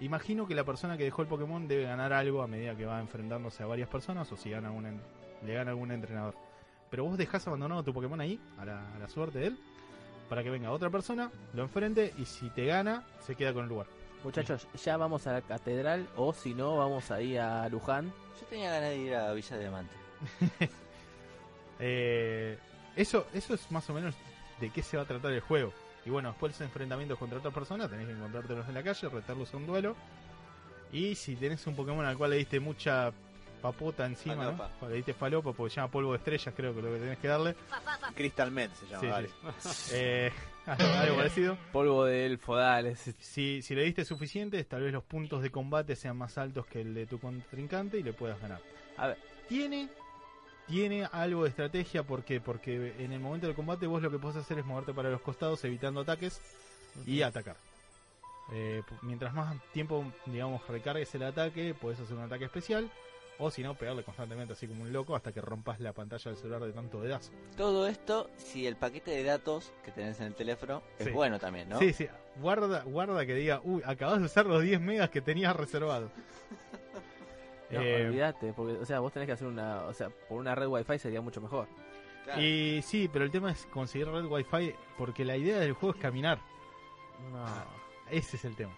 [0.00, 3.00] Imagino que la persona que dejó el Pokémon debe ganar algo a medida que va
[3.00, 5.00] enfrentándose a varias personas o si gana un
[5.42, 6.34] le gana algún entrenador.
[6.90, 9.58] Pero vos dejás abandonado tu Pokémon ahí, a la, a la suerte de él,
[10.28, 13.70] para que venga otra persona, lo enfrente y si te gana, se queda con el
[13.70, 13.86] lugar.
[14.22, 18.12] Muchachos, ya vamos a la catedral o si no, vamos ahí a Luján.
[18.40, 19.94] Yo tenía ganas de ir a Villa Diamante.
[21.82, 22.58] Eh,
[22.94, 24.14] eso, eso es más o menos
[24.60, 25.72] de qué se va a tratar el juego.
[26.04, 29.54] Y bueno, después los enfrentamientos contra otras personas, tenés que encontrártelos en la calle, retarlos
[29.54, 29.96] a un duelo.
[30.92, 33.12] Y si tenés un Pokémon al cual le diste mucha
[33.62, 34.56] papota encima, ¿no?
[34.56, 34.70] Falopa.
[34.80, 37.18] O le diste falopa porque se llama polvo de estrellas, creo que lo que tenés
[37.18, 37.56] que darle.
[38.14, 39.22] Crystal Men se llama,
[39.60, 39.92] Sí.
[39.94, 40.32] Eh,
[41.00, 41.58] algo parecido.
[41.72, 42.96] Polvo de elfo, dale.
[42.96, 43.12] sí.
[43.18, 46.80] Si, si le diste suficientes, tal vez los puntos de combate sean más altos que
[46.80, 48.60] el de tu contrincante y le puedas ganar.
[48.96, 49.18] A ver,
[49.48, 49.88] Tiene,
[50.66, 52.40] tiene algo de estrategia, ¿por qué?
[52.40, 55.20] Porque en el momento del combate vos lo que podés hacer es moverte para los
[55.20, 56.40] costados evitando ataques
[57.06, 57.56] y atacar.
[58.52, 62.90] Eh, mientras más tiempo, digamos, recargues el ataque, podés hacer un ataque especial.
[63.42, 66.36] O si no, pegarle constantemente así como un loco hasta que rompas la pantalla del
[66.38, 67.32] celular de tanto dedazo.
[67.56, 71.10] Todo esto, si el paquete de datos que tenés en el teléfono es Sí.
[71.12, 71.78] bueno también, ¿no?
[71.78, 75.56] Sí, sí, guarda, guarda que diga, uy, acabas de usar los 10 megas que tenías
[75.56, 76.10] reservado.
[77.70, 80.56] No, Eh, olvídate, porque, o sea, vos tenés que hacer una, o sea, por una
[80.56, 81.68] red wifi sería mucho mejor.
[82.24, 82.42] Claro.
[82.42, 86.02] y sí, pero el tema es conseguir red wifi porque la idea del juego es
[86.02, 86.40] caminar.
[87.32, 87.46] No,
[88.10, 88.76] Ese es el tema.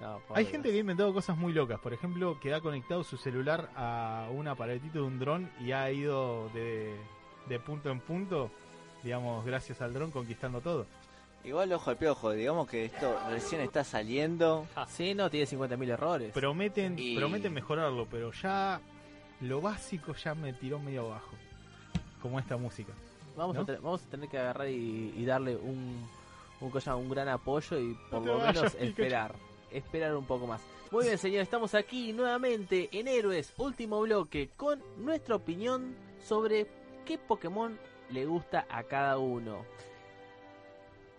[0.00, 0.20] No.
[0.34, 1.78] Hay gente que ha inventado cosas muy locas.
[1.80, 5.90] Por ejemplo, que ha conectado su celular a un aparatito de un dron y ha
[5.90, 6.94] ido de,
[7.48, 8.50] de punto en punto,
[9.02, 10.86] digamos, gracias al dron conquistando todo.
[11.44, 14.66] Igual ojo al piojo, digamos que esto recién está saliendo.
[14.88, 16.32] Sí, no, tiene 50.000 errores.
[16.32, 18.80] Prometen, Y- prometen mejorarlo, pero ya
[19.40, 21.30] lo básico ya me tiró medio abajo.
[22.20, 22.92] Como esta música.
[23.36, 23.62] vamos, ¿no?
[23.62, 26.04] a tener, vamos a tener que agarrar y, y darle un,
[26.60, 28.96] un, cosa- un gran apoyo y por lo vayas, menos Pikachu.
[29.70, 30.14] Esperar.
[30.16, 30.62] Un poco más.
[30.90, 35.94] Muy bien, señor, estamos aquí nuevamente en Héroes, último bloque, con nuestra opinión
[36.24, 36.66] sobre
[37.04, 37.78] qué Pokémon
[38.10, 39.64] le gusta a cada uno.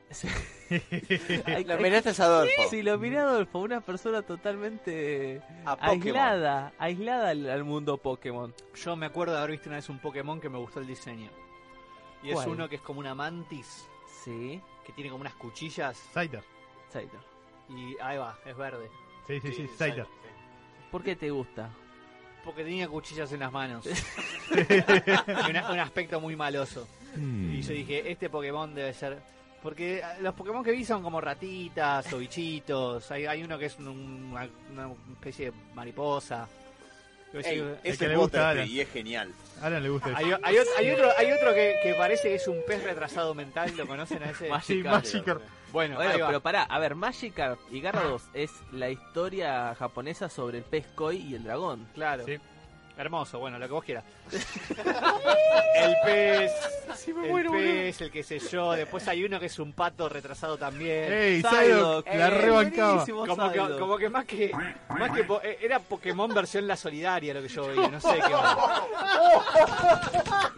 [1.66, 2.64] Lo miraste a Adolfo.
[2.72, 8.54] Si lo miré a Adolfo, una persona totalmente aislada, aislada al, al mundo Pokémon.
[8.74, 11.30] Yo me acuerdo de haber visto una vez un Pokémon que me gustó el diseño.
[12.24, 12.47] Y ¿Cuál?
[12.47, 13.88] es uno que es como una mantis,
[14.24, 15.97] Sí, que tiene como unas cuchillas.
[16.12, 16.43] Scyther.
[16.89, 17.18] Saito.
[17.70, 18.89] Y ahí va, es verde.
[19.28, 20.05] Sí, sí, sí, Scyther.
[20.91, 21.70] ¿Por qué te gusta?
[22.43, 23.86] Porque tenía cuchillas en las manos.
[24.51, 26.88] y una- un aspecto muy maloso.
[27.15, 29.20] Y yo dije, este Pokémon debe ser...
[29.61, 33.11] Porque los Pokémon que vi son como ratitas o bichitos.
[33.11, 36.47] Hay, hay uno que es un- una, una especie de mariposa.
[37.34, 38.67] Yo Ey, decía- ese que le gusta Alan.
[38.67, 39.32] y es genial.
[39.61, 42.47] A Alan le gusta hay, hay hay otro, hay otro que, que parece que es
[42.47, 43.72] un pez retrasado mental.
[43.76, 44.49] ¿Lo conocen a ese?
[44.49, 45.41] Magic- Sí, Magikarp.
[45.72, 46.28] Bueno, Bueno, ahí va.
[46.28, 51.17] pero pará, a ver, Magikarp y Gyarados es la historia japonesa sobre el pez koi
[51.17, 51.88] y el dragón.
[51.93, 52.26] Claro.
[52.26, 52.38] Sí.
[52.97, 54.03] Hermoso, bueno, lo que vos quieras.
[54.30, 56.51] el pez,
[57.07, 58.74] el pez, el que sé yo.
[58.74, 61.11] Después hay uno que es un pato retrasado también.
[61.13, 62.07] ¡Ey, Psyduck, Psyduck!
[62.07, 63.05] La eh, rebancaba.
[63.05, 63.80] Como que, Psyduck.
[63.80, 64.51] como que más que
[64.89, 68.20] más que po- eh, era Pokémon versión la solidaria lo que yo veía, no sé
[68.28, 68.84] qué onda.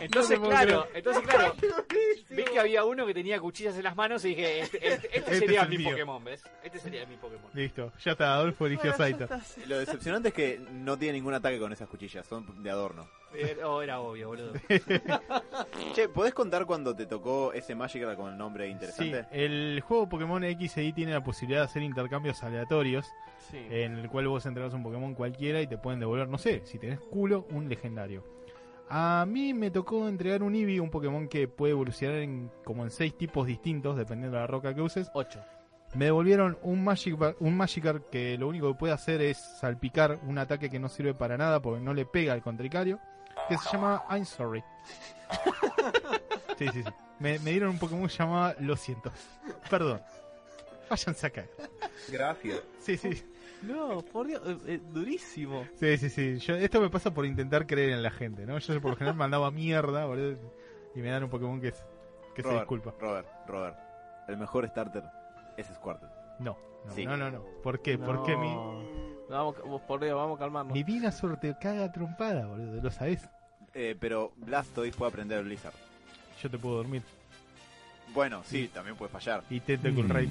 [0.00, 1.54] Entonces No claro, entonces claro,
[2.30, 5.18] vi que había uno que tenía cuchillas en las manos y dije, este, este- este
[5.18, 5.90] Este sería mi mío.
[5.90, 6.42] Pokémon, ¿ves?
[6.62, 7.50] Este sería mi Pokémon.
[7.54, 9.62] Listo, ya está, Adolfo eligió Bueno, sí.
[9.66, 13.08] Lo decepcionante es que no tiene ningún ataque con esas cuchillas, son de adorno.
[13.34, 14.52] Eh, oh, era obvio, boludo.
[15.94, 19.26] Che, ¿podés contar cuando te tocó ese Magikarp con el nombre Sí, interesante?
[19.32, 23.06] el juego Pokémon X y Y tiene la posibilidad de hacer intercambios aleatorios
[23.50, 23.58] Sí.
[23.70, 26.78] en el cual vos entregás un Pokémon cualquiera y te pueden devolver, no sé, si
[26.78, 28.24] tenés culo, un legendario.
[28.88, 32.90] A mí me tocó entregar un Eevee, un Pokémon que puede evolucionar en, como en
[32.90, 35.10] seis tipos distintos, dependiendo de la roca que uses.
[35.12, 35.40] 8.
[35.94, 40.38] Me devolvieron un Magikarp, un Magikarp que lo único que puede hacer es salpicar un
[40.38, 43.00] ataque que no sirve para nada porque no le pega al contricario,
[43.48, 44.62] que se llama I'm sorry.
[46.58, 46.90] Sí, sí, sí.
[47.18, 49.10] Me, me dieron un Pokémon llamado Lo siento.
[49.70, 50.00] Perdón.
[50.88, 51.50] Váyanse a caer.
[52.08, 52.60] Gracias.
[52.80, 53.22] Sí, sí.
[53.66, 55.66] No, por Dios, eh, eh, durísimo.
[55.78, 56.38] Sí, sí, sí.
[56.38, 58.58] Yo, esto me pasa por intentar creer en la gente, ¿no?
[58.58, 60.38] Yo por lo general mandaba mierda, boludo,
[60.94, 61.84] y me dan un Pokémon que, es-
[62.34, 62.94] que se Robert, disculpa.
[63.00, 63.76] Robert, Robert.
[64.28, 65.04] El mejor starter
[65.56, 66.08] es Squirtle.
[66.38, 67.04] No, no, Sí.
[67.06, 67.42] no, no, no.
[67.62, 67.98] ¿Por qué?
[67.98, 68.54] ¿Por qué mi,
[69.28, 69.56] Vamos,
[69.86, 70.72] por Dios, vamos a calmarnos.
[70.72, 71.10] mi vida
[71.40, 72.80] te caga trompada, boludo?
[72.80, 73.28] ¿Lo sabés?
[73.74, 75.74] Eh, pero Blastoise puede aprender Blizzard.
[76.42, 77.02] Yo te puedo dormir.
[78.14, 79.42] Bueno, sí, también puede fallar.
[79.50, 80.28] Y Tentacle Rape.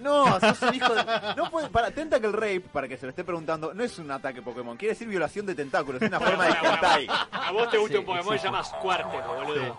[0.00, 1.04] No, sos un hijo de...
[1.36, 1.68] No puede...
[1.68, 4.76] Para, Tentacle Rape, para que se lo esté preguntando, no es un ataque Pokémon.
[4.76, 6.00] Quiere decir violación de tentáculos.
[6.02, 7.06] Es una forma de hentai.
[7.08, 9.78] A vos te gusta Sí, un Pokémon que se llama Squirtle, boludo.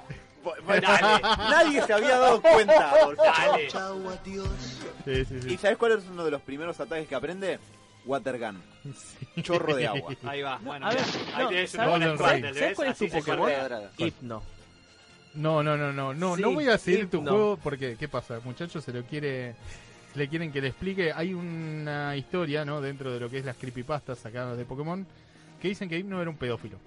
[0.65, 1.21] Bueno, Dale.
[1.21, 2.93] Nadie se había dado cuenta.
[3.17, 3.69] Dale.
[5.05, 7.59] Sí, sí, ¿Y sabes cuál es uno de los primeros ataques que aprende?
[8.05, 8.61] Watergun.
[9.35, 9.41] Sí.
[9.41, 10.13] Chorro de agua.
[10.25, 10.99] Ahí va, bueno, A ver,
[11.35, 13.51] ahí no, tenés una ¿sabes- buena ¿sabes- ¿sabes cuál es Así tu Pokémon?
[13.97, 14.43] Hipno.
[15.35, 18.39] No, no, no, no, no, Sí, no voy a seguir tu juego porque, ¿qué pasa?
[18.43, 19.55] Muchachos, se lo quiere,
[20.15, 21.11] le quieren que le explique.
[21.13, 22.81] Hay una historia, ¿no?
[22.81, 25.05] Dentro de lo que es las creepypastas sacadas de Pokémon,
[25.61, 26.77] que dicen que Himno era un pedófilo.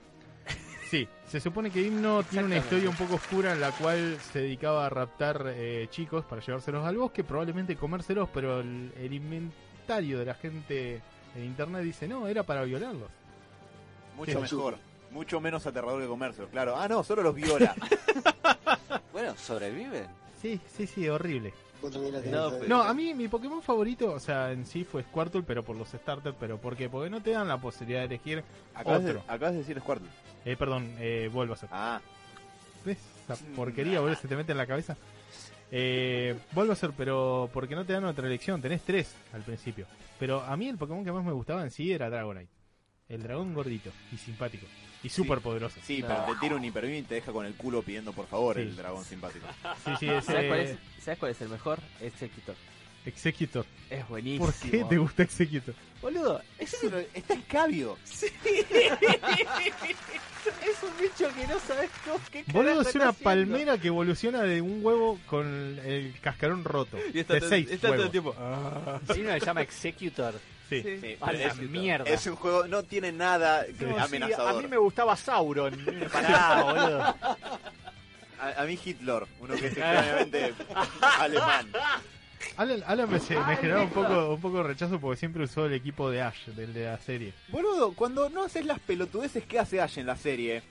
[0.92, 4.40] Sí, se supone que Himno tiene una historia un poco oscura en la cual se
[4.40, 10.18] dedicaba a raptar eh, chicos para llevárselos al bosque, probablemente comérselos, pero el, el inventario
[10.18, 11.00] de la gente
[11.34, 13.08] en internet dice, no, era para violarlos.
[14.18, 14.54] Mucho Sí.
[14.56, 14.76] mejor.
[15.12, 16.76] Mucho menos aterrador que comercio, claro.
[16.76, 17.74] Ah, no, solo los viola.
[19.12, 20.06] Bueno, sobreviven.
[20.40, 21.52] Sí, sí, sí, horrible.
[22.30, 22.52] No, ahí.
[22.60, 25.76] pero- No, a mí mi Pokémon favorito, o sea, en sí fue Squirtle, pero por
[25.76, 26.88] los starters, pero ¿por qué?
[26.88, 28.44] Porque no te dan la posibilidad de elegir
[28.74, 29.22] Acabas de, otro.
[29.26, 30.08] acabas de decir Squirtle.
[30.44, 31.70] Eh, perdón, eh, Bulbasaur.
[31.72, 32.00] Ah,
[32.84, 32.98] ¿Ves?
[33.24, 34.96] Esa porquería, boludo, se te mete en la cabeza.
[35.70, 39.86] Eh, Bulbasaur, pero porque no te dan otra elección, tenés tres al principio.
[40.18, 42.50] Pero a mí el Pokémon que más me gustaba en sí era Dragonite.
[43.08, 44.66] El dragón gordito y simpático.
[45.02, 45.78] Y súper poderoso.
[45.84, 46.08] sí, No.
[46.08, 48.62] pero te tira un hiperbeam y te deja con el culo pidiendo por favor Sí.
[48.62, 49.46] el dragón simpático.
[49.84, 51.80] Sí, sí, ¿Sabes cuál, ese es, ¿Sabes cuál es el mejor?
[52.00, 52.54] Executor.
[53.04, 53.66] Executor.
[53.90, 54.46] Es buenísimo.
[54.46, 55.74] ¿Por qué te gusta Executor?
[56.00, 57.98] Boludo, es Pero está el cabio.
[60.66, 63.12] Es un bicho que no sabes cómo qué Boludo, es una haciendo.
[63.24, 66.98] palmera que evoluciona de un huevo con el cascarón roto.
[67.14, 68.34] Y está de todo- seis está todo el tiempo.
[69.14, 70.34] Si uno le llama Executor.
[70.72, 70.82] Sí.
[70.82, 70.98] Sí.
[71.00, 72.04] Sí, A pero la es, mierda.
[72.10, 74.58] es un juego, no tiene nada No, sí, amenazador.
[74.58, 75.76] a mí me gustaba Sauron.
[76.12, 77.00] Pará, boludo.
[78.40, 80.54] A, a mí Hitler, uno que es extrañamente
[81.18, 81.68] alemán.
[82.56, 85.66] Alan, Alan me, se- me generaba un poco, un poco de rechazo porque siempre usó
[85.66, 87.32] el equipo de Ash, del de la serie.
[87.48, 90.62] Boludo, cuando no haces las pelotudeces que hace Ash en la serie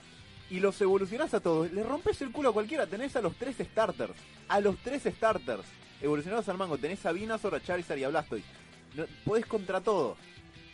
[0.50, 2.86] y los evolucionás a todos, le rompes el culo a cualquiera.
[2.86, 4.12] Tenés a los tres starters.
[4.48, 5.64] A los tres starters.
[6.02, 6.76] Evolucionados al mango.
[6.76, 8.44] Tenés a Venusaur, a Charizard y a Blastoise.
[8.94, 10.16] No, podés contra todo.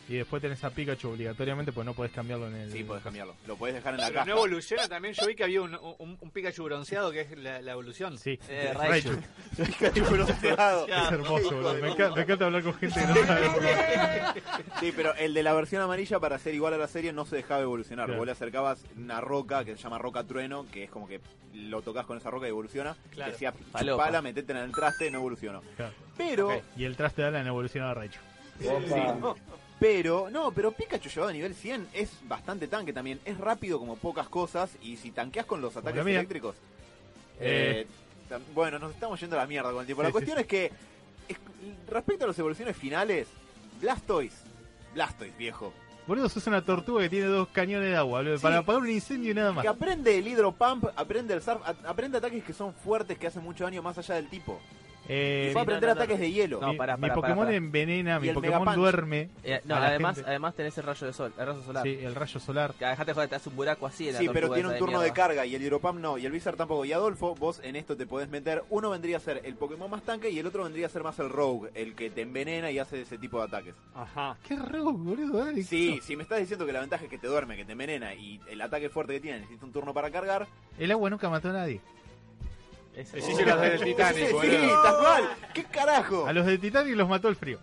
[0.09, 2.73] Y después tenés a Pikachu obligatoriamente, pues no podés cambiarlo en el.
[2.73, 3.35] Sí, podés cambiarlo.
[3.47, 4.25] Lo podés dejar en la caja.
[4.25, 5.13] no evoluciona también.
[5.15, 8.17] Yo vi que había un, un, un Pikachu bronceado que es la, la evolución.
[8.17, 9.11] Sí, Eh, Raichu.
[9.11, 9.23] Raichu.
[9.67, 10.87] Pikachu bronceado.
[10.89, 11.75] Es hermoso, boludo.
[11.75, 13.49] Me, enca- me encanta hablar con gente que no sabe.
[14.81, 17.37] Sí, pero el de la versión amarilla para ser igual a la serie no se
[17.37, 18.07] dejaba evolucionar.
[18.07, 18.19] Claro.
[18.19, 21.21] Vos le acercabas una roca que se llama roca trueno, que es como que
[21.53, 22.97] lo tocas con esa roca y evoluciona.
[23.11, 23.33] Claro.
[23.33, 25.61] Decía, chupala, metetela en el traste, no evolucionó.
[25.77, 25.93] Claro.
[26.17, 28.21] Pero, Y el traste de Alan evolucionaba a Raichu.
[29.79, 33.21] Pero, no, pero Pikachu llevado a nivel 100 es bastante tanque también.
[33.25, 36.57] Es rápido como pocas cosas y si tanqueas con los ataques eléctricos...
[37.41, 37.87] Eh.
[38.31, 40.03] eh, bueno, nos estamos yendo a la mierda con el tiempo.
[40.03, 40.73] la Sí, sí, cuestión es que,
[41.29, 41.39] es-
[41.89, 43.29] respecto a las evoluciones finales,
[43.81, 44.37] Blastoise,
[44.95, 45.73] Blastoise, viejo.
[46.07, 49.31] Boludo, sos una tortuga que tiene dos cañones de agua, boludo, para apagar un incendio
[49.31, 49.63] y nada más.
[49.63, 53.43] Que aprende el Hydro Pump, aprende el Surf, aprende ataques que son fuertes, que hacen
[53.43, 54.59] mucho daño más allá del tipo.
[55.09, 56.01] Eh, fue a no, aprender no, no.
[56.03, 56.61] ataques de hielo.
[56.61, 56.77] No, mi,
[57.11, 57.55] Pokémon pará.
[57.55, 59.31] envenena, mi Pokémon duerme.
[59.43, 60.31] Eh, no, además, gente.
[60.31, 61.83] además tenés el rayo de sol, el rayo solar.
[61.83, 62.75] Sí, el rayo solar.
[62.79, 65.01] Que dejate joder, te hace un buraco así en la Sí, pero tiene un turno
[65.01, 66.85] de carga y el Hydro Pump no, y el Blizzard tampoco.
[66.85, 68.65] Y Adolfo, vos en esto te podés meter.
[68.69, 71.19] Uno vendría a ser el Pokémon más tanque y el otro vendría a ser más
[71.19, 73.75] el Rogue, el que te envenena y hace ese tipo de ataques.
[73.95, 74.37] Ajá.
[74.47, 75.63] Qué robo, boludo, dale.
[75.63, 78.15] Sí, si me estás diciendo que la ventaja es que te duerme, que te envenena
[78.15, 80.47] y el ataque fuerte que tiene necesita un turno para cargar.
[80.79, 81.81] El agua nunca mató a nadie.
[82.99, 84.83] Es- Sí, sí, las del Sí, Titanic, sí, boludo.
[84.83, 85.29] tal cual.
[85.55, 86.27] ¿Qué carajo?
[86.27, 87.59] A los de Titanic los mató el frío.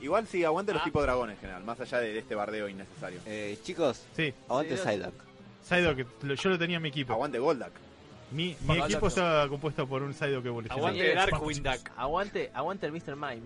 [0.00, 0.84] Igual sí, aguante los Ah.
[0.84, 3.18] tipos dragones en general, más allá de, de este bardeo innecesario.
[3.26, 5.14] Eh, chicos, Sí, aguante Sí, Psyduck.
[5.64, 7.12] Psyduck, lo- yo lo tenía en mi equipo.
[7.12, 7.72] Aguante Goldak.
[8.30, 8.92] Mi, mi Aguante.
[8.92, 10.86] equipo estaba compuesto por un Psyduck evolucionado.
[10.86, 11.90] Aguante Darkwing Duck.
[11.96, 13.16] Aguante, aguante el Mr.
[13.16, 13.42] Mime.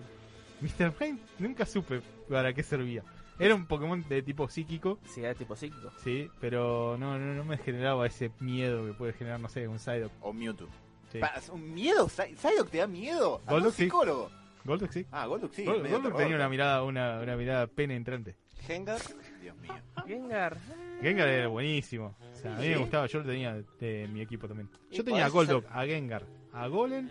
[0.61, 0.93] Mr.
[0.99, 3.01] Mime nunca supe para qué servía.
[3.39, 5.91] Era un Pokémon de tipo psíquico, Si era tipo psíquico.
[6.03, 9.79] sí, pero no, no, no me generaba ese miedo que puede generar, no sé, un
[9.79, 10.11] Psyduck.
[10.21, 10.67] O Mewtwo.
[11.13, 11.19] Sí.
[11.19, 12.07] Pa- ¿Un miedo?
[12.09, 13.35] ¿Psy- ¿Psyduck te da miedo?
[13.45, 13.83] A un Golduck sí.
[13.83, 14.29] psicólogo.
[14.65, 15.05] Golduck sí.
[15.11, 15.63] Ah, Golduck sí.
[15.65, 16.17] Gol- medio Golduck terror.
[16.21, 18.35] tenía una mirada, una, una mirada penetrante.
[18.61, 18.99] Gengar,
[19.41, 19.73] Dios mío.
[20.07, 20.57] Gengar.
[21.01, 22.15] Gengar era buenísimo.
[22.31, 24.69] O sea, a mí me gustaba, yo lo tenía de, mi equipo también.
[24.89, 26.23] Y Yo tenía a podés Golduck, a Gengar,
[26.53, 27.09] a Golem,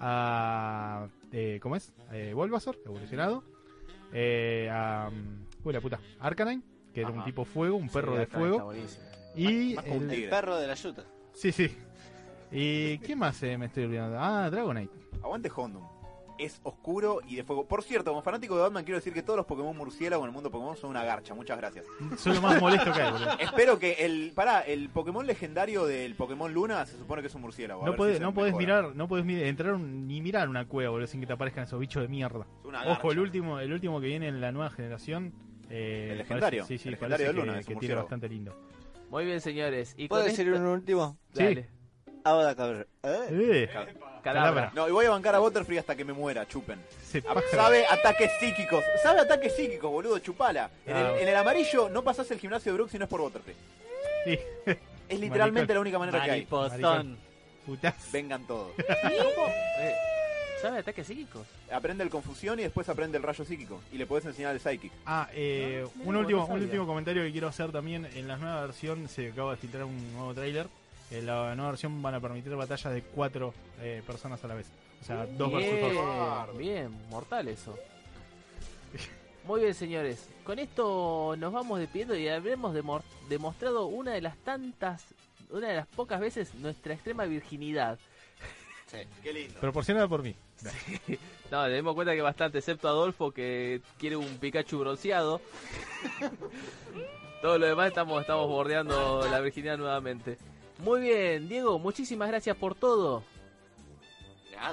[0.00, 1.06] a.
[1.32, 1.92] Eh, ¿Cómo es?
[2.12, 3.42] Eh, Bulbasaur, evolucionado.
[4.12, 5.10] Eh, a.
[5.12, 6.00] mm, Uy, la puta.
[6.20, 6.62] Arcanine,
[6.94, 8.72] que era un tipo fuego, un perro Sí, de fuego.
[9.34, 9.74] Y.
[9.74, 10.24] Más como un el- tigre.
[10.24, 11.04] el perro de la yuta.
[11.34, 11.76] Sí, sí.
[12.52, 14.18] ¿Y qué más eh, me estoy olvidando?
[14.20, 14.92] Ah, Dragonite.
[15.22, 15.82] Aguante Hondum.
[16.38, 17.66] Es oscuro y de fuego.
[17.66, 20.34] Por cierto, como fanático de Batman, quiero decir que todos los Pokémon murciélagos en el
[20.34, 21.34] mundo Pokémon son una garcha.
[21.34, 21.86] Muchas gracias.
[22.18, 23.30] Son lo más molesto que hay, boludo.
[23.40, 24.32] Espero que el.
[24.34, 27.80] Pará, el Pokémon legendario del Pokémon Luna se supone que es un murciélago.
[27.80, 28.82] A No ver podés, si se no podés mejora.
[28.82, 31.64] mirar, no podés mi- entrar un- ni mirar una cueva, boludo, sin que te aparezcan
[31.64, 32.46] esos bichos de mierda.
[32.60, 33.20] Es una Ojo, el garcha.
[33.22, 35.32] último, el último que viene en la nueva generación.
[35.70, 37.64] eh, El legendario, parece- sí, sí, el parece legendario de que, Luna, es un que
[37.66, 38.02] tiene murciélago.
[38.02, 38.56] bastante lindo.
[39.10, 39.94] Muy bien, señores.
[39.96, 41.16] Y ¿Puedo con decir esto- un último?
[41.32, 41.70] Dale.
[42.26, 42.86] Ahora cabrón.
[43.04, 43.28] ¿Eh?
[43.30, 44.20] Eh, Cadabra.
[44.22, 44.72] Cadabra.
[44.74, 46.80] No, y voy a bancar a Butterfree hasta que me muera, chupen.
[47.28, 47.40] Ah.
[47.52, 48.82] Sabe ataques psíquicos.
[49.02, 50.68] Sabe ataques psíquicos, boludo, chupala.
[50.84, 51.12] En, Ah.
[51.12, 53.54] el, en el amarillo no pasás el gimnasio de Brooks si no es por Butterfree.
[54.24, 54.38] Sí,
[55.08, 55.74] Es literalmente Maricón.
[55.76, 56.46] la única manera que hay.
[56.50, 57.16] Mariposón.
[57.64, 57.94] putas.
[58.12, 58.72] Vengan todos.
[59.78, 59.94] Eh,
[60.62, 61.46] ¿Sabe ataques psíquicos?
[61.70, 63.82] Aprende el confusión y después aprende el rayo psíquico.
[63.92, 64.90] Y le puedes enseñar el psychic.
[65.04, 68.08] Ah, eh, un no último, un último comentario que quiero hacer también.
[68.14, 70.66] En la nueva versión se acaba de filtrar un nuevo tráiler.
[71.10, 74.66] En la nueva versión van a permitir batallas de cuatro eh, personas a la vez.
[75.00, 76.58] O sea, dos versus dos.
[76.58, 77.76] Bien, bien, mortal eso.
[79.44, 80.28] Muy bien, señores.
[80.42, 85.04] Con esto nos vamos despidiendo y habremos demo- demostrado una de las tantas,
[85.50, 87.98] una de las pocas veces nuestra extrema virginidad.
[89.22, 89.60] Qué lindo.
[89.60, 90.34] Proporcionada por mí.
[91.50, 95.40] No, tenemos cuenta que bastante, excepto Adolfo que quiere un Pikachu bronceado.
[97.42, 100.38] Todo lo demás estamos, estamos bordeando la virginidad nuevamente.
[100.78, 103.22] Muy bien, Diego, muchísimas gracias por todo.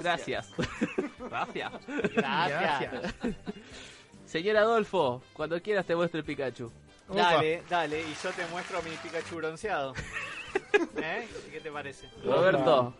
[0.01, 0.49] Gracias.
[1.19, 1.71] Gracias.
[2.15, 3.15] Gracias.
[4.25, 6.71] Señor Adolfo, cuando quieras te muestro el Pikachu.
[7.13, 9.93] Dale, dale, y yo te muestro mi Pikachu bronceado.
[10.97, 11.27] ¿Eh?
[11.51, 12.09] ¿Qué te parece?
[12.23, 12.93] Roberto,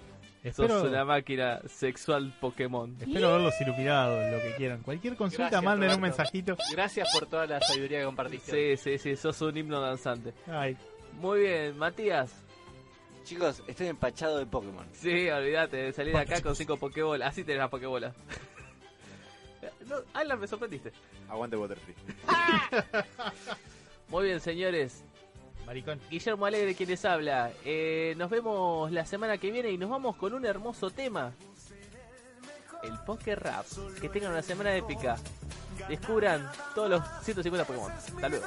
[0.44, 2.98] Espero, sos una máquina sexual Pokémon.
[3.00, 4.82] espero verlos iluminados, lo que quieran.
[4.84, 6.58] Cualquier consulta, Gracias, manden un mensajito.
[6.74, 8.76] Gracias por toda la sabiduría que compartiste.
[8.78, 10.34] Sí, sí, sí, sos un himno danzante.
[10.48, 10.78] Ay,
[11.14, 12.32] Muy bien, Matías.
[13.24, 14.86] Chicos, estoy empachado de Pokémon.
[14.94, 17.30] Sí, olvídate de salir acá con cinco Pokébolas.
[17.30, 18.14] Así tenés las Pokébolas.
[19.88, 20.92] No, Alan, me sorprendiste.
[21.30, 21.96] Aguante Butterfree.
[24.10, 25.04] Muy bien, señores.
[25.66, 26.00] maricón.
[26.10, 27.52] Guillermo Alegre quien les habla.
[27.66, 31.34] Eh, nos vemos la semana que viene y nos vamos con un hermoso tema.
[32.84, 33.66] El Poké Rap.
[34.02, 35.18] Que tengan una semana épica.
[35.88, 37.92] Descubran todos los 150 Pokémon.
[37.92, 38.46] Hasta luego.